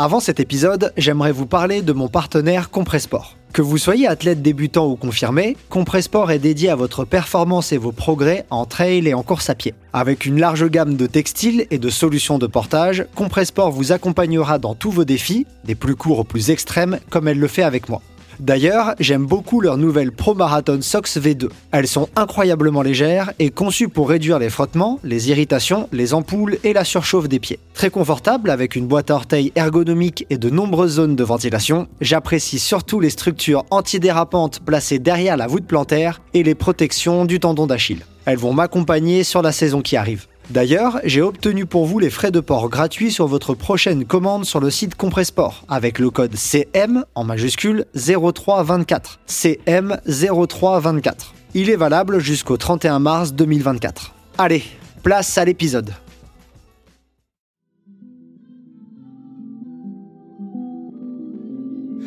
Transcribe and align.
Avant 0.00 0.20
cet 0.20 0.38
épisode, 0.38 0.92
j'aimerais 0.96 1.32
vous 1.32 1.46
parler 1.46 1.82
de 1.82 1.92
mon 1.92 2.06
partenaire 2.06 2.70
Compressport. 2.70 3.36
Que 3.52 3.62
vous 3.62 3.78
soyez 3.78 4.06
athlète 4.06 4.42
débutant 4.42 4.86
ou 4.86 4.94
confirmé, 4.94 5.56
Compressport 5.70 6.30
est 6.30 6.38
dédié 6.38 6.70
à 6.70 6.76
votre 6.76 7.04
performance 7.04 7.72
et 7.72 7.78
vos 7.78 7.90
progrès 7.90 8.46
en 8.50 8.64
trail 8.64 9.08
et 9.08 9.14
en 9.14 9.24
course 9.24 9.50
à 9.50 9.56
pied. 9.56 9.74
Avec 9.92 10.24
une 10.24 10.38
large 10.38 10.70
gamme 10.70 10.94
de 10.94 11.08
textiles 11.08 11.66
et 11.72 11.78
de 11.78 11.90
solutions 11.90 12.38
de 12.38 12.46
portage, 12.46 13.06
Compressport 13.16 13.72
vous 13.72 13.90
accompagnera 13.90 14.60
dans 14.60 14.76
tous 14.76 14.92
vos 14.92 15.04
défis, 15.04 15.48
des 15.64 15.74
plus 15.74 15.96
courts 15.96 16.20
aux 16.20 16.24
plus 16.24 16.50
extrêmes, 16.50 17.00
comme 17.10 17.26
elle 17.26 17.40
le 17.40 17.48
fait 17.48 17.64
avec 17.64 17.88
moi. 17.88 18.00
D'ailleurs, 18.40 18.94
j'aime 19.00 19.26
beaucoup 19.26 19.60
leur 19.60 19.78
nouvelle 19.78 20.12
Pro 20.12 20.34
Marathon 20.34 20.78
Sox 20.80 21.18
V2. 21.18 21.48
Elles 21.72 21.88
sont 21.88 22.08
incroyablement 22.14 22.82
légères 22.82 23.32
et 23.38 23.50
conçues 23.50 23.88
pour 23.88 24.08
réduire 24.08 24.38
les 24.38 24.48
frottements, 24.48 25.00
les 25.02 25.30
irritations, 25.30 25.88
les 25.92 26.14
ampoules 26.14 26.58
et 26.62 26.72
la 26.72 26.84
surchauffe 26.84 27.28
des 27.28 27.40
pieds. 27.40 27.58
Très 27.74 27.90
confortable 27.90 28.50
avec 28.50 28.76
une 28.76 28.86
boîte 28.86 29.10
à 29.10 29.14
orteils 29.14 29.52
ergonomique 29.56 30.24
et 30.30 30.38
de 30.38 30.50
nombreuses 30.50 30.92
zones 30.92 31.16
de 31.16 31.24
ventilation, 31.24 31.88
j'apprécie 32.00 32.60
surtout 32.60 33.00
les 33.00 33.10
structures 33.10 33.64
antidérapantes 33.70 34.60
placées 34.60 35.00
derrière 35.00 35.36
la 35.36 35.48
voûte 35.48 35.66
plantaire 35.66 36.20
et 36.32 36.44
les 36.44 36.54
protections 36.54 37.24
du 37.24 37.40
tendon 37.40 37.66
d'Achille. 37.66 38.04
Elles 38.24 38.38
vont 38.38 38.52
m'accompagner 38.52 39.24
sur 39.24 39.42
la 39.42 39.52
saison 39.52 39.80
qui 39.80 39.96
arrive. 39.96 40.26
D'ailleurs, 40.50 41.00
j'ai 41.04 41.20
obtenu 41.20 41.66
pour 41.66 41.84
vous 41.84 41.98
les 41.98 42.08
frais 42.08 42.30
de 42.30 42.40
port 42.40 42.70
gratuits 42.70 43.12
sur 43.12 43.26
votre 43.26 43.52
prochaine 43.52 44.06
commande 44.06 44.46
sur 44.46 44.60
le 44.60 44.70
site 44.70 44.94
Compressport 44.94 45.64
avec 45.68 45.98
le 45.98 46.08
code 46.08 46.34
CM 46.36 47.04
en 47.14 47.24
majuscule 47.24 47.84
0324. 47.94 49.20
CM 49.26 49.98
0324. 50.06 51.34
Il 51.52 51.68
est 51.68 51.76
valable 51.76 52.18
jusqu'au 52.18 52.56
31 52.56 52.98
mars 52.98 53.34
2024. 53.34 54.14
Allez, 54.38 54.62
place 55.02 55.36
à 55.36 55.44
l'épisode. 55.44 55.92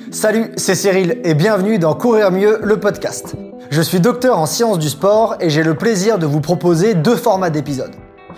Salut, 0.10 0.52
c'est 0.58 0.76
Cyril 0.76 1.20
et 1.23 1.35
bienvenue 1.35 1.77
dans 1.77 1.93
Courir 1.93 2.32
mieux, 2.32 2.60
le 2.63 2.80
podcast. 2.80 3.35
Je 3.70 3.82
suis 3.82 3.99
docteur 3.99 4.40
en 4.40 4.48
sciences 4.48 4.80
du 4.80 4.90
sport 4.90 5.35
et 5.40 5.52
j'ai 5.52 5.63
le 5.63 5.76
plaisir 5.76 6.18
de 6.18 6.26
vous 6.26 6.41
proposer 6.41 6.96
deux 6.96 7.15
formats 7.15 7.52
d'épisodes. 7.52 7.96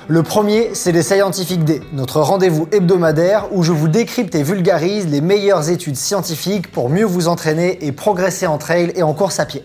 Le 0.10 0.22
premier, 0.22 0.72
c'est 0.74 0.92
les 0.92 1.02
Scientific 1.02 1.64
Day, 1.64 1.82
notre 1.94 2.20
rendez-vous 2.20 2.68
hebdomadaire 2.74 3.48
où 3.54 3.64
je 3.64 3.72
vous 3.72 3.88
décrypte 3.88 4.36
et 4.36 4.44
vulgarise 4.44 5.08
les 5.08 5.22
meilleures 5.22 5.70
études 5.70 5.96
scientifiques 5.96 6.70
pour 6.70 6.90
mieux 6.90 7.06
vous 7.06 7.30
entraîner 7.30 7.86
et 7.86 7.94
progresser 7.94 8.46
en 8.46 8.58
trail 8.58 8.92
et 8.98 9.04
en 9.04 9.14
course 9.14 9.40
à 9.40 9.46
pied. 9.46 9.64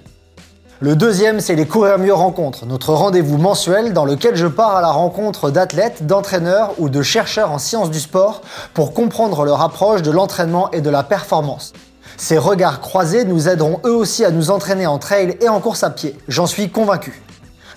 Le 0.79 0.95
deuxième, 0.95 1.41
c'est 1.41 1.57
les 1.57 1.67
Courir 1.67 1.99
Mieux 1.99 2.15
Rencontres, 2.15 2.67
notre 2.67 2.95
rendez-vous 2.95 3.37
mensuel 3.37 3.93
dans 3.93 4.05
lequel 4.05 4.37
je 4.37 4.47
pars 4.47 4.77
à 4.77 4.81
la 4.81 4.93
rencontre 4.93 5.51
d'athlètes, 5.51 6.07
d'entraîneurs 6.07 6.71
ou 6.79 6.89
de 6.89 7.03
chercheurs 7.03 7.51
en 7.51 7.59
sciences 7.59 7.91
du 7.91 7.99
sport 7.99 8.43
pour 8.75 8.95
comprendre 8.95 9.45
leur 9.45 9.61
approche 9.61 10.03
de 10.03 10.13
l'entraînement 10.13 10.71
et 10.71 10.81
de 10.81 10.91
la 10.91 11.03
performance. 11.03 11.73
Ces 12.17 12.39
regards 12.39 12.79
croisés 12.81 13.25
nous 13.25 13.49
aideront 13.49 13.81
eux 13.85 13.95
aussi 13.95 14.25
à 14.25 14.31
nous 14.31 14.53
entraîner 14.53 14.87
en 14.87 14.99
trail 14.99 15.37
et 15.41 15.49
en 15.49 15.59
course 15.59 15.83
à 15.83 15.91
pied, 15.91 16.17
j'en 16.29 16.47
suis 16.47 16.71
convaincu. 16.71 17.25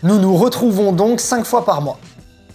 Nous 0.03 0.19
nous 0.19 0.35
retrouvons 0.35 0.91
donc 0.91 1.19
5 1.19 1.43
fois 1.43 1.65
par 1.65 1.81
mois. 1.81 1.97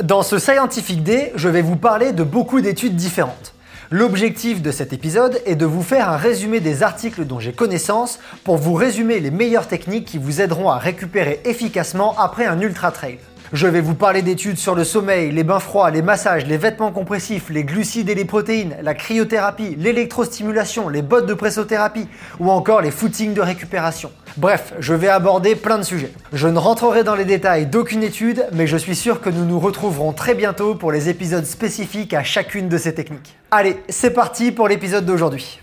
Dans 0.03 0.23
ce 0.23 0.39
Scientific 0.39 1.03
Day, 1.03 1.33
je 1.37 1.49
vais 1.49 1.63
vous 1.63 1.77
parler 1.77 2.13
de 2.13 2.23
beaucoup 2.23 2.61
d'études 2.61 2.97
différentes. 2.97 3.55
L'objectif 3.91 4.61
de 4.61 4.71
cet 4.71 4.93
épisode 4.93 5.41
est 5.47 5.55
de 5.55 5.65
vous 5.65 5.83
faire 5.83 6.11
un 6.11 6.19
résumé 6.19 6.61
des 6.61 6.83
articles 6.83 7.25
dont 7.25 7.41
j'ai 7.41 7.55
connaissance 7.55 8.19
pour 8.45 8.59
vous 8.59 8.75
résumer 8.75 9.21
les 9.21 9.31
meilleures 9.31 9.69
techniques 9.69 10.05
qui 10.05 10.19
vous 10.19 10.43
aideront 10.43 10.69
à 10.69 10.77
récupérer 10.77 11.41
efficacement 11.47 12.15
après 12.19 12.45
un 12.45 12.61
ultra 12.61 12.91
trail. 12.91 13.19
Je 13.53 13.69
vais 13.69 13.81
vous 13.81 13.95
parler 13.95 14.23
d'études 14.23 14.59
sur 14.59 14.75
le 14.75 14.83
sommeil, 14.83 15.31
les 15.31 15.45
bains 15.45 15.61
froids, 15.61 15.91
les 15.91 16.03
massages, 16.03 16.47
les 16.47 16.57
vêtements 16.57 16.91
compressifs, 16.91 17.49
les 17.49 17.63
glucides 17.63 18.09
et 18.09 18.15
les 18.17 18.25
protéines, 18.25 18.77
la 18.83 18.93
cryothérapie, 18.93 19.77
l'électrostimulation, 19.79 20.89
les 20.89 21.03
bottes 21.03 21.27
de 21.27 21.35
pressothérapie 21.35 22.09
ou 22.41 22.51
encore 22.51 22.81
les 22.81 22.91
footings 22.91 23.35
de 23.35 23.41
récupération. 23.41 24.11
Bref, 24.37 24.75
je 24.81 24.95
vais 24.95 25.09
aborder 25.09 25.55
plein 25.55 25.79
de 25.79 25.85
sujets. 25.85 26.13
Je 26.33 26.49
ne 26.49 26.59
rentrerai 26.59 27.05
dans 27.05 27.15
les 27.15 27.25
détails 27.25 27.67
d'aucune 27.67 28.03
étude, 28.03 28.47
mais 28.53 28.67
je 28.67 28.77
suis 28.77 28.97
sûr 28.97 29.21
que 29.21 29.31
nous 29.31 29.45
nous 29.45 29.61
retrouverons 29.61 30.13
très 30.13 30.35
bientôt 30.35 30.75
pour 30.75 30.91
les 30.91 31.09
épisodes 31.09 31.47
spécifiques 31.47 32.15
à 32.15 32.25
chacune 32.25 32.69
de 32.69 32.79
ces 32.79 32.95
techniques. 32.95 33.37
Allez, 33.53 33.77
c'est 33.89 34.11
parti 34.11 34.51
pour 34.51 34.67
l'épisode 34.67 35.07
d'aujourd'hui. 35.07 35.61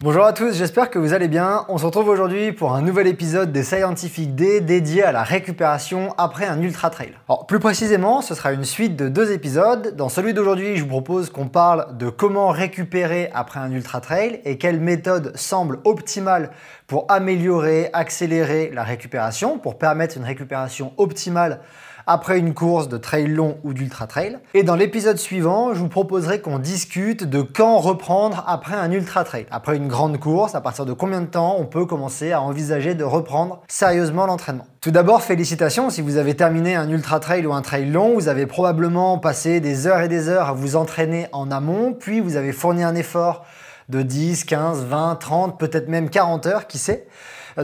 Bonjour 0.00 0.24
à 0.24 0.32
tous, 0.32 0.54
j'espère 0.54 0.90
que 0.90 0.98
vous 1.00 1.12
allez 1.12 1.26
bien. 1.26 1.64
On 1.68 1.76
se 1.76 1.84
retrouve 1.84 2.06
aujourd'hui 2.06 2.52
pour 2.52 2.72
un 2.72 2.82
nouvel 2.82 3.08
épisode 3.08 3.50
des 3.50 3.64
Scientific 3.64 4.32
Day 4.36 4.60
dédié 4.60 5.02
à 5.02 5.10
la 5.10 5.24
récupération 5.24 6.14
après 6.18 6.46
un 6.46 6.62
ultra 6.62 6.88
trail. 6.88 7.14
Alors, 7.28 7.48
plus 7.48 7.58
précisément, 7.58 8.22
ce 8.22 8.36
sera 8.36 8.52
une 8.52 8.62
suite 8.62 8.94
de 8.94 9.08
deux 9.08 9.32
épisodes. 9.32 9.96
Dans 9.96 10.08
celui 10.08 10.34
d'aujourd'hui, 10.34 10.76
je 10.76 10.82
vous 10.82 10.88
propose 10.88 11.30
qu'on 11.30 11.48
parle 11.48 11.96
de 11.96 12.10
comment 12.10 12.50
récupérer 12.50 13.28
après 13.34 13.58
un 13.58 13.72
ultra 13.72 14.00
trail 14.00 14.40
et 14.44 14.56
quelle 14.56 14.78
méthode 14.78 15.36
semble 15.36 15.80
optimale 15.82 16.52
pour 16.86 17.06
améliorer, 17.08 17.90
accélérer 17.92 18.70
la 18.72 18.84
récupération, 18.84 19.58
pour 19.58 19.78
permettre 19.78 20.16
une 20.16 20.24
récupération 20.24 20.92
optimale 20.96 21.58
après 22.08 22.38
une 22.38 22.54
course 22.54 22.88
de 22.88 22.96
trail 22.96 23.26
long 23.26 23.58
ou 23.62 23.74
d'ultra 23.74 24.06
trail. 24.06 24.38
Et 24.54 24.62
dans 24.62 24.74
l'épisode 24.74 25.18
suivant, 25.18 25.74
je 25.74 25.78
vous 25.78 25.88
proposerai 25.88 26.40
qu'on 26.40 26.58
discute 26.58 27.24
de 27.24 27.42
quand 27.42 27.78
reprendre 27.78 28.42
après 28.46 28.74
un 28.74 28.90
ultra 28.90 29.24
trail. 29.24 29.46
Après 29.50 29.76
une 29.76 29.88
grande 29.88 30.18
course, 30.18 30.54
à 30.54 30.60
partir 30.60 30.86
de 30.86 30.94
combien 30.94 31.20
de 31.20 31.26
temps 31.26 31.56
on 31.58 31.66
peut 31.66 31.84
commencer 31.84 32.32
à 32.32 32.40
envisager 32.40 32.94
de 32.94 33.04
reprendre 33.04 33.60
sérieusement 33.68 34.26
l'entraînement? 34.26 34.66
Tout 34.80 34.90
d'abord, 34.90 35.22
félicitations 35.22 35.90
si 35.90 36.00
vous 36.00 36.16
avez 36.16 36.34
terminé 36.34 36.74
un 36.74 36.88
ultra 36.88 37.20
trail 37.20 37.46
ou 37.46 37.52
un 37.52 37.62
trail 37.62 37.90
long, 37.90 38.14
vous 38.14 38.28
avez 38.28 38.46
probablement 38.46 39.18
passé 39.18 39.60
des 39.60 39.86
heures 39.86 40.00
et 40.00 40.08
des 40.08 40.28
heures 40.28 40.48
à 40.48 40.52
vous 40.52 40.76
entraîner 40.76 41.26
en 41.32 41.50
amont, 41.50 41.92
puis 41.92 42.20
vous 42.20 42.36
avez 42.36 42.52
fourni 42.52 42.84
un 42.84 42.94
effort 42.94 43.44
de 43.88 44.02
10, 44.02 44.44
15, 44.44 44.84
20, 44.84 45.16
30, 45.16 45.58
peut-être 45.58 45.88
même 45.88 46.10
40 46.10 46.46
heures, 46.46 46.66
qui 46.66 46.78
sait. 46.78 47.06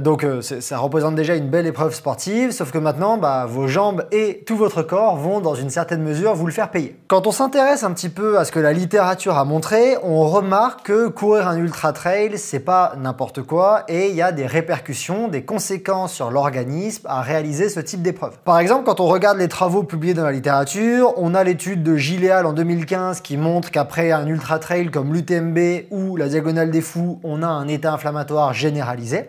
Donc 0.00 0.24
euh, 0.24 0.42
ça 0.42 0.78
représente 0.78 1.14
déjà 1.14 1.36
une 1.36 1.48
belle 1.48 1.66
épreuve 1.66 1.94
sportive, 1.94 2.50
sauf 2.50 2.72
que 2.72 2.78
maintenant, 2.78 3.16
bah, 3.16 3.46
vos 3.48 3.68
jambes 3.68 4.04
et 4.10 4.42
tout 4.44 4.56
votre 4.56 4.82
corps 4.82 5.16
vont 5.16 5.40
dans 5.40 5.54
une 5.54 5.70
certaine 5.70 6.02
mesure 6.02 6.34
vous 6.34 6.46
le 6.46 6.52
faire 6.52 6.70
payer. 6.70 6.96
Quand 7.06 7.28
on 7.28 7.32
s'intéresse 7.32 7.84
un 7.84 7.92
petit 7.92 8.08
peu 8.08 8.38
à 8.38 8.44
ce 8.44 8.50
que 8.50 8.58
la 8.58 8.72
littérature 8.72 9.38
a 9.38 9.44
montré, 9.44 9.96
on 10.02 10.28
remarque 10.28 10.86
que 10.86 11.08
courir 11.08 11.46
un 11.46 11.56
ultra 11.58 11.92
trail, 11.92 12.38
c'est 12.38 12.60
pas 12.60 12.94
n'importe 12.98 13.42
quoi 13.42 13.84
et 13.88 14.08
il 14.08 14.16
y 14.16 14.22
a 14.22 14.32
des 14.32 14.46
répercussions, 14.46 15.28
des 15.28 15.44
conséquences 15.44 16.12
sur 16.12 16.30
l'organisme 16.30 17.06
à 17.08 17.22
réaliser 17.22 17.68
ce 17.68 17.78
type 17.78 18.02
d'épreuve. 18.02 18.38
Par 18.44 18.58
exemple, 18.58 18.84
quand 18.84 18.98
on 18.98 19.06
regarde 19.06 19.38
les 19.38 19.48
travaux 19.48 19.84
publiés 19.84 20.14
dans 20.14 20.24
la 20.24 20.32
littérature, 20.32 21.14
on 21.18 21.34
a 21.34 21.44
l'étude 21.44 21.84
de 21.84 21.96
Gileal 21.96 22.46
en 22.46 22.52
2015 22.52 23.20
qui 23.20 23.36
montre 23.36 23.70
qu'après 23.70 24.10
un 24.10 24.26
ultra 24.26 24.58
trail 24.58 24.90
comme 24.90 25.14
l'UTMB 25.14 25.86
ou 25.90 26.16
la 26.16 26.28
Diagonale 26.28 26.72
des 26.72 26.80
Fous, 26.80 27.20
on 27.22 27.42
a 27.44 27.48
un 27.48 27.68
état 27.68 27.92
inflammatoire 27.92 28.52
généralisé. 28.54 29.28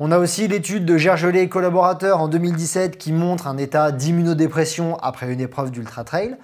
On 0.00 0.10
a 0.10 0.18
aussi 0.18 0.48
l'étude 0.48 0.84
de 0.84 0.96
Gergelet 0.96 1.42
et 1.42 1.48
collaborateurs 1.48 2.20
en 2.20 2.26
2017 2.26 2.98
qui 2.98 3.12
montre 3.12 3.46
un 3.46 3.56
état 3.58 3.92
d'immunodépression 3.92 4.96
après 4.96 5.32
une 5.32 5.40
épreuve 5.40 5.70
d'ultra 5.70 6.02
trail. 6.02 6.36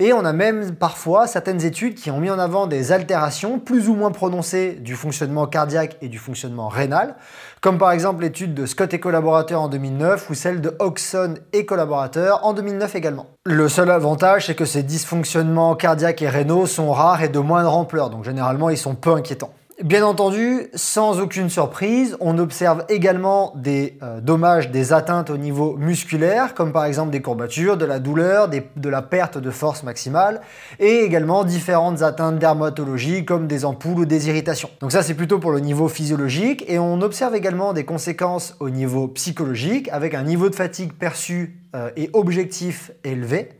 Et 0.00 0.12
on 0.12 0.24
a 0.24 0.32
même 0.32 0.74
parfois 0.74 1.28
certaines 1.28 1.64
études 1.64 1.94
qui 1.94 2.10
ont 2.10 2.18
mis 2.18 2.28
en 2.28 2.40
avant 2.40 2.66
des 2.66 2.90
altérations 2.90 3.60
plus 3.60 3.88
ou 3.88 3.94
moins 3.94 4.10
prononcées 4.10 4.72
du 4.72 4.96
fonctionnement 4.96 5.46
cardiaque 5.46 5.96
et 6.02 6.08
du 6.08 6.18
fonctionnement 6.18 6.66
rénal, 6.66 7.14
comme 7.60 7.78
par 7.78 7.92
exemple 7.92 8.22
l'étude 8.22 8.52
de 8.52 8.66
Scott 8.66 8.92
et 8.92 9.00
collaborateurs 9.00 9.62
en 9.62 9.68
2009 9.68 10.30
ou 10.30 10.34
celle 10.34 10.60
de 10.60 10.74
Oxon 10.80 11.34
et 11.52 11.64
collaborateurs 11.64 12.44
en 12.44 12.52
2009 12.52 12.96
également. 12.96 13.26
Le 13.46 13.68
seul 13.68 13.90
avantage, 13.90 14.46
c'est 14.46 14.56
que 14.56 14.64
ces 14.64 14.82
dysfonctionnements 14.82 15.76
cardiaques 15.76 16.20
et 16.20 16.28
rénaux 16.28 16.66
sont 16.66 16.90
rares 16.90 17.22
et 17.22 17.28
de 17.28 17.38
moindre 17.38 17.74
ampleur, 17.74 18.10
donc 18.10 18.24
généralement 18.24 18.70
ils 18.70 18.76
sont 18.76 18.96
peu 18.96 19.12
inquiétants. 19.12 19.52
Bien 19.84 20.04
entendu, 20.04 20.66
sans 20.74 21.20
aucune 21.20 21.48
surprise, 21.48 22.16
on 22.18 22.38
observe 22.38 22.84
également 22.88 23.52
des 23.54 23.96
euh, 24.02 24.20
dommages, 24.20 24.72
des 24.72 24.92
atteintes 24.92 25.30
au 25.30 25.36
niveau 25.36 25.76
musculaire, 25.76 26.54
comme 26.54 26.72
par 26.72 26.84
exemple 26.84 27.10
des 27.10 27.22
courbatures, 27.22 27.76
de 27.76 27.84
la 27.84 28.00
douleur, 28.00 28.48
de 28.48 28.88
la 28.88 29.02
perte 29.02 29.38
de 29.38 29.50
force 29.52 29.84
maximale, 29.84 30.40
et 30.80 31.04
également 31.04 31.44
différentes 31.44 32.02
atteintes 32.02 32.40
dermatologie, 32.40 33.24
comme 33.24 33.46
des 33.46 33.64
ampoules 33.64 34.00
ou 34.00 34.04
des 34.04 34.26
irritations. 34.26 34.68
Donc 34.80 34.90
ça, 34.90 35.04
c'est 35.04 35.14
plutôt 35.14 35.38
pour 35.38 35.52
le 35.52 35.60
niveau 35.60 35.86
physiologique, 35.86 36.64
et 36.66 36.80
on 36.80 37.00
observe 37.00 37.36
également 37.36 37.72
des 37.72 37.84
conséquences 37.84 38.56
au 38.58 38.70
niveau 38.70 39.06
psychologique, 39.06 39.88
avec 39.92 40.14
un 40.14 40.24
niveau 40.24 40.50
de 40.50 40.56
fatigue 40.56 40.92
perçu 40.92 41.60
euh, 41.76 41.90
et 41.96 42.10
objectif 42.14 42.90
élevé. 43.04 43.50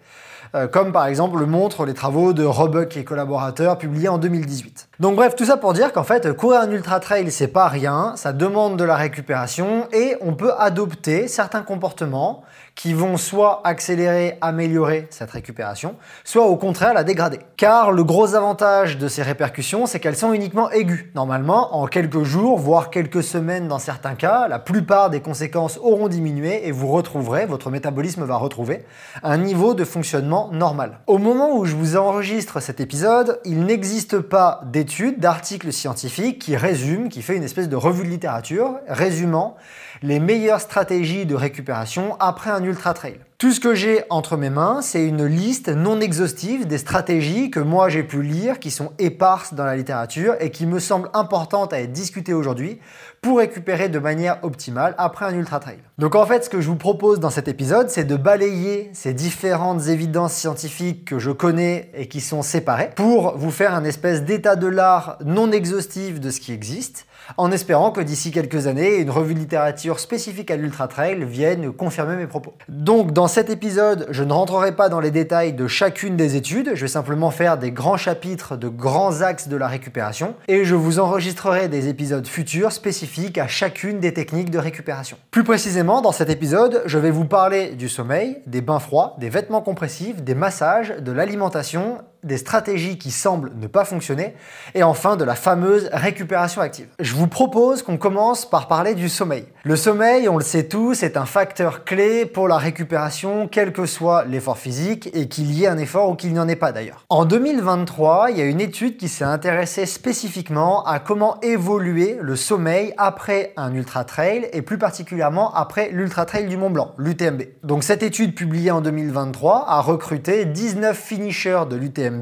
Euh, 0.57 0.67
comme 0.67 0.91
par 0.91 1.07
exemple 1.07 1.39
le 1.39 1.47
montrent 1.47 1.87
les 1.87 1.95
travaux 1.95 2.33
de 2.33 2.43
Roebuck 2.43 2.97
et 2.97 3.05
collaborateurs 3.05 3.79
publiés 3.79 4.09
en 4.09 4.19
2018. 4.19 4.88
Donc 5.01 5.15
bref, 5.15 5.37
tout 5.37 5.45
ça 5.45 5.57
pour 5.57 5.75
dire 5.75 5.93
qu'en 5.93 6.03
fait, 6.03 6.33
courir 6.33 6.61
un 6.61 6.73
ultra 6.73 6.99
trail, 6.99 7.31
c'est 7.31 7.47
pas 7.47 7.69
rien, 7.69 8.15
ça 8.17 8.33
demande 8.33 8.77
de 8.77 8.83
la 8.83 8.97
récupération 8.97 9.87
et 9.93 10.17
on 10.21 10.35
peut 10.35 10.51
adopter 10.59 11.29
certains 11.29 11.63
comportements 11.63 12.43
qui 12.75 12.95
vont 12.95 13.17
soit 13.17 13.61
accélérer, 13.65 14.39
améliorer 14.41 15.07
cette 15.11 15.31
récupération, 15.31 15.95
soit 16.25 16.47
au 16.47 16.57
contraire 16.57 16.95
la 16.95 17.05
dégrader. 17.05 17.39
Car 17.57 17.93
le 17.93 18.03
gros 18.03 18.35
avantage 18.35 18.99
de 18.99 19.07
ces 19.07 19.23
répercussions, 19.23 19.87
c'est 19.87 20.01
qu'elles 20.01 20.17
sont 20.17 20.33
uniquement 20.33 20.69
aiguës. 20.71 21.07
Normalement, 21.15 21.77
en 21.77 21.87
quelques 21.87 22.25
jours, 22.25 22.59
voire 22.59 22.91
quelques 22.91 23.23
semaines 23.23 23.69
dans 23.69 23.79
certains 23.79 24.17
cas, 24.17 24.49
la 24.49 24.59
plupart 24.59 25.11
des 25.11 25.21
conséquences 25.21 25.79
auront 25.79 26.09
diminué 26.09 26.67
et 26.67 26.73
vous 26.73 26.89
retrouverez, 26.89 27.47
votre 27.47 27.71
métabolisme 27.71 28.25
va 28.25 28.37
retrouver, 28.37 28.85
un 29.23 29.39
niveau 29.39 29.75
de 29.75 29.85
fonctionnement 29.85 30.51
normal. 30.53 31.01
Au 31.07 31.19
moment 31.19 31.57
où 31.57 31.65
je 31.67 31.77
vous 31.77 31.97
enregistre 31.97 32.61
cet 32.61 32.81
épisode, 32.81 33.41
il 33.45 33.65
n'existe 33.65 34.19
pas 34.19 34.61
d'études, 34.67 34.88
d'articles 35.19 35.73
scientifiques 35.73 36.39
qui 36.39 36.57
résument, 36.57 37.09
qui 37.09 37.23
fait 37.23 37.37
une 37.37 37.43
espèce 37.43 37.69
de 37.69 37.77
revue 37.77 38.05
de 38.05 38.11
littérature 38.11 38.79
résumant 38.89 39.57
les 40.03 40.21
meilleures 40.21 40.61
stratégies 40.61 41.27
de 41.27 41.35
récupération 41.35 42.17
après 42.21 42.51
un 42.51 42.63
ultra 42.63 42.95
trail. 42.95 43.19
Tout 43.39 43.53
ce 43.53 43.61
que 43.61 43.75
j'ai 43.75 44.03
entre 44.11 44.37
mes 44.37 44.51
mains, 44.51 44.83
c'est 44.83 45.07
une 45.07 45.25
liste 45.25 45.69
non 45.69 46.01
exhaustive 46.01 46.67
des 46.67 46.79
stratégies 46.79 47.51
que 47.51 47.61
moi 47.61 47.89
j'ai 47.89 48.03
pu 48.03 48.23
lire, 48.23 48.59
qui 48.59 48.71
sont 48.71 48.93
éparses 48.99 49.55
dans 49.55 49.65
la 49.65 49.77
littérature 49.77 50.35
et 50.41 50.51
qui 50.51 50.67
me 50.67 50.81
semblent 50.81 51.11
importantes 51.15 51.73
à 51.73 51.81
être 51.81 51.93
discutées 51.93 52.35
aujourd'hui 52.35 52.81
pour 53.21 53.39
récupérer 53.39 53.89
de 53.89 53.99
manière 53.99 54.39
optimale 54.43 54.95
après 54.99 55.27
un 55.27 55.35
ultra 55.35 55.61
trail. 55.61 55.79
Donc 55.99 56.15
en 56.15 56.25
fait, 56.27 56.45
ce 56.45 56.51
que 56.51 56.61
je 56.61 56.69
vous 56.69 56.77
propose 56.77 57.21
dans 57.21 57.31
cet 57.31 57.49
épisode, 57.49 57.91
c'est 57.91 58.05
de 58.05 58.17
balayer 58.17 58.91
ces 58.93 59.13
différentes 59.13 59.87
évidences 59.89 60.35
scientifiques 60.35 61.05
que 61.05 61.19
je 61.19 61.31
connais 61.31 61.91
et 61.95 62.09
qui 62.09 62.21
sont 62.21 62.43
séparées 62.43 62.91
pour 62.95 63.37
vous 63.37 63.51
faire 63.51 63.75
un 63.75 63.85
espèce 63.85 64.23
d'état 64.23 64.57
de 64.57 64.67
l'art 64.67 65.19
non 65.25 65.51
exhaustif 65.51 66.21
de 66.21 66.31
ce 66.31 66.41
qui 66.41 66.53
existe 66.53 67.07
en 67.37 67.53
espérant 67.53 67.91
que 67.91 68.01
d'ici 68.01 68.31
quelques 68.31 68.67
années, 68.69 68.97
une 68.97 69.11
revue 69.11 69.35
de 69.35 69.41
littérature 69.41 70.01
spécifique 70.01 70.51
à 70.51 70.57
l'ultra 70.57 70.89
trail 70.89 71.25
vienne 71.25 71.73
confirmer 71.73 72.17
mes 72.17 72.27
propos. 72.27 72.55
Donc 72.69 73.13
dans 73.13 73.29
cet 73.29 73.51
épisode, 73.51 74.07
je 74.11 74.25
ne 74.25 74.33
rentrerai 74.33 74.75
pas 74.75 74.89
dans 74.89 75.01
les 75.01 75.11
détails 75.11 75.53
de 75.53 75.67
chacune 75.67 76.17
des 76.17 76.37
études, 76.37 76.71
je 76.75 76.81
vais 76.83 76.89
simplement 76.89 77.31
faire 77.31 77.59
des 77.59 77.71
grands 77.71 77.99
chapitres 77.99 78.57
de 78.57 78.69
grands 78.69 79.21
axes 79.21 79.49
de 79.49 79.57
la 79.57 79.69
récupération 79.69 80.37
et 80.49 80.65
je 80.65 80.75
vous 80.75 81.01
enregistrerai 81.01 81.69
des 81.69 81.89
épisodes 81.89 82.27
futurs 82.27 82.73
spécifiques 82.73 83.08
à 83.39 83.49
chacune 83.49 84.01
des 84.01 84.13
techniques 84.13 84.51
de 84.51 84.59
récupération. 84.59 85.17
Plus 85.31 85.45
précisément, 85.45 86.01
dans 86.01 86.13
cet 86.13 86.31
épisode, 86.31 86.83
je 86.87 86.99
vais 86.99 87.11
vous 87.11 87.25
parler 87.25 87.71
du 87.71 87.89
sommeil, 87.89 88.39
des 88.47 88.61
bains 88.61 88.79
froids, 88.79 89.17
des 89.19 89.29
vêtements 89.29 89.61
compressifs, 89.61 90.23
des 90.23 90.35
massages, 90.35 90.95
de 91.01 91.13
l'alimentation 91.13 91.99
des 92.29 92.37
stratégies 92.37 92.99
qui 92.99 93.11
semblent 93.11 93.51
ne 93.57 93.67
pas 93.67 93.85
fonctionner, 93.85 94.37
et 94.77 94.85
enfin 94.85 95.17
de 95.17 95.25
la 95.25 95.35
fameuse 95.35 95.91
récupération 95.93 96.61
active. 96.61 96.87
Je 97.01 97.15
vous 97.15 97.27
propose 97.27 97.83
qu'on 97.83 97.97
commence 97.97 98.49
par 98.49 98.69
parler 98.69 98.95
du 98.95 99.09
sommeil. 99.09 99.47
Le 99.65 99.75
sommeil, 99.75 100.29
on 100.29 100.37
le 100.37 100.45
sait 100.45 100.69
tous, 100.69 101.03
est 101.03 101.17
un 101.17 101.27
facteur 101.27 101.85
clé 101.85 102.27
pour 102.27 102.47
la 102.47 102.59
récupération, 102.59 103.49
quel 103.51 103.73
que 103.73 103.87
soit 103.87 104.25
l'effort 104.25 104.59
physique, 104.59 105.11
et 105.15 105.29
qu'il 105.29 105.53
y 105.53 105.65
ait 105.65 105.69
un 105.69 105.79
effort 105.79 106.11
ou 106.11 106.15
qu'il 106.15 106.33
n'y 106.33 106.39
en 106.39 106.49
ait 106.49 106.57
pas 106.57 106.71
d'ailleurs. 106.71 107.05
En 107.09 107.25
2023, 107.25 108.31
il 108.31 108.39
y 108.39 108.43
a 108.43 108.45
une 108.45 108.61
étude 108.61 108.97
qui 108.97 109.09
s'est 109.09 109.25
intéressée 109.25 109.87
spécifiquement 109.87 110.85
à 110.85 110.99
comment 110.99 111.41
évoluer 111.41 112.19
le 112.21 112.37
sommeil 112.37 112.93
après 112.99 113.53
un 113.57 113.75
ultra 113.75 114.05
trail, 114.05 114.49
et 114.53 114.63
plus 114.63 114.79
particulièrement 114.79 115.55
après 115.55 115.91
l'ultra 115.91 116.27
trail 116.27 116.47
du 116.47 116.57
Mont 116.57 116.71
Blanc, 116.71 116.93
l'UTMB. 116.99 117.43
Donc 117.63 117.83
cette 117.83 118.03
étude 118.03 118.35
publiée 118.35 118.71
en 118.71 118.81
2023 118.81 119.65
a 119.69 119.81
recruté 119.81 120.45
19 120.45 120.97
finishers 120.97 121.63
de 121.71 121.77
l'UTMB 121.77 122.18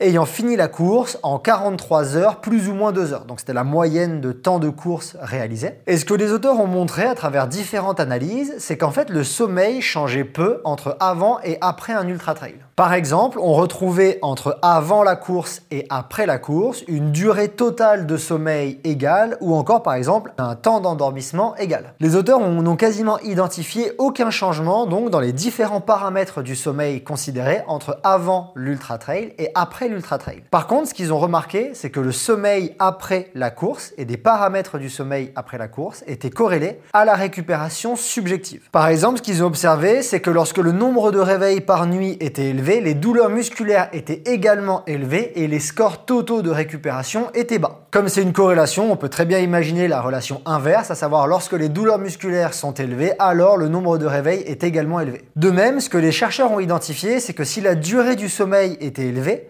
ayant 0.00 0.26
fini 0.26 0.56
la 0.56 0.68
course 0.68 1.18
en 1.22 1.38
43 1.38 2.16
heures, 2.16 2.40
plus 2.40 2.68
ou 2.68 2.74
moins 2.74 2.92
2 2.92 3.12
heures. 3.12 3.24
Donc 3.24 3.40
c'était 3.40 3.52
la 3.52 3.64
moyenne 3.64 4.20
de 4.20 4.32
temps 4.32 4.58
de 4.58 4.68
course 4.68 5.16
réalisé. 5.20 5.72
Et 5.86 5.96
ce 5.96 6.04
que 6.04 6.14
les 6.14 6.32
auteurs 6.32 6.58
ont 6.60 6.66
montré 6.66 7.04
à 7.04 7.14
travers 7.14 7.46
différentes 7.46 8.00
analyses, 8.00 8.54
c'est 8.58 8.76
qu'en 8.76 8.90
fait 8.90 9.10
le 9.10 9.24
sommeil 9.24 9.80
changeait 9.82 10.24
peu 10.24 10.60
entre 10.64 10.96
avant 11.00 11.40
et 11.44 11.58
après 11.60 11.92
un 11.92 12.06
ultra 12.08 12.34
trail. 12.34 12.54
Par 12.80 12.94
exemple, 12.94 13.38
on 13.38 13.52
retrouvait 13.52 14.18
entre 14.22 14.58
avant 14.62 15.02
la 15.02 15.14
course 15.14 15.60
et 15.70 15.84
après 15.90 16.24
la 16.24 16.38
course 16.38 16.82
une 16.88 17.12
durée 17.12 17.48
totale 17.48 18.06
de 18.06 18.16
sommeil 18.16 18.80
égale 18.84 19.36
ou 19.42 19.54
encore 19.54 19.82
par 19.82 19.92
exemple 19.92 20.32
un 20.38 20.54
temps 20.54 20.80
d'endormissement 20.80 21.54
égal. 21.56 21.92
Les 22.00 22.16
auteurs 22.16 22.40
n'ont 22.40 22.76
quasiment 22.76 23.18
identifié 23.18 23.92
aucun 23.98 24.30
changement 24.30 24.86
donc 24.86 25.10
dans 25.10 25.20
les 25.20 25.34
différents 25.34 25.82
paramètres 25.82 26.40
du 26.40 26.56
sommeil 26.56 27.04
considérés 27.04 27.60
entre 27.66 28.00
avant 28.02 28.50
l'ultra 28.54 28.96
trail 28.96 29.34
et 29.36 29.50
après 29.54 29.88
l'ultra 29.90 30.16
trail. 30.16 30.42
Par 30.50 30.66
contre, 30.66 30.88
ce 30.88 30.94
qu'ils 30.94 31.12
ont 31.12 31.18
remarqué, 31.18 31.72
c'est 31.74 31.90
que 31.90 32.00
le 32.00 32.12
sommeil 32.12 32.76
après 32.78 33.30
la 33.34 33.50
course 33.50 33.92
et 33.98 34.06
des 34.06 34.16
paramètres 34.16 34.78
du 34.78 34.88
sommeil 34.88 35.32
après 35.36 35.58
la 35.58 35.68
course 35.68 36.02
étaient 36.06 36.30
corrélés 36.30 36.80
à 36.94 37.04
la 37.04 37.12
récupération 37.12 37.94
subjective. 37.94 38.70
Par 38.72 38.88
exemple, 38.88 39.18
ce 39.18 39.22
qu'ils 39.22 39.44
ont 39.44 39.48
observé, 39.48 40.00
c'est 40.00 40.20
que 40.20 40.30
lorsque 40.30 40.56
le 40.56 40.72
nombre 40.72 41.12
de 41.12 41.18
réveils 41.18 41.60
par 41.60 41.86
nuit 41.86 42.16
était 42.20 42.46
élevé, 42.46 42.69
les 42.78 42.94
douleurs 42.94 43.30
musculaires 43.30 43.88
étaient 43.92 44.22
également 44.26 44.84
élevées 44.86 45.32
et 45.34 45.48
les 45.48 45.58
scores 45.58 46.04
totaux 46.04 46.42
de 46.42 46.50
récupération 46.50 47.28
étaient 47.34 47.58
bas. 47.58 47.80
Comme 47.90 48.08
c'est 48.08 48.22
une 48.22 48.32
corrélation, 48.32 48.92
on 48.92 48.96
peut 48.96 49.08
très 49.08 49.24
bien 49.24 49.40
imaginer 49.40 49.88
la 49.88 50.00
relation 50.00 50.40
inverse, 50.46 50.92
à 50.92 50.94
savoir 50.94 51.26
lorsque 51.26 51.54
les 51.54 51.68
douleurs 51.68 51.98
musculaires 51.98 52.54
sont 52.54 52.74
élevées, 52.74 53.14
alors 53.18 53.56
le 53.56 53.66
nombre 53.66 53.98
de 53.98 54.06
réveils 54.06 54.42
est 54.42 54.62
également 54.62 55.00
élevé. 55.00 55.24
De 55.34 55.50
même, 55.50 55.80
ce 55.80 55.88
que 55.88 55.98
les 55.98 56.12
chercheurs 56.12 56.52
ont 56.52 56.60
identifié, 56.60 57.18
c'est 57.18 57.34
que 57.34 57.42
si 57.42 57.60
la 57.60 57.74
durée 57.74 58.14
du 58.14 58.28
sommeil 58.28 58.76
était 58.80 59.06
élevée, 59.06 59.48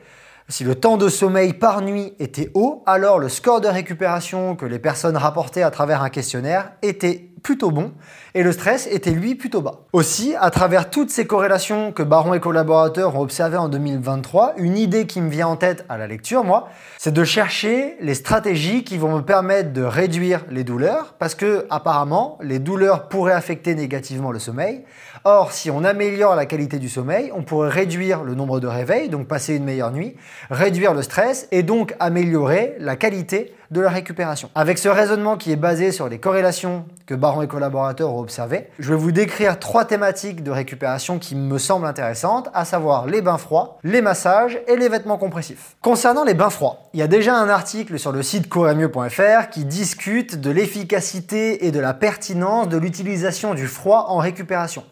si 0.51 0.65
le 0.65 0.75
temps 0.75 0.97
de 0.97 1.09
sommeil 1.09 1.53
par 1.53 1.81
nuit 1.81 2.13
était 2.19 2.51
haut, 2.55 2.83
alors 2.85 3.21
le 3.21 3.29
score 3.29 3.61
de 3.61 3.69
récupération 3.69 4.57
que 4.57 4.67
les 4.67 4.81
personnes 4.81 5.17
rapportaient 5.17 5.63
à 5.63 5.71
travers 5.71 6.03
un 6.03 6.11
questionnaire 6.11 6.73
était 6.83 7.30
plutôt 7.43 7.71
bon 7.71 7.93
et 8.35 8.43
le 8.43 8.53
stress 8.53 8.87
était 8.87 9.11
lui 9.11 9.35
plutôt 9.35 9.61
bas. 9.61 9.81
Aussi, 9.93 10.35
à 10.39 10.51
travers 10.51 10.91
toutes 10.91 11.11
ces 11.11 11.27
corrélations 11.27 11.93
que 11.93 12.03
Baron 12.03 12.35
et 12.35 12.41
collaborateurs 12.41 13.17
ont 13.17 13.21
observées 13.21 13.57
en 13.57 13.69
2023, 13.69 14.55
une 14.57 14.77
idée 14.77 15.07
qui 15.07 15.21
me 15.21 15.31
vient 15.31 15.49
en 15.49 15.57
tête 15.57 15.85
à 15.89 15.99
la 15.99 16.07
lecture, 16.07 16.45
moi, 16.45 16.69
c'est 16.99 17.13
de 17.13 17.25
chercher 17.25 17.97
les 18.01 18.15
stratégies 18.15 18.85
qui 18.85 18.99
vont 18.99 19.17
me 19.17 19.23
permettre 19.23 19.73
de 19.73 19.83
réduire 19.83 20.45
les 20.51 20.65
douleurs 20.65 21.15
parce 21.19 21.35
que 21.35 21.67
apparemment, 21.71 22.39
les 22.43 22.59
douleurs 22.59 23.09
pourraient 23.09 23.33
affecter 23.33 23.75
négativement 23.75 24.31
le 24.31 24.39
sommeil. 24.39 24.85
Or, 25.25 25.53
si 25.53 25.71
on 25.71 25.85
améliore 25.85 26.35
la 26.35 26.47
qualité 26.47 26.79
du 26.79 26.89
sommeil, 26.89 27.31
on 27.35 27.43
pourrait 27.43 27.69
réduire 27.69 28.23
le 28.23 28.35
nombre 28.35 28.61
de 28.61 28.67
réveils, 28.67 29.09
donc 29.09 29.27
passer 29.27 29.57
une 29.57 29.65
meilleure 29.65 29.93
nuit, 29.93 30.17
réduire 30.51 30.95
le 30.95 31.03
stress 31.03 31.49
et 31.51 31.63
donc 31.63 31.95
améliorer 32.01 32.77
la 32.79 32.97
qualité 32.97 33.55
de 33.71 33.81
la 33.81 33.91
récupération. 33.91 34.51
Avec 34.55 34.79
ce 34.79 34.89
raisonnement 34.89 35.37
qui 35.37 35.53
est 35.53 35.57
basé 35.57 35.93
sur 35.93 36.09
les 36.09 36.19
corrélations 36.19 36.85
que 37.07 37.15
Baron 37.15 37.43
et 37.43 37.49
collaborateurs 37.49 38.13
ont 38.13 38.21
observées, 38.21 38.69
je 38.79 38.91
vais 38.91 38.99
vous 38.99 39.13
décrire 39.13 39.59
trois 39.59 39.85
thématiques 39.85 40.43
de 40.43 40.51
récupération 40.51 41.19
qui 41.19 41.35
me 41.35 41.59
semblent 41.59 41.87
intéressantes, 41.87 42.49
à 42.55 42.65
savoir 42.65 43.07
les 43.07 43.23
bains 43.23 43.39
froids, 43.39 43.79
les 43.85 44.03
massages 44.03 44.61
et 44.67 44.77
les 44.77 44.89
vêtements 44.89 45.19
compressifs. 45.19 45.77
Concernant 45.83 46.25
les 46.25 46.35
bains 46.35 46.51
froids, 46.51 46.91
il 46.95 47.01
y 47.01 47.03
a 47.03 47.09
déjà 47.09 47.37
un 47.37 47.49
article 47.49 47.99
sur 47.99 48.13
le 48.13 48.23
site 48.23 48.49
couramieux.fr 48.49 49.51
qui 49.51 49.65
discute 49.65 50.41
de 50.41 50.51
l'efficacité 50.51 51.67
et 51.67 51.71
de 51.71 51.81
la 51.81 51.95
pertinence 51.95 52.69
de 52.69 52.77
l'utilisation 52.77 53.55
du 53.55 53.67
froid 53.67 54.07
en 54.09 54.19
récupération. 54.19 54.85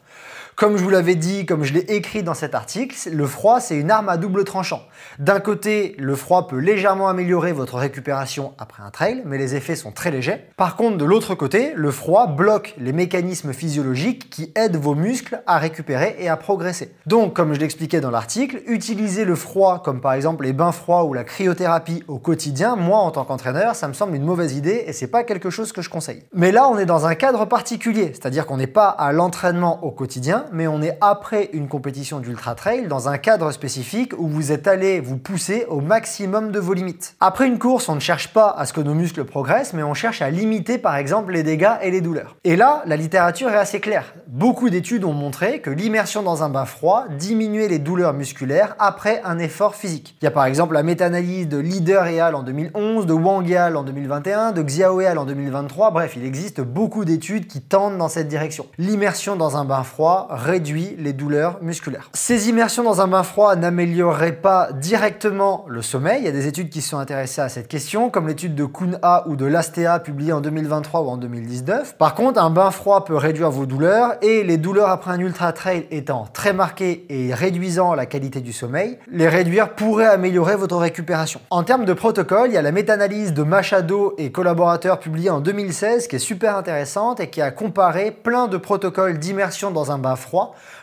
Comme 0.59 0.77
je 0.77 0.83
vous 0.83 0.91
l'avais 0.91 1.15
dit, 1.15 1.47
comme 1.47 1.63
je 1.63 1.73
l'ai 1.73 1.85
écrit 1.95 2.25
dans 2.25 2.35
cet 2.35 2.53
article, 2.53 2.97
le 3.13 3.27
froid, 3.27 3.61
c'est 3.61 3.77
une 3.77 3.93
arme 3.93 4.09
à 4.09 4.17
double 4.17 4.43
tranchant. 4.43 4.83
D'un 5.21 5.39
côté, 5.39 5.95
le 6.01 6.17
froid 6.17 6.49
peut 6.49 6.59
légèrement 6.59 7.09
améliorer 7.09 7.53
votre 7.53 7.77
récupération 7.77 8.55
après 8.59 8.83
un 8.83 8.91
trail, 8.91 9.23
mais 9.25 9.39
les 9.39 9.55
effets 9.55 9.77
sont 9.77 9.93
très 9.93 10.11
légers. 10.11 10.49
Par 10.57 10.75
contre, 10.75 10.97
de 10.97 11.05
l'autre 11.05 11.37
côté, 11.37 11.75
le 11.77 11.93
froid 11.93 12.27
bloque 12.27 12.75
les 12.77 12.93
mécanismes 12.93 13.53
physiologiques 13.53 14.31
qui 14.31 14.51
aident 14.57 14.75
vos 14.75 14.97
muscles 14.97 15.41
à 15.47 15.59
récupérer 15.59 16.17
et 16.19 16.29
à 16.29 16.37
progresser. 16.37 16.93
Donc, 17.07 17.37
comme 17.37 17.55
je 17.55 17.61
l'expliquais 17.61 18.01
dans 18.01 18.11
l'article, 18.11 18.61
utiliser 18.67 19.25
le 19.25 19.37
froid, 19.37 19.81
comme 19.85 20.01
par 20.01 20.15
exemple 20.15 20.43
les 20.43 20.53
bains 20.53 20.73
froids 20.73 21.05
ou 21.05 21.15
la 21.15 21.23
cryothérapie 21.23 22.03
au 22.09 22.19
quotidien, 22.19 22.75
moi 22.75 22.99
en 22.99 23.13
tant 23.13 23.25
qu'entraîneur, 23.25 23.77
ça 23.77 23.87
me 23.87 23.93
semble 23.93 24.17
une 24.17 24.25
mauvaise 24.25 24.57
idée 24.57 24.83
et 24.89 24.93
c'est 24.93 25.07
pas 25.07 25.23
quelque 25.23 25.51
chose 25.51 25.71
que 25.71 25.83
je 25.83 25.89
conseille. 25.89 26.25
Mais 26.33 26.51
là, 26.51 26.69
on 26.69 26.79
est 26.79 26.85
dans 26.85 27.07
un 27.07 27.15
cadre 27.15 27.45
particulier, 27.45 28.11
c'est-à-dire 28.13 28.45
qu'on 28.45 28.57
n'est 28.57 28.67
pas 28.67 28.89
à 28.89 29.13
l'entraînement 29.13 29.85
au 29.85 29.93
quotidien, 29.93 30.47
mais 30.53 30.67
on 30.67 30.83
est 30.83 30.97
après 31.01 31.51
une 31.53 31.69
compétition 31.69 32.21
d'ultra 32.21 32.55
trail 32.55 32.87
dans 32.89 33.09
un 33.09 33.19
cadre 33.19 33.51
spécifique 33.53 34.13
où 34.19 34.29
vous 34.29 34.53
êtes 34.53 34.67
allé 34.67 35.01
vous 35.01 35.17
pousser 35.17 35.67
au 35.69 35.81
maximum 35.81 36.51
de 36.53 36.59
vos 36.59 36.75
limites. 36.75 37.15
Après 37.21 37.47
une 37.47 37.59
course, 37.59 37.89
on 37.89 37.95
ne 37.95 38.01
cherche 38.01 38.33
pas 38.33 38.51
à 38.51 38.67
ce 38.67 38.73
que 38.73 38.81
nos 38.81 38.95
muscles 38.95 39.25
progressent, 39.25 39.73
mais 39.75 39.83
on 39.83 39.95
cherche 39.95 40.23
à 40.23 40.31
limiter 40.31 40.79
par 40.79 40.97
exemple 40.97 41.33
les 41.33 41.43
dégâts 41.43 41.77
et 41.83 41.91
les 41.91 42.01
douleurs. 42.01 42.37
Et 42.45 42.57
là, 42.57 42.83
la 42.87 42.97
littérature 42.97 43.51
est 43.51 43.57
assez 43.57 43.81
claire. 43.81 44.15
Beaucoup 44.27 44.71
d'études 44.71 45.05
ont 45.05 45.13
montré 45.13 45.61
que 45.61 45.71
l'immersion 45.71 46.23
dans 46.23 46.43
un 46.43 46.49
bain 46.49 46.65
froid 46.65 47.07
diminuait 47.19 47.69
les 47.69 47.79
douleurs 47.79 48.13
musculaires 48.13 48.77
après 48.79 49.23
un 49.25 49.39
effort 49.39 49.75
physique. 49.75 50.17
Il 50.21 50.25
y 50.25 50.29
a 50.29 50.31
par 50.31 50.45
exemple 50.45 50.75
la 50.75 50.83
méta-analyse 50.83 51.49
de 51.49 51.59
Leader 51.59 52.07
et 52.07 52.21
Al 52.21 52.35
en 52.35 52.43
2011, 52.43 53.07
de 53.07 53.13
Wang 53.13 53.49
et 53.51 53.57
Al 53.57 53.77
en 53.77 53.83
2021, 53.83 54.53
de 54.53 54.63
Xiao 54.63 55.01
et 55.01 55.07
Al 55.07 55.19
en 55.19 55.25
2023. 55.25 55.91
Bref, 55.91 56.15
il 56.17 56.25
existe 56.25 56.61
beaucoup 56.61 57.05
d'études 57.05 57.47
qui 57.47 57.61
tendent 57.61 57.99
dans 57.99 58.09
cette 58.09 58.29
direction. 58.29 58.67
L'immersion 58.79 59.37
dans 59.37 59.57
un 59.57 59.65
bain 59.65 59.83
froid 59.83 60.29
réduit 60.39 60.95
les 60.99 61.13
douleurs 61.13 61.59
musculaires. 61.63 62.11
Ces 62.15 62.49
immersions 62.49 62.83
dans 62.83 63.01
un 63.01 63.09
bain 63.09 63.23
froid 63.23 63.57
n'amélioreraient 63.57 64.33
pas 64.33 64.71
directement 64.73 65.65
le 65.69 65.83
sommeil. 65.83 66.21
Il 66.21 66.25
y 66.25 66.29
a 66.29 66.33
des 66.33 66.47
études 66.47 66.71
qui 66.71 66.81
sont 66.81 66.99
intéressées 66.99 67.41
à 67.41 67.49
cette 67.49 67.69
question, 67.69 68.09
comme 68.11 68.29
l'étude 68.29 68.55
de 68.55 68.65
Kuhn-A 68.65 69.25
ou 69.29 69.37
de 69.37 69.45
Lastea 69.45 69.99
publiée 69.99 70.33
en 70.33 70.41
2023 70.41 71.03
ou 71.03 71.09
en 71.09 71.17
2019. 71.17 71.97
Par 71.97 72.15
contre, 72.15 72.41
un 72.41 72.51
bain 72.51 72.71
froid 72.71 73.05
peut 73.05 73.17
réduire 73.17 73.51
vos 73.51 73.67
douleurs 73.67 74.15
et 74.23 74.45
les 74.45 74.57
douleurs 74.57 74.91
après 74.91 75.11
un 75.11 75.19
ultra 75.19 75.53
trail 75.53 75.87
étant 75.91 76.27
très 76.33 76.53
marquées 76.53 77.07
et 77.09 77.35
réduisant 77.35 77.95
la 77.95 78.07
qualité 78.07 78.41
du 78.41 78.53
sommeil, 78.53 78.99
les 79.11 79.29
réduire 79.29 79.75
pourrait 79.75 80.07
améliorer 80.07 80.57
votre 80.57 80.77
récupération. 80.77 81.41
En 81.51 81.65
termes 81.65 81.85
de 81.85 81.93
protocole, 81.93 82.51
il 82.51 82.55
y 82.55 82.59
a 82.59 82.63
la 82.63 82.73
méta-analyse 82.73 83.33
de 83.33 83.43
Machado 83.43 84.15
et 84.19 84.31
collaborateurs 84.31 85.01
publiée 85.01 85.31
en 85.31 85.41
2016 85.41 86.07
qui 86.07 86.17
est 86.17 86.21
super 86.21 86.57
intéressante 86.57 87.21
et 87.21 87.29
qui 87.29 87.41
a 87.41 87.51
comparé 87.51 88.11
plein 88.11 88.47
de 88.47 88.57
protocoles 88.57 89.19
d'immersion 89.19 89.71
dans 89.71 89.91
un 89.91 89.99
bain 89.99 90.17
froid 90.17 90.28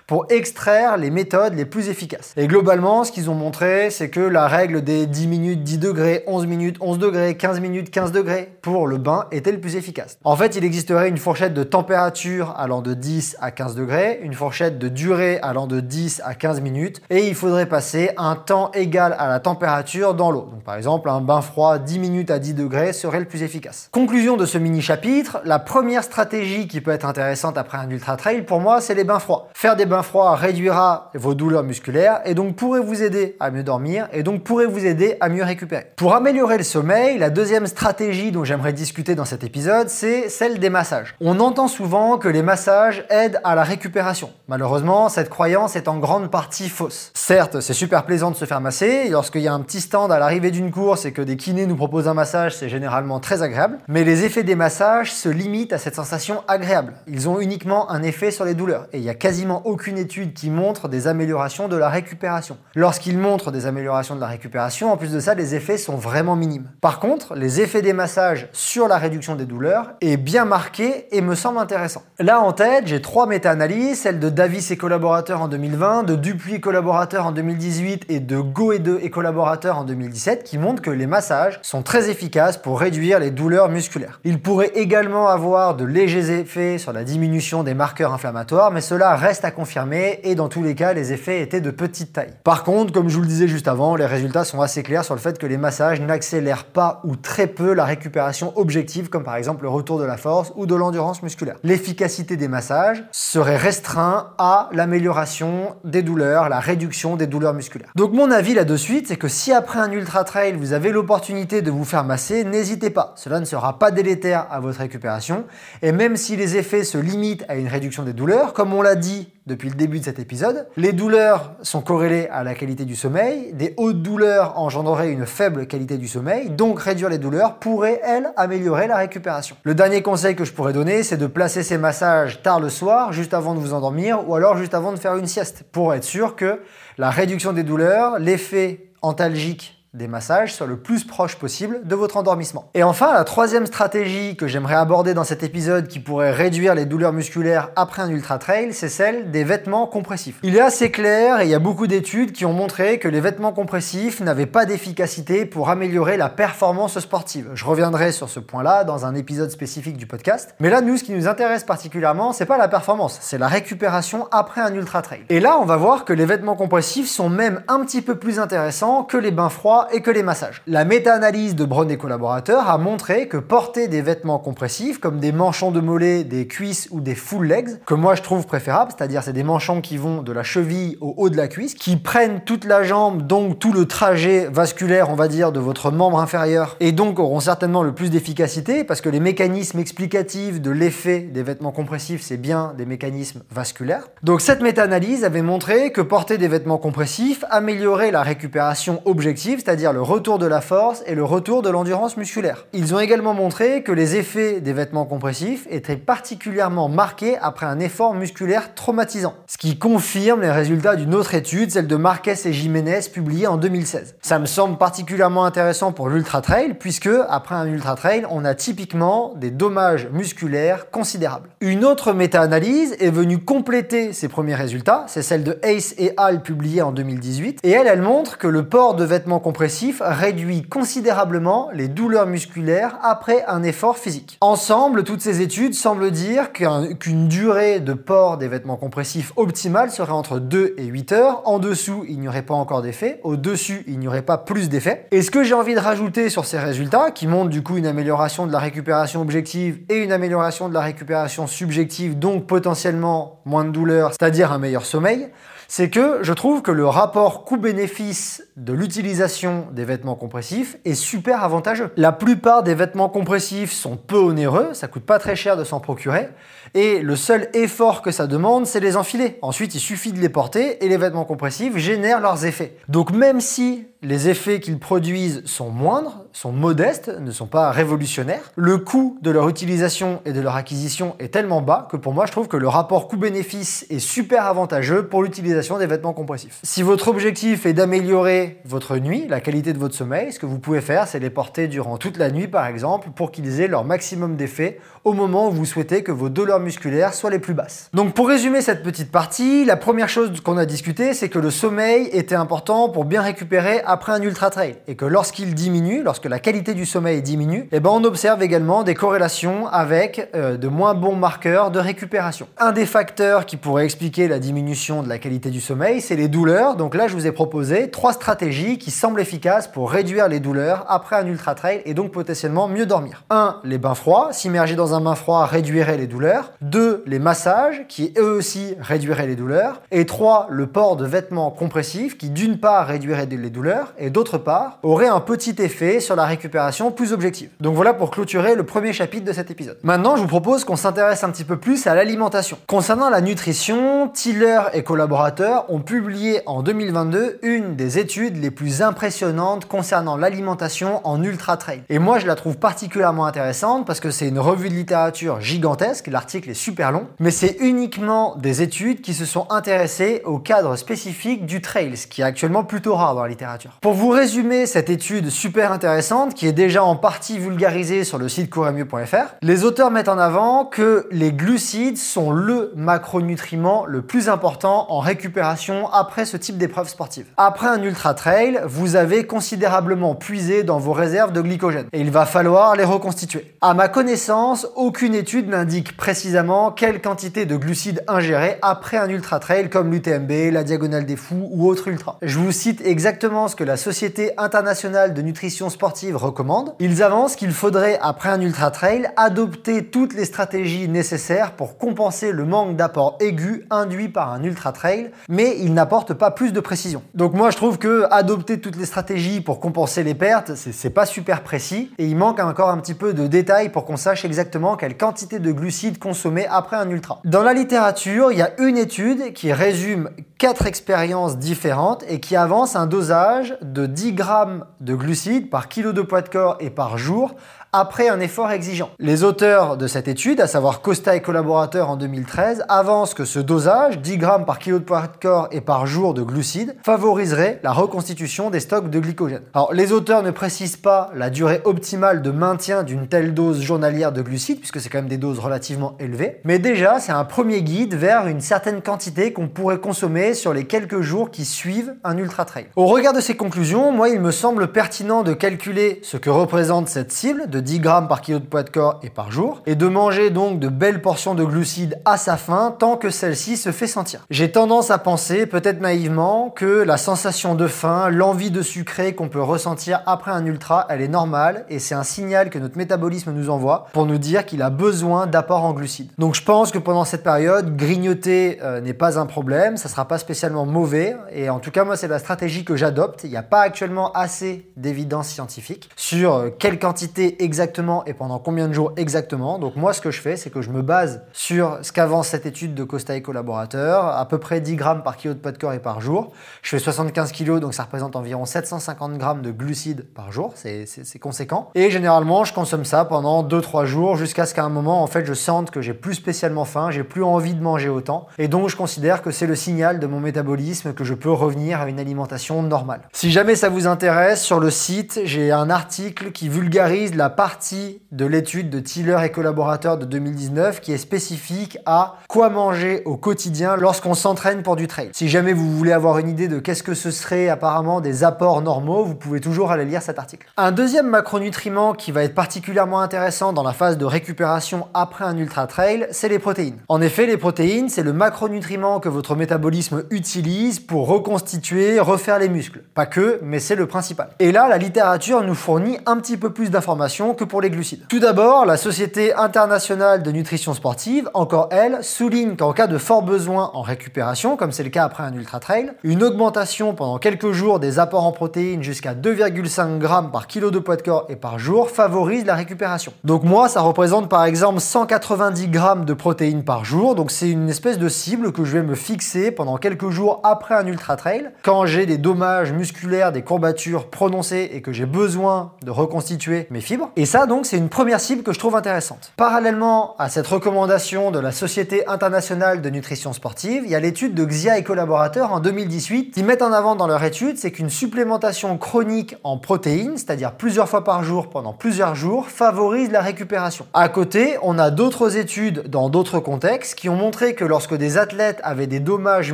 pour 0.07 0.25
extraire 0.29 0.97
les 0.97 1.09
méthodes 1.09 1.55
les 1.55 1.65
plus 1.65 1.89
efficaces. 1.89 2.33
Et 2.37 2.47
globalement, 2.47 3.03
ce 3.03 3.11
qu'ils 3.11 3.29
ont 3.29 3.35
montré, 3.35 3.89
c'est 3.89 4.09
que 4.09 4.19
la 4.19 4.47
règle 4.47 4.83
des 4.83 5.07
10 5.07 5.27
minutes 5.27 5.63
10 5.63 5.79
degrés, 5.79 6.23
11 6.27 6.45
minutes 6.45 6.77
11 6.79 6.99
degrés, 6.99 7.35
15 7.35 7.59
minutes 7.59 7.89
15 7.89 8.11
degrés 8.11 8.51
pour 8.61 8.87
le 8.87 8.97
bain 8.97 9.25
était 9.31 9.51
le 9.51 9.59
plus 9.59 9.75
efficace. 9.75 10.17
En 10.23 10.35
fait, 10.35 10.55
il 10.55 10.63
existerait 10.63 11.09
une 11.09 11.17
fourchette 11.17 11.53
de 11.53 11.63
température 11.63 12.53
allant 12.57 12.81
de 12.81 12.93
10 12.93 13.37
à 13.41 13.51
15 13.51 13.75
degrés, 13.75 14.19
une 14.21 14.33
fourchette 14.33 14.77
de 14.77 14.89
durée 14.89 15.39
allant 15.41 15.67
de 15.67 15.79
10 15.79 16.21
à 16.23 16.35
15 16.35 16.61
minutes, 16.61 17.01
et 17.09 17.27
il 17.27 17.35
faudrait 17.35 17.67
passer 17.67 18.11
un 18.17 18.35
temps 18.35 18.71
égal 18.73 19.15
à 19.17 19.27
la 19.27 19.39
température 19.39 20.13
dans 20.13 20.29
l'eau. 20.29 20.49
Donc 20.51 20.63
par 20.63 20.75
exemple, 20.75 21.09
un 21.09 21.21
bain 21.21 21.41
froid 21.41 21.79
10 21.79 21.99
minutes 21.99 22.31
à 22.31 22.37
10 22.37 22.53
degrés 22.53 22.93
serait 22.93 23.19
le 23.19 23.25
plus 23.25 23.41
efficace. 23.41 23.89
Conclusion 23.91 24.37
de 24.37 24.45
ce 24.45 24.57
mini 24.57 24.81
chapitre, 24.81 25.41
la 25.45 25.57
première 25.57 26.03
stratégie 26.03 26.67
qui 26.67 26.81
peut 26.81 26.91
être 26.91 27.05
intéressante 27.05 27.57
après 27.57 27.77
un 27.79 27.89
ultra 27.89 28.17
trail 28.17 28.43
pour 28.43 28.59
moi, 28.59 28.81
c'est 28.81 28.93
les 28.93 29.03
bains. 29.03 29.19
Faire 29.53 29.75
des 29.75 29.85
bains 29.85 30.03
froid 30.03 30.35
réduira 30.35 31.11
vos 31.13 31.33
douleurs 31.33 31.63
musculaires 31.63 32.21
et 32.25 32.33
donc 32.33 32.55
pourrait 32.55 32.79
vous 32.79 33.01
aider 33.01 33.35
à 33.39 33.51
mieux 33.51 33.63
dormir 33.63 34.07
et 34.13 34.23
donc 34.23 34.43
pourrait 34.43 34.65
vous 34.65 34.85
aider 34.85 35.17
à 35.19 35.29
mieux 35.29 35.43
récupérer. 35.43 35.87
Pour 35.95 36.13
améliorer 36.13 36.57
le 36.57 36.63
sommeil, 36.63 37.17
la 37.17 37.29
deuxième 37.29 37.67
stratégie 37.67 38.31
dont 38.31 38.43
j'aimerais 38.43 38.73
discuter 38.73 39.15
dans 39.15 39.25
cet 39.25 39.43
épisode, 39.43 39.89
c'est 39.89 40.29
celle 40.29 40.59
des 40.59 40.69
massages. 40.69 41.15
On 41.21 41.39
entend 41.39 41.67
souvent 41.67 42.17
que 42.17 42.27
les 42.27 42.41
massages 42.41 43.05
aident 43.09 43.39
à 43.43 43.55
la 43.55 43.63
récupération. 43.63 44.31
Malheureusement, 44.47 45.09
cette 45.09 45.29
croyance 45.29 45.75
est 45.75 45.87
en 45.87 45.97
grande 45.97 46.29
partie 46.29 46.69
fausse. 46.69 47.11
Certes, 47.13 47.61
c'est 47.61 47.73
super 47.73 48.05
plaisant 48.05 48.31
de 48.31 48.35
se 48.35 48.45
faire 48.45 48.61
masser, 48.61 49.09
lorsqu'il 49.09 49.41
y 49.41 49.47
a 49.47 49.53
un 49.53 49.61
petit 49.61 49.81
stand 49.81 50.11
à 50.11 50.19
l'arrivée 50.19 50.51
d'une 50.51 50.71
course 50.71 51.05
et 51.05 51.11
que 51.11 51.21
des 51.21 51.37
kinés 51.37 51.65
nous 51.65 51.75
proposent 51.75 52.07
un 52.07 52.13
massage, 52.13 52.55
c'est 52.55 52.69
généralement 52.69 53.19
très 53.19 53.41
agréable, 53.41 53.79
mais 53.87 54.03
les 54.03 54.23
effets 54.23 54.43
des 54.43 54.55
massages 54.55 55.13
se 55.13 55.29
limitent 55.29 55.73
à 55.73 55.77
cette 55.77 55.95
sensation 55.95 56.43
agréable. 56.47 56.93
Ils 57.07 57.27
ont 57.27 57.39
uniquement 57.39 57.89
un 57.89 58.03
effet 58.03 58.31
sur 58.31 58.45
les 58.45 58.53
douleurs 58.53 58.87
et 58.93 58.97
il 58.97 59.01
n'y 59.01 59.09
a 59.09 59.14
quasiment 59.17 59.65
aucune 59.65 59.85
une 59.85 59.97
étude 59.97 60.33
qui 60.33 60.49
montre 60.49 60.87
des 60.87 61.07
améliorations 61.07 61.67
de 61.67 61.75
la 61.75 61.89
récupération. 61.89 62.57
Lorsqu'il 62.75 63.17
montre 63.17 63.51
des 63.51 63.65
améliorations 63.65 64.15
de 64.15 64.19
la 64.19 64.27
récupération, 64.27 64.91
en 64.91 64.97
plus 64.97 65.11
de 65.11 65.19
ça, 65.19 65.33
les 65.33 65.55
effets 65.55 65.77
sont 65.77 65.95
vraiment 65.95 66.35
minimes. 66.35 66.69
Par 66.81 66.99
contre, 66.99 67.35
les 67.35 67.61
effets 67.61 67.81
des 67.81 67.93
massages 67.93 68.49
sur 68.51 68.87
la 68.87 68.97
réduction 68.97 69.35
des 69.35 69.45
douleurs 69.45 69.93
est 70.01 70.17
bien 70.17 70.45
marqué 70.45 71.07
et 71.15 71.21
me 71.21 71.35
semble 71.35 71.59
intéressant. 71.59 72.03
Là 72.19 72.39
en 72.39 72.51
tête, 72.51 72.87
j'ai 72.87 73.01
trois 73.01 73.27
méta-analyses, 73.27 74.01
celle 74.01 74.19
de 74.19 74.29
Davis 74.29 74.71
et 74.71 74.77
collaborateurs 74.77 75.41
en 75.41 75.47
2020, 75.47 76.03
de 76.03 76.15
Dupuis 76.15 76.55
et 76.55 76.59
collaborateurs 76.59 77.27
en 77.27 77.31
2018 77.31 78.05
et 78.09 78.19
de 78.19 78.37
Goe2 78.37 78.99
et 79.01 79.09
collaborateurs 79.09 79.77
en 79.77 79.83
2017 79.83 80.43
qui 80.43 80.57
montrent 80.57 80.81
que 80.81 80.91
les 80.91 81.07
massages 81.07 81.59
sont 81.61 81.83
très 81.83 82.09
efficaces 82.09 82.57
pour 82.57 82.79
réduire 82.79 83.19
les 83.19 83.31
douleurs 83.31 83.69
musculaires. 83.69 84.19
Ils 84.23 84.41
pourraient 84.41 84.71
également 84.75 85.27
avoir 85.27 85.75
de 85.75 85.85
légers 85.85 86.39
effets 86.39 86.77
sur 86.77 86.93
la 86.93 87.03
diminution 87.03 87.63
des 87.63 87.73
marqueurs 87.73 88.13
inflammatoires, 88.13 88.71
mais 88.71 88.81
cela 88.81 89.04
reste 89.13 89.45
à 89.45 89.51
confirmer 89.51 90.21
et 90.23 90.33
dans 90.33 90.49
tous 90.49 90.63
les 90.63 90.73
cas, 90.73 90.93
les 90.93 91.13
effets 91.13 91.41
étaient 91.41 91.61
de 91.61 91.69
petite 91.69 92.13
taille. 92.13 92.33
Par 92.43 92.63
contre, 92.63 92.91
comme 92.91 93.09
je 93.09 93.15
vous 93.15 93.21
le 93.21 93.27
disais 93.27 93.47
juste 93.47 93.67
avant, 93.67 93.95
les 93.95 94.07
résultats 94.07 94.43
sont 94.43 94.61
assez 94.61 94.81
clairs 94.81 95.05
sur 95.05 95.13
le 95.13 95.19
fait 95.19 95.37
que 95.37 95.45
les 95.45 95.57
massages 95.57 96.01
n'accélèrent 96.01 96.63
pas 96.63 97.01
ou 97.03 97.15
très 97.15 97.45
peu 97.45 97.73
la 97.73 97.85
récupération 97.85 98.57
objective, 98.57 99.09
comme 99.09 99.23
par 99.23 99.35
exemple 99.35 99.63
le 99.63 99.69
retour 99.69 99.99
de 99.99 100.05
la 100.05 100.17
force 100.17 100.51
ou 100.55 100.65
de 100.65 100.73
l'endurance 100.73 101.21
musculaire. 101.21 101.57
L'efficacité 101.63 102.37
des 102.37 102.47
massages 102.47 103.03
serait 103.11 103.57
restreinte 103.57 104.27
à 104.37 104.69
l'amélioration 104.71 105.75
des 105.83 106.01
douleurs, 106.01 106.49
la 106.49 106.59
réduction 106.59 107.17
des 107.17 107.27
douleurs 107.27 107.53
musculaires. 107.53 107.91
Donc 107.95 108.13
mon 108.13 108.31
avis 108.31 108.53
là-dessus, 108.53 109.03
c'est 109.05 109.17
que 109.17 109.27
si 109.27 109.51
après 109.51 109.79
un 109.79 109.91
ultra 109.91 110.23
trail, 110.23 110.53
vous 110.53 110.73
avez 110.73 110.91
l'opportunité 110.91 111.61
de 111.61 111.69
vous 111.69 111.85
faire 111.85 112.03
masser, 112.03 112.43
n'hésitez 112.43 112.89
pas. 112.89 113.13
Cela 113.17 113.39
ne 113.39 113.45
sera 113.45 113.77
pas 113.77 113.91
délétère 113.91 114.47
à 114.49 114.59
votre 114.59 114.79
récupération. 114.79 115.45
Et 115.81 115.91
même 115.91 116.15
si 116.15 116.35
les 116.35 116.55
effets 116.55 116.83
se 116.83 116.97
limitent 116.97 117.45
à 117.49 117.55
une 117.55 117.67
réduction 117.67 118.03
des 118.03 118.13
douleurs, 118.13 118.53
comme 118.53 118.73
on 118.73 118.81
l'a 118.81 118.94
dit 118.95 119.29
depuis 119.45 119.69
le 119.69 119.75
début 119.75 119.99
de 119.99 120.05
cet 120.05 120.19
épisode. 120.19 120.67
Les 120.75 120.91
douleurs 120.91 121.53
sont 121.61 121.81
corrélées 121.81 122.27
à 122.31 122.43
la 122.43 122.55
qualité 122.55 122.85
du 122.85 122.95
sommeil. 122.95 123.53
Des 123.53 123.73
hautes 123.77 124.01
douleurs 124.01 124.57
engendreraient 124.57 125.11
une 125.11 125.25
faible 125.25 125.67
qualité 125.67 125.97
du 125.97 126.07
sommeil, 126.07 126.49
donc 126.49 126.79
réduire 126.79 127.09
les 127.09 127.17
douleurs 127.17 127.59
pourrait, 127.59 128.01
elle, 128.03 128.31
améliorer 128.37 128.87
la 128.87 128.97
récupération. 128.97 129.55
Le 129.63 129.75
dernier 129.75 130.01
conseil 130.01 130.35
que 130.35 130.45
je 130.45 130.53
pourrais 130.53 130.73
donner, 130.73 131.03
c'est 131.03 131.17
de 131.17 131.27
placer 131.27 131.61
ces 131.61 131.77
massages 131.77 132.41
tard 132.41 132.59
le 132.59 132.69
soir, 132.69 133.13
juste 133.13 133.33
avant 133.33 133.53
de 133.53 133.59
vous 133.59 133.73
endormir, 133.73 134.27
ou 134.27 134.35
alors 134.35 134.57
juste 134.57 134.73
avant 134.73 134.91
de 134.91 134.97
faire 134.97 135.15
une 135.15 135.27
sieste, 135.27 135.63
pour 135.71 135.93
être 135.93 136.03
sûr 136.03 136.35
que 136.35 136.61
la 136.97 137.09
réduction 137.09 137.53
des 137.53 137.63
douleurs, 137.63 138.17
l'effet 138.19 138.91
antalgique 139.01 139.84
des 139.95 140.07
massages 140.07 140.53
soit 140.53 140.67
le 140.67 140.77
plus 140.77 141.05
proche 141.05 141.37
possible 141.37 141.79
de 141.85 141.95
votre 141.95 142.17
endormissement. 142.17 142.69
Et 142.73 142.83
enfin, 142.83 143.13
la 143.13 143.23
troisième 143.23 143.65
stratégie 143.65 144.35
que 144.35 144.47
j'aimerais 144.47 144.75
aborder 144.75 145.13
dans 145.13 145.23
cet 145.23 145.41
épisode 145.41 145.87
qui 145.87 145.99
pourrait 145.99 146.31
réduire 146.31 146.75
les 146.75 146.85
douleurs 146.85 147.13
musculaires 147.13 147.69
après 147.75 148.01
un 148.01 148.09
ultra 148.09 148.37
trail, 148.37 148.73
c'est 148.73 148.89
celle 148.89 149.31
des 149.31 149.43
vêtements 149.43 149.87
compressifs. 149.87 150.39
Il 150.43 150.55
est 150.55 150.61
assez 150.61 150.91
clair 150.91 151.39
et 151.39 151.45
il 151.45 151.49
y 151.49 151.55
a 151.55 151.59
beaucoup 151.59 151.87
d'études 151.87 152.33
qui 152.33 152.45
ont 152.45 152.53
montré 152.53 152.99
que 152.99 153.07
les 153.07 153.21
vêtements 153.21 153.53
compressifs 153.53 154.19
n'avaient 154.19 154.45
pas 154.45 154.65
d'efficacité 154.65 155.45
pour 155.45 155.69
améliorer 155.69 156.17
la 156.17 156.29
performance 156.29 156.99
sportive. 156.99 157.49
Je 157.53 157.63
reviendrai 157.65 158.11
sur 158.11 158.29
ce 158.29 158.41
point-là 158.41 158.83
dans 158.83 159.05
un 159.05 159.15
épisode 159.15 159.49
spécifique 159.49 159.97
du 159.97 160.07
podcast. 160.07 160.55
Mais 160.59 160.69
là, 160.69 160.81
nous, 160.81 160.97
ce 160.97 161.03
qui 161.03 161.13
nous 161.13 161.27
intéresse 161.27 161.63
particulièrement, 161.63 162.33
c'est 162.33 162.45
pas 162.45 162.57
la 162.57 162.67
performance, 162.67 163.17
c'est 163.21 163.37
la 163.37 163.47
récupération 163.47 164.27
après 164.31 164.59
un 164.59 164.73
ultra 164.73 165.01
trail. 165.01 165.21
Et 165.29 165.39
là, 165.39 165.57
on 165.59 165.65
va 165.65 165.77
voir 165.77 166.03
que 166.03 166.13
les 166.13 166.25
vêtements 166.25 166.55
compressifs 166.55 167.09
sont 167.09 167.29
même 167.29 167.61
un 167.69 167.79
petit 167.85 168.01
peu 168.01 168.15
plus 168.15 168.39
intéressants 168.39 169.03
que 169.03 169.17
les 169.17 169.31
bains 169.31 169.49
froids 169.49 169.84
et 169.91 170.01
que 170.01 170.11
les 170.11 170.23
massages. 170.23 170.61
La 170.67 170.85
méta-analyse 170.85 171.55
de 171.55 171.65
Brown 171.65 171.89
et 171.89 171.97
collaborateurs 171.97 172.69
a 172.69 172.77
montré 172.77 173.27
que 173.27 173.37
porter 173.37 173.87
des 173.87 174.01
vêtements 174.01 174.39
compressifs, 174.39 174.99
comme 174.99 175.19
des 175.19 175.31
manchons 175.31 175.71
de 175.71 175.79
mollet, 175.79 176.23
des 176.23 176.47
cuisses 176.47 176.87
ou 176.91 177.01
des 177.01 177.15
full 177.15 177.47
legs, 177.47 177.83
que 177.85 177.93
moi 177.93 178.15
je 178.15 178.21
trouve 178.21 178.45
préférable, 178.45 178.91
c'est-à-dire 178.95 179.23
c'est 179.23 179.33
des 179.33 179.43
manchons 179.43 179.81
qui 179.81 179.97
vont 179.97 180.21
de 180.21 180.31
la 180.31 180.43
cheville 180.43 180.97
au 181.01 181.13
haut 181.17 181.29
de 181.29 181.37
la 181.37 181.47
cuisse, 181.47 181.73
qui 181.73 181.97
prennent 181.97 182.41
toute 182.45 182.65
la 182.65 182.83
jambe, 182.83 183.27
donc 183.27 183.59
tout 183.59 183.73
le 183.73 183.85
trajet 183.85 184.47
vasculaire, 184.51 185.09
on 185.09 185.15
va 185.15 185.27
dire, 185.27 185.51
de 185.51 185.59
votre 185.59 185.91
membre 185.91 186.19
inférieur, 186.19 186.75
et 186.79 186.91
donc 186.91 187.19
auront 187.19 187.39
certainement 187.39 187.83
le 187.83 187.93
plus 187.93 188.09
d'efficacité, 188.09 188.83
parce 188.83 189.01
que 189.01 189.09
les 189.09 189.19
mécanismes 189.19 189.79
explicatifs 189.79 190.61
de 190.61 190.71
l'effet 190.71 191.19
des 191.19 191.43
vêtements 191.43 191.71
compressifs, 191.71 192.21
c'est 192.21 192.37
bien 192.37 192.73
des 192.77 192.85
mécanismes 192.85 193.43
vasculaires. 193.51 194.07
Donc 194.23 194.41
cette 194.41 194.61
méta-analyse 194.61 195.23
avait 195.23 195.41
montré 195.41 195.91
que 195.91 196.01
porter 196.01 196.37
des 196.37 196.47
vêtements 196.47 196.77
compressifs 196.77 197.43
améliorait 197.49 198.11
la 198.11 198.23
récupération 198.23 199.01
objective, 199.05 199.59
c'est-à-dire 199.63 199.74
c'est-à-dire 199.75 199.91
le 199.91 200.01
retour 200.01 200.39
de 200.39 200.45
la 200.45 200.61
force 200.61 201.03
et 201.05 201.15
le 201.15 201.25
retour 201.25 201.61
de 201.61 201.69
l'endurance 201.69 202.15
musculaire. 202.15 202.65
Ils 202.71 202.95
ont 202.95 202.99
également 202.99 203.33
montré 203.33 203.83
que 203.83 203.91
les 203.91 204.15
effets 204.15 204.61
des 204.61 204.71
vêtements 204.71 205.03
compressifs 205.03 205.67
étaient 205.69 205.97
particulièrement 205.97 206.87
marqués 206.87 207.37
après 207.41 207.65
un 207.65 207.81
effort 207.81 208.13
musculaire 208.13 208.73
traumatisant, 208.73 209.33
ce 209.47 209.57
qui 209.57 209.77
confirme 209.77 210.39
les 210.39 210.49
résultats 210.49 210.95
d'une 210.95 211.13
autre 211.13 211.33
étude, 211.33 211.71
celle 211.71 211.87
de 211.87 211.97
Marquez 211.97 212.35
et 212.45 212.53
Jiménez 212.53 213.01
publiée 213.13 213.47
en 213.47 213.57
2016. 213.57 214.15
Ça 214.21 214.39
me 214.39 214.45
semble 214.45 214.77
particulièrement 214.77 215.43
intéressant 215.43 215.91
pour 215.91 216.07
l'ultra 216.07 216.39
trail 216.39 216.75
puisque 216.79 217.09
après 217.27 217.55
un 217.55 217.65
ultra 217.65 217.95
trail, 217.95 218.25
on 218.29 218.45
a 218.45 218.55
typiquement 218.55 219.33
des 219.35 219.51
dommages 219.51 220.07
musculaires 220.13 220.89
considérables. 220.89 221.49
Une 221.59 221.83
autre 221.83 222.13
méta-analyse 222.13 222.95
est 223.01 223.09
venue 223.09 223.39
compléter 223.39 224.13
ces 224.13 224.29
premiers 224.29 224.55
résultats, 224.55 225.03
c'est 225.09 225.21
celle 225.21 225.43
de 225.43 225.59
Ace 225.63 225.95
et 225.97 226.13
Hall 226.17 226.41
publiée 226.41 226.81
en 226.81 226.93
2018 226.93 227.59
et 227.63 227.71
elle 227.71 227.87
elle 227.87 228.01
montre 228.01 228.37
que 228.37 228.47
le 228.47 228.69
port 228.69 228.95
de 228.95 229.03
vêtements 229.03 229.39
compressifs 229.39 229.64
réduit 230.01 230.63
considérablement 230.63 231.69
les 231.73 231.87
douleurs 231.87 232.27
musculaires 232.27 232.97
après 233.01 233.43
un 233.47 233.63
effort 233.63 233.97
physique. 233.97 234.37
Ensemble, 234.41 235.03
toutes 235.03 235.21
ces 235.21 235.41
études 235.41 235.73
semblent 235.73 236.11
dire 236.11 236.51
qu'une 236.51 237.27
durée 237.27 237.79
de 237.79 237.93
port 237.93 238.37
des 238.37 238.47
vêtements 238.47 238.77
compressifs 238.77 239.33
optimale 239.35 239.91
serait 239.91 240.11
entre 240.11 240.39
2 240.39 240.75
et 240.77 240.85
8 240.85 241.11
heures. 241.11 241.41
En 241.45 241.59
dessous, 241.59 242.05
il 242.07 242.19
n'y 242.19 242.27
aurait 242.27 242.41
pas 242.41 242.53
encore 242.53 242.81
d'effet. 242.81 243.19
Au-dessus, 243.23 243.83
il 243.87 243.99
n'y 243.99 244.07
aurait 244.07 244.21
pas 244.21 244.37
plus 244.37 244.69
d'effet. 244.69 245.07
Et 245.11 245.21
ce 245.21 245.31
que 245.31 245.43
j'ai 245.43 245.53
envie 245.53 245.75
de 245.75 245.79
rajouter 245.79 246.29
sur 246.29 246.45
ces 246.45 246.59
résultats, 246.59 247.11
qui 247.11 247.27
montrent 247.27 247.49
du 247.49 247.63
coup 247.63 247.77
une 247.77 247.87
amélioration 247.87 248.47
de 248.47 248.51
la 248.51 248.59
récupération 248.59 249.21
objective 249.21 249.79
et 249.89 249.97
une 249.97 250.11
amélioration 250.11 250.69
de 250.69 250.73
la 250.73 250.81
récupération 250.81 251.47
subjective, 251.47 252.17
donc 252.17 252.47
potentiellement 252.47 253.41
moins 253.45 253.63
de 253.63 253.69
douleur, 253.69 254.11
c'est-à-dire 254.11 254.51
un 254.51 254.57
meilleur 254.57 254.85
sommeil, 254.85 255.27
c'est 255.67 255.89
que 255.89 256.19
je 256.21 256.33
trouve 256.33 256.61
que 256.61 256.71
le 256.71 256.87
rapport 256.87 257.45
coût-bénéfice 257.45 258.43
de 258.57 258.73
l'utilisation 258.73 259.67
des 259.71 259.85
vêtements 259.85 260.15
compressifs 260.15 260.77
est 260.85 260.93
super 260.93 261.43
avantageux. 261.43 261.91
La 261.97 262.11
plupart 262.11 262.63
des 262.63 262.75
vêtements 262.75 263.09
compressifs 263.09 263.71
sont 263.71 263.97
peu 263.97 264.17
onéreux, 264.17 264.69
ça 264.73 264.87
coûte 264.87 265.05
pas 265.05 265.19
très 265.19 265.35
cher 265.35 265.57
de 265.57 265.63
s'en 265.63 265.79
procurer, 265.79 266.29
et 266.73 267.01
le 267.01 267.15
seul 267.15 267.49
effort 267.53 268.01
que 268.01 268.11
ça 268.11 268.27
demande, 268.27 268.65
c'est 268.67 268.79
les 268.79 268.97
enfiler. 268.97 269.39
Ensuite, 269.41 269.75
il 269.75 269.79
suffit 269.79 270.11
de 270.11 270.19
les 270.19 270.29
porter 270.29 270.83
et 270.83 270.89
les 270.89 270.97
vêtements 270.97 271.25
compressifs 271.25 271.77
génèrent 271.77 272.19
leurs 272.19 272.45
effets. 272.45 272.77
Donc 272.89 273.11
même 273.11 273.41
si 273.41 273.87
les 274.05 274.29
effets 274.29 274.59
qu'ils 274.59 274.77
produisent 274.77 275.41
sont 275.45 275.71
moindres, 275.71 276.25
sont 276.31 276.51
modestes, 276.51 277.09
ne 277.19 277.31
sont 277.31 277.47
pas 277.47 277.71
révolutionnaires. 277.71 278.51
Le 278.55 278.77
coût 278.77 279.17
de 279.21 279.31
leur 279.31 279.49
utilisation 279.49 280.21
et 280.25 280.31
de 280.31 280.39
leur 280.39 280.55
acquisition 280.55 281.15
est 281.17 281.33
tellement 281.33 281.61
bas 281.61 281.87
que 281.89 281.97
pour 281.97 282.13
moi 282.13 282.27
je 282.27 282.31
trouve 282.31 282.47
que 282.47 282.57
le 282.57 282.67
rapport 282.67 283.07
coût-bénéfice 283.07 283.87
est 283.89 283.99
super 283.99 284.45
avantageux 284.45 285.07
pour 285.07 285.23
l'utilisation 285.23 285.79
des 285.79 285.87
vêtements 285.87 286.13
compressifs. 286.13 286.59
Si 286.61 286.83
votre 286.83 287.07
objectif 287.07 287.65
est 287.65 287.73
d'améliorer 287.73 288.61
votre 288.65 288.97
nuit, 288.97 289.25
la 289.27 289.41
qualité 289.41 289.73
de 289.73 289.79
votre 289.79 289.95
sommeil, 289.95 290.31
ce 290.31 290.39
que 290.39 290.45
vous 290.45 290.59
pouvez 290.59 290.81
faire 290.81 291.07
c'est 291.07 291.19
les 291.19 291.31
porter 291.31 291.67
durant 291.67 291.97
toute 291.97 292.17
la 292.17 292.29
nuit 292.29 292.47
par 292.47 292.67
exemple 292.67 293.09
pour 293.15 293.31
qu'ils 293.31 293.59
aient 293.59 293.67
leur 293.67 293.85
maximum 293.85 294.35
d'effet 294.35 294.79
au 295.05 295.13
moment 295.13 295.47
où 295.47 295.51
vous 295.51 295.65
souhaitez 295.65 296.03
que 296.03 296.11
vos 296.11 296.29
douleurs 296.29 296.59
musculaires 296.59 297.13
soient 297.13 297.29
les 297.29 297.39
plus 297.39 297.53
basses. 297.53 297.89
Donc 297.93 298.13
pour 298.13 298.27
résumer 298.27 298.61
cette 298.61 298.83
petite 298.83 299.11
partie, 299.11 299.63
la 299.63 299.77
première 299.77 300.09
chose 300.09 300.41
qu'on 300.41 300.57
a 300.57 300.65
discuté 300.65 301.13
c'est 301.13 301.29
que 301.29 301.39
le 301.39 301.51
sommeil 301.51 302.09
était 302.11 302.35
important 302.35 302.89
pour 302.89 303.05
bien 303.05 303.21
récupérer 303.21 303.81
après 303.85 304.11
un 304.11 304.21
ultra 304.21 304.49
trail 304.49 304.75
et 304.87 304.95
que 304.95 305.05
lorsqu'il 305.05 305.53
diminue, 305.53 306.03
lorsque 306.03 306.25
la 306.25 306.39
qualité 306.39 306.73
du 306.73 306.85
sommeil 306.85 307.21
diminue, 307.21 307.69
eh 307.71 307.79
ben 307.79 307.91
on 307.93 308.03
observe 308.03 308.41
également 308.41 308.83
des 308.83 308.95
corrélations 308.95 309.67
avec 309.67 310.29
euh, 310.35 310.57
de 310.57 310.67
moins 310.67 310.95
bons 310.95 311.15
marqueurs 311.15 311.69
de 311.69 311.79
récupération. 311.79 312.47
Un 312.57 312.71
des 312.71 312.87
facteurs 312.87 313.45
qui 313.45 313.57
pourrait 313.57 313.85
expliquer 313.85 314.27
la 314.27 314.39
diminution 314.39 315.03
de 315.03 315.09
la 315.09 315.19
qualité 315.19 315.51
du 315.51 315.61
sommeil, 315.61 316.01
c'est 316.01 316.15
les 316.15 316.27
douleurs. 316.27 316.75
Donc 316.75 316.95
là, 316.95 317.07
je 317.07 317.13
vous 317.13 317.27
ai 317.27 317.31
proposé 317.31 317.91
trois 317.91 318.13
stratégies 318.13 318.77
qui 318.77 318.91
semblent 318.91 319.21
efficaces 319.21 319.67
pour 319.67 319.91
réduire 319.91 320.27
les 320.27 320.39
douleurs 320.39 320.85
après 320.87 321.15
un 321.15 321.27
ultra 321.27 321.53
trail 321.53 321.81
et 321.85 321.93
donc 321.93 322.11
potentiellement 322.11 322.67
mieux 322.67 322.85
dormir. 322.85 323.23
1. 323.29 323.61
Les 323.63 323.77
bains 323.77 323.95
froids. 323.95 324.29
S'immerger 324.31 324.75
dans 324.75 324.93
un 324.93 324.94
bain 325.01 325.15
froid 325.15 325.45
réduirait 325.45 325.97
les 325.97 326.07
douleurs. 326.07 326.51
2. 326.61 327.03
Les 327.05 327.19
massages 327.19 327.85
qui 327.87 328.13
eux 328.17 328.31
aussi 328.37 328.75
réduiraient 328.79 329.27
les 329.27 329.35
douleurs. 329.35 329.81
Et 329.91 330.05
3. 330.05 330.47
Le 330.49 330.67
port 330.67 330.95
de 330.95 331.05
vêtements 331.05 331.51
compressifs 331.51 332.17
qui 332.17 332.29
d'une 332.29 332.59
part 332.59 332.87
réduirait 332.87 333.25
les 333.25 333.49
douleurs 333.49 333.93
et 333.97 334.09
d'autre 334.09 334.37
part 334.37 334.79
aurait 334.83 335.07
un 335.07 335.19
petit 335.19 335.55
effet 335.59 335.99
sur 335.99 336.15
la 336.15 336.25
récupération 336.25 336.91
plus 336.91 337.13
objective. 337.13 337.49
Donc 337.59 337.75
voilà 337.75 337.93
pour 337.93 338.11
clôturer 338.11 338.55
le 338.55 338.63
premier 338.63 338.93
chapitre 338.93 339.25
de 339.25 339.33
cet 339.33 339.51
épisode. 339.51 339.77
Maintenant, 339.83 340.15
je 340.15 340.21
vous 340.21 340.27
propose 340.27 340.63
qu'on 340.63 340.75
s'intéresse 340.75 341.23
un 341.23 341.29
petit 341.29 341.43
peu 341.43 341.57
plus 341.57 341.87
à 341.87 341.95
l'alimentation. 341.95 342.57
Concernant 342.67 343.09
la 343.09 343.21
nutrition, 343.21 344.09
Tiller 344.09 344.61
et 344.73 344.83
collaborateurs 344.83 345.65
ont 345.69 345.79
publié 345.79 346.41
en 346.45 346.63
2022 346.63 347.39
une 347.41 347.75
des 347.75 347.99
études 347.99 348.37
les 348.41 348.51
plus 348.51 348.81
impressionnantes 348.81 349.65
concernant 349.65 350.17
l'alimentation 350.17 351.01
en 351.05 351.21
ultra 351.23 351.57
trail. 351.57 351.83
Et 351.89 351.99
moi, 351.99 352.19
je 352.19 352.27
la 352.27 352.35
trouve 352.35 352.57
particulièrement 352.57 353.25
intéressante 353.25 353.85
parce 353.85 353.99
que 353.99 354.11
c'est 354.11 354.27
une 354.27 354.39
revue 354.39 354.69
de 354.69 354.75
littérature 354.85 355.41
gigantesque, 355.41 356.05
l'article 356.05 356.51
est 356.51 356.53
super 356.53 356.91
long, 356.91 357.07
mais 357.17 357.31
c'est 357.31 357.57
uniquement 357.59 358.35
des 358.35 358.61
études 358.61 359.01
qui 359.01 359.15
se 359.15 359.25
sont 359.25 359.47
intéressées 359.49 360.21
au 360.25 360.37
cadre 360.37 360.75
spécifique 360.75 361.47
du 361.47 361.59
trail, 361.59 361.97
ce 361.97 362.05
qui 362.05 362.21
est 362.21 362.23
actuellement 362.23 362.63
plutôt 362.63 362.93
rare 362.93 363.15
dans 363.15 363.23
la 363.23 363.29
littérature. 363.29 363.79
Pour 363.81 363.93
vous 363.93 364.09
résumer 364.09 364.67
cette 364.67 364.91
étude 364.91 365.31
super 365.31 365.71
intéressante, 365.71 366.35
qui 366.35 366.45
est 366.45 366.53
déjà 366.53 366.83
en 366.83 366.95
partie 366.95 367.39
vulgarisée 367.39 368.03
sur 368.03 368.19
le 368.19 368.29
site 368.29 368.51
couremieux.fr, 368.51 369.33
les 369.41 369.63
auteurs 369.63 369.89
mettent 369.89 370.07
en 370.07 370.19
avant 370.19 370.65
que 370.65 371.07
les 371.09 371.33
glucides 371.33 371.97
sont 371.97 372.29
le 372.29 372.71
macronutriment 372.75 373.87
le 373.87 374.03
plus 374.03 374.29
important 374.29 374.85
en 374.91 374.99
récupération 374.99 375.89
après 375.91 376.25
ce 376.25 376.37
type 376.37 376.59
d'épreuve 376.59 376.89
sportive. 376.89 377.25
Après 377.37 377.65
un 377.65 377.81
ultra 377.81 378.13
trail, 378.13 378.61
vous 378.67 378.95
avez 378.95 379.25
considérablement 379.25 380.13
puisé 380.13 380.61
dans 380.61 380.77
vos 380.77 380.93
réserves 380.93 381.33
de 381.33 381.41
glycogène 381.41 381.87
et 381.91 382.01
il 382.01 382.11
va 382.11 382.27
falloir 382.27 382.75
les 382.75 382.83
reconstituer. 382.83 383.55
À 383.61 383.73
ma 383.73 383.87
connaissance, 383.87 384.67
aucune 384.75 385.15
étude 385.15 385.47
n'indique 385.47 385.95
précisément 385.95 386.71
quelle 386.71 387.01
quantité 387.01 387.45
de 387.45 387.55
glucides 387.55 388.03
ingérer 388.07 388.57
après 388.61 388.97
un 388.97 389.09
ultra 389.09 389.39
trail 389.39 389.69
comme 389.69 389.91
l'UTMB, 389.91 390.51
la 390.51 390.63
Diagonale 390.63 391.05
des 391.05 391.15
Fous 391.15 391.47
ou 391.51 391.67
autre 391.67 391.87
ultra. 391.87 392.17
Je 392.21 392.37
vous 392.37 392.51
cite 392.51 392.81
exactement 392.85 393.47
ce 393.47 393.55
que 393.55 393.63
la 393.63 393.77
Société 393.77 394.31
internationale 394.37 395.13
de 395.13 395.21
nutrition 395.21 395.69
sportive 395.69 396.17
recommande. 396.17 396.73
Ils 396.79 397.03
avancent 397.03 397.35
qu'il 397.35 397.51
faudrait, 397.51 397.97
après 398.01 398.29
un 398.29 398.41
ultra 398.41 398.69
trail, 398.69 399.07
adopter 399.15 399.85
toutes 399.85 400.13
les 400.13 400.25
stratégies 400.25 400.89
nécessaires 400.89 401.53
pour 401.53 401.77
compenser 401.77 402.31
le 402.31 402.45
manque 402.45 402.75
d'apport 402.75 403.17
aigu 403.21 403.65
induit 403.69 404.09
par 404.09 404.33
un 404.33 404.43
ultra 404.43 404.73
trail, 404.73 405.11
mais 405.29 405.55
ils 405.59 405.73
n'apportent 405.73 406.13
pas 406.13 406.31
plus 406.31 406.51
de 406.51 406.59
précision. 406.59 407.01
Donc 407.13 407.33
moi 407.33 407.49
je 407.49 407.57
trouve 407.57 407.77
que 407.77 408.05
adopter 408.11 408.59
toutes 408.59 408.75
les 408.75 408.85
stratégies 408.85 409.39
pour 409.39 409.59
compenser 409.59 410.03
les 410.03 410.15
pertes, 410.15 410.55
c'est 410.55 410.89
pas 410.89 411.05
super 411.05 411.43
précis 411.43 411.91
et 411.97 412.05
il 412.05 412.17
manque 412.17 412.39
encore 412.39 412.69
un 412.69 412.77
petit 412.77 412.93
peu 412.93 413.13
de 413.13 413.27
détails 413.27 413.69
pour 413.69 413.85
qu'on 413.85 413.97
sache 413.97 414.25
exactement 414.25 414.64
quelle 414.75 414.97
quantité 414.97 415.37
de 415.37 415.51
glucides 415.51 415.99
consommer 415.99 416.47
après 416.47 416.77
un 416.77 416.89
ultra. 416.89 417.19
Dans 417.23 417.43
la 417.43 417.53
littérature, 417.53 418.31
il 418.31 418.39
y 418.39 418.41
a 418.41 418.59
une 418.59 418.77
étude 418.77 419.33
qui 419.33 419.53
résume 419.53 420.09
quatre 420.39 420.65
expériences 420.65 421.37
différentes 421.37 422.03
et 422.09 422.19
qui 422.19 422.35
avance 422.35 422.75
un 422.75 422.87
dosage 422.87 423.55
de 423.61 423.85
10 423.85 424.13
grammes 424.13 424.65
de 424.81 424.95
glucides 424.95 425.49
par 425.51 425.69
kilo 425.69 425.93
de 425.93 426.01
poids 426.01 426.21
de 426.21 426.29
corps 426.29 426.57
et 426.59 426.71
par 426.71 426.97
jour 426.97 427.35
après 427.75 428.07
un 428.07 428.21
effort 428.21 428.51
exigeant. 428.51 428.89
Les 428.99 429.25
auteurs 429.25 429.75
de 429.75 429.87
cette 429.87 430.07
étude, 430.07 430.39
à 430.39 430.47
savoir 430.47 430.79
Costa 430.79 431.13
et 431.13 431.21
collaborateurs 431.21 431.89
en 431.89 431.97
2013, 431.97 432.63
avancent 432.69 433.13
que 433.13 433.25
ce 433.25 433.37
dosage, 433.37 433.99
10 433.99 434.17
grammes 434.17 434.45
par 434.45 434.59
kilo 434.59 434.79
de 434.79 434.85
poids 434.85 435.01
de 435.01 435.17
corps 435.21 435.49
et 435.51 435.59
par 435.59 435.85
jour 435.85 436.13
de 436.13 436.23
glucides, 436.23 436.77
favoriserait 436.85 437.59
la 437.63 437.73
reconstitution 437.73 438.49
des 438.49 438.61
stocks 438.61 438.89
de 438.89 438.99
glycogène. 438.99 439.41
Alors, 439.53 439.73
les 439.73 439.91
auteurs 439.91 440.23
ne 440.23 440.31
précisent 440.31 440.77
pas 440.77 441.11
la 441.15 441.29
durée 441.29 441.59
optimale 441.65 442.21
de 442.21 442.31
maintien 442.31 442.83
d'une 442.83 443.07
telle 443.07 443.33
dose 443.33 443.61
journalière 443.61 444.13
de 444.13 444.21
glucides, 444.21 444.59
puisque 444.59 444.79
c'est 444.79 444.87
quand 444.87 444.99
même 444.99 445.09
des 445.09 445.17
doses 445.17 445.39
relativement 445.39 445.97
élevées, 445.99 446.39
mais 446.45 446.59
déjà, 446.59 447.01
c'est 447.01 447.11
un 447.11 447.25
premier 447.25 447.61
guide 447.61 447.95
vers 447.95 448.27
une 448.27 448.39
certaine 448.39 448.81
quantité 448.81 449.33
qu'on 449.33 449.49
pourrait 449.49 449.79
consommer 449.79 450.33
sur 450.33 450.53
les 450.53 450.63
quelques 450.63 451.01
jours 451.01 451.29
qui 451.29 451.43
suivent 451.43 451.95
un 452.05 452.17
ultra 452.17 452.45
trail. 452.45 452.67
Au 452.77 452.85
regard 452.85 453.11
de 453.11 453.19
ces 453.19 453.35
conclusions, 453.35 453.91
moi, 453.91 454.07
il 454.07 454.21
me 454.21 454.31
semble 454.31 454.71
pertinent 454.71 455.23
de 455.23 455.33
calculer 455.33 455.99
ce 456.03 456.15
que 456.15 456.29
représente 456.29 456.87
cette 456.87 457.11
cible 457.11 457.49
de 457.49 457.64
10 457.65 457.79
grammes 457.79 458.07
par 458.07 458.21
kilo 458.21 458.39
de 458.39 458.45
poids 458.45 458.63
de 458.63 458.69
corps 458.69 458.99
et 459.01 459.09
par 459.09 459.31
jour, 459.31 459.61
et 459.65 459.75
de 459.75 459.87
manger 459.87 460.29
donc 460.29 460.59
de 460.59 460.69
belles 460.69 461.01
portions 461.01 461.33
de 461.33 461.43
glucides 461.43 461.99
à 462.05 462.17
sa 462.17 462.37
faim 462.37 462.75
tant 462.77 462.95
que 462.95 463.09
celle-ci 463.09 463.57
se 463.57 463.71
fait 463.71 463.87
sentir. 463.87 464.25
J'ai 464.29 464.51
tendance 464.51 464.91
à 464.91 464.99
penser, 464.99 465.47
peut-être 465.47 465.81
naïvement, 465.81 466.51
que 466.51 466.83
la 466.83 466.97
sensation 466.97 467.55
de 467.55 467.67
faim, 467.67 468.09
l'envie 468.09 468.51
de 468.51 468.61
sucrer 468.61 469.15
qu'on 469.15 469.29
peut 469.29 469.41
ressentir 469.41 470.01
après 470.05 470.31
un 470.31 470.45
ultra, 470.45 470.85
elle 470.89 471.01
est 471.01 471.07
normale 471.07 471.65
et 471.69 471.79
c'est 471.79 471.95
un 471.95 472.03
signal 472.03 472.51
que 472.51 472.59
notre 472.59 472.77
métabolisme 472.77 473.31
nous 473.31 473.49
envoie 473.49 473.87
pour 473.93 474.05
nous 474.05 474.19
dire 474.19 474.45
qu'il 474.45 474.61
a 474.61 474.69
besoin 474.69 475.25
d'apport 475.25 475.63
en 475.63 475.73
glucides. 475.73 476.11
Donc 476.19 476.35
je 476.35 476.43
pense 476.43 476.71
que 476.71 476.77
pendant 476.77 477.03
cette 477.03 477.23
période, 477.23 477.75
grignoter 477.75 478.59
euh, 478.61 478.79
n'est 478.79 478.93
pas 478.93 479.17
un 479.17 479.25
problème, 479.25 479.77
ça 479.77 479.89
sera 479.89 480.07
pas 480.07 480.19
spécialement 480.19 480.67
mauvais 480.67 481.17
et 481.31 481.49
en 481.49 481.59
tout 481.59 481.71
cas 481.71 481.83
moi 481.83 481.97
c'est 481.97 482.07
la 482.07 482.19
stratégie 482.19 482.63
que 482.63 482.75
j'adopte. 482.75 483.23
Il 483.23 483.31
n'y 483.31 483.37
a 483.37 483.43
pas 483.43 483.61
actuellement 483.61 484.11
assez 484.11 484.71
d'évidence 484.77 485.29
scientifique 485.29 485.89
sur 485.95 486.35
euh, 486.35 486.49
quelle 486.57 486.77
quantité 486.77 487.43
exactement 487.43 487.54
exactement 487.55 488.03
et 488.03 488.13
pendant 488.13 488.37
combien 488.37 488.67
de 488.67 488.73
jours 488.73 488.91
exactement. 488.97 489.59
Donc 489.59 489.77
moi, 489.77 489.93
ce 489.93 490.01
que 490.01 490.11
je 490.11 490.19
fais, 490.19 490.35
c'est 490.35 490.49
que 490.49 490.61
je 490.61 490.69
me 490.69 490.81
base 490.81 491.21
sur 491.31 491.79
ce 491.81 491.93
qu'avance 491.93 492.27
cette 492.27 492.45
étude 492.45 492.75
de 492.75 492.83
Costa 492.83 493.15
et 493.15 493.21
collaborateurs, 493.21 494.07
à 494.07 494.27
peu 494.27 494.39
près 494.39 494.59
10 494.59 494.75
grammes 494.75 495.03
par 495.03 495.15
kilo 495.15 495.33
de 495.33 495.39
poids 495.39 495.53
de 495.53 495.57
corps 495.57 495.71
et 495.71 495.79
par 495.79 496.01
jour. 496.01 496.33
Je 496.61 496.71
fais 496.71 496.79
75 496.79 497.31
kilos, 497.31 497.61
donc 497.61 497.73
ça 497.73 497.83
représente 497.83 498.17
environ 498.17 498.43
750 498.43 499.17
grammes 499.17 499.41
de 499.41 499.51
glucides 499.51 500.05
par 500.13 500.33
jour. 500.33 500.53
C'est 500.55 501.19
conséquent. 501.19 501.69
Et 501.75 501.89
généralement, 501.89 502.43
je 502.43 502.53
consomme 502.53 502.83
ça 502.83 503.05
pendant 503.05 503.41
2-3 503.41 503.85
jours 503.85 504.17
jusqu'à 504.17 504.45
ce 504.45 504.53
qu'à 504.53 504.65
un 504.65 504.69
moment, 504.69 505.01
en 505.01 505.07
fait, 505.07 505.23
je 505.23 505.33
sente 505.33 505.71
que 505.71 505.81
j'ai 505.81 505.93
plus 505.93 506.15
spécialement 506.15 506.65
faim, 506.65 506.91
j'ai 506.91 507.05
plus 507.05 507.23
envie 507.23 507.53
de 507.53 507.63
manger 507.63 507.87
autant. 507.87 508.27
Et 508.37 508.49
donc, 508.49 508.67
je 508.67 508.75
considère 508.75 509.21
que 509.21 509.31
c'est 509.31 509.47
le 509.47 509.55
signal 509.55 509.99
de 509.99 510.07
mon 510.07 510.19
métabolisme 510.19 510.93
que 510.93 511.05
je 511.05 511.13
peux 511.13 511.31
revenir 511.31 511.79
à 511.79 511.87
une 511.87 511.99
alimentation 511.99 512.61
normale. 512.63 513.01
Si 513.13 513.31
jamais 513.31 513.55
ça 513.55 513.69
vous 513.69 513.87
intéresse, 513.87 514.43
sur 514.43 514.59
le 514.59 514.69
site, 514.69 515.21
j'ai 515.23 515.51
un 515.51 515.69
article 515.69 516.31
qui 516.31 516.49
vulgarise 516.49 517.15
la 517.15 517.29
partie 517.35 518.01
de 518.11 518.25
l'étude 518.25 518.69
de 518.69 518.79
Tiller 518.79 519.17
et 519.23 519.29
collaborateurs 519.29 519.97
de 519.97 520.05
2019 520.05 520.81
qui 520.81 520.93
est 520.93 520.97
spécifique 520.97 521.77
à 521.85 522.15
quoi 522.27 522.49
manger 522.49 523.01
au 523.05 523.17
quotidien 523.17 523.75
lorsqu'on 523.75 524.13
s'entraîne 524.13 524.63
pour 524.63 524.75
du 524.75 524.87
trail. 524.87 525.09
Si 525.13 525.29
jamais 525.29 525.53
vous 525.53 525.69
voulez 525.75 525.91
avoir 525.91 526.17
une 526.17 526.29
idée 526.29 526.47
de 526.47 526.59
qu'est-ce 526.59 526.83
que 526.83 526.93
ce 526.93 527.11
serait 527.11 527.49
apparemment 527.49 528.01
des 528.01 528.23
apports 528.23 528.61
normaux, 528.61 529.03
vous 529.03 529.15
pouvez 529.15 529.41
toujours 529.41 529.71
aller 529.71 529.85
lire 529.85 530.01
cet 530.01 530.19
article. 530.19 530.47
Un 530.57 530.71
deuxième 530.71 531.07
macronutriment 531.07 531.93
qui 531.93 532.11
va 532.11 532.23
être 532.23 532.35
particulièrement 532.35 533.01
intéressant 533.01 533.53
dans 533.53 533.63
la 533.63 533.73
phase 533.73 533.97
de 533.97 534.05
récupération 534.05 534.87
après 534.93 535.25
un 535.25 535.37
ultra 535.37 535.67
trail, 535.67 536.07
c'est 536.11 536.29
les 536.29 536.39
protéines. 536.39 536.77
En 536.87 537.01
effet, 537.01 537.25
les 537.25 537.37
protéines, 537.37 537.89
c'est 537.89 538.03
le 538.03 538.13
macronutriment 538.13 538.99
que 538.99 539.09
votre 539.09 539.35
métabolisme 539.35 540.03
utilise 540.09 540.79
pour 540.79 541.07
reconstituer, 541.07 541.99
refaire 541.99 542.39
les 542.39 542.49
muscles. 542.49 542.83
Pas 542.93 543.05
que, 543.05 543.39
mais 543.41 543.59
c'est 543.59 543.75
le 543.75 543.87
principal. 543.87 544.29
Et 544.39 544.51
là, 544.51 544.67
la 544.67 544.77
littérature 544.77 545.43
nous 545.43 545.55
fournit 545.55 545.97
un 546.05 546.17
petit 546.17 546.37
peu 546.37 546.51
plus 546.51 546.69
d'informations 546.69 547.24
que 547.33 547.43
pour 547.43 547.61
les 547.61 547.69
glucides. 547.69 548.05
Tout 548.07 548.19
d'abord, 548.19 548.65
la 548.65 548.77
Société 548.77 549.33
internationale 549.33 550.23
de 550.23 550.31
nutrition 550.31 550.73
sportive, 550.73 551.29
encore 551.33 551.69
elle, 551.71 552.03
souligne 552.03 552.55
qu'en 552.55 552.73
cas 552.73 552.87
de 552.87 552.97
fort 552.97 553.23
besoin 553.23 553.71
en 553.73 553.81
récupération, 553.81 554.57
comme 554.57 554.71
c'est 554.71 554.83
le 554.83 554.89
cas 554.89 555.05
après 555.05 555.23
un 555.23 555.33
ultra 555.33 555.59
trail, 555.59 555.91
une 556.03 556.23
augmentation 556.23 556.93
pendant 556.93 557.17
quelques 557.17 557.51
jours 557.51 557.79
des 557.79 557.99
apports 557.99 558.25
en 558.25 558.31
protéines 558.31 558.83
jusqu'à 558.83 559.13
2,5 559.13 559.97
grammes 559.97 560.31
par 560.31 560.47
kilo 560.47 560.71
de 560.71 560.79
poids 560.79 560.95
de 560.95 561.01
corps 561.01 561.25
et 561.29 561.35
par 561.35 561.59
jour 561.59 561.89
favorise 561.89 562.45
la 562.45 562.55
récupération. 562.55 563.13
Donc 563.23 563.43
moi, 563.43 563.69
ça 563.69 563.81
représente 563.81 564.29
par 564.29 564.45
exemple 564.45 564.79
190 564.79 565.67
grammes 565.67 566.05
de 566.05 566.13
protéines 566.13 566.63
par 566.63 566.85
jour, 566.85 567.15
donc 567.15 567.31
c'est 567.31 567.49
une 567.49 567.69
espèce 567.69 567.97
de 567.97 568.09
cible 568.09 568.51
que 568.51 568.63
je 568.63 568.77
vais 568.77 568.83
me 568.83 568.95
fixer 568.95 569.51
pendant 569.51 569.77
quelques 569.77 570.09
jours 570.09 570.41
après 570.43 570.75
un 570.75 570.85
ultra 570.87 571.15
trail, 571.15 571.51
quand 571.63 571.85
j'ai 571.85 572.05
des 572.05 572.17
dommages 572.17 572.71
musculaires, 572.71 573.31
des 573.31 573.41
courbatures 573.41 574.09
prononcées 574.09 574.69
et 574.73 574.81
que 574.81 574.91
j'ai 574.91 575.05
besoin 575.05 575.73
de 575.83 575.91
reconstituer 575.91 576.67
mes 576.69 576.81
fibres. 576.81 577.09
Et 577.17 577.25
ça 577.25 577.45
donc 577.45 577.65
c'est 577.65 577.77
une 577.77 577.87
première 577.87 578.19
cible 578.19 578.43
que 578.43 578.51
je 578.51 578.59
trouve 578.59 578.75
intéressante. 578.75 579.31
Parallèlement 579.37 580.15
à 580.19 580.27
cette 580.27 580.47
recommandation 580.47 581.31
de 581.31 581.39
la 581.39 581.53
Société 581.53 582.05
internationale 582.07 582.81
de 582.81 582.89
nutrition 582.89 583.31
sportive, 583.31 583.83
il 583.85 583.91
y 583.91 583.95
a 583.95 584.01
l'étude 584.01 584.33
de 584.33 584.43
Xia 584.43 584.77
et 584.77 584.83
collaborateurs 584.83 585.53
en 585.53 585.61
2018 585.61 586.31
qui 586.31 586.43
mettent 586.43 586.61
en 586.61 586.73
avant 586.73 586.97
dans 586.97 587.07
leur 587.07 587.23
étude, 587.23 587.57
c'est 587.57 587.71
qu'une 587.71 587.89
supplémentation 587.89 588.77
chronique 588.77 589.37
en 589.45 589.57
protéines, 589.57 590.17
c'est-à-dire 590.17 590.55
plusieurs 590.55 590.89
fois 590.89 591.05
par 591.05 591.23
jour 591.23 591.49
pendant 591.49 591.71
plusieurs 591.71 592.15
jours, 592.15 592.49
favorise 592.49 593.09
la 593.11 593.21
récupération. 593.21 593.85
À 593.93 594.09
côté, 594.09 594.57
on 594.61 594.77
a 594.77 594.91
d'autres 594.91 595.37
études 595.37 595.87
dans 595.87 596.09
d'autres 596.09 596.41
contextes 596.41 596.95
qui 596.95 597.07
ont 597.07 597.15
montré 597.15 597.55
que 597.55 597.63
lorsque 597.63 597.95
des 597.95 598.17
athlètes 598.17 598.59
avaient 598.61 598.87
des 598.87 598.99
dommages 598.99 599.53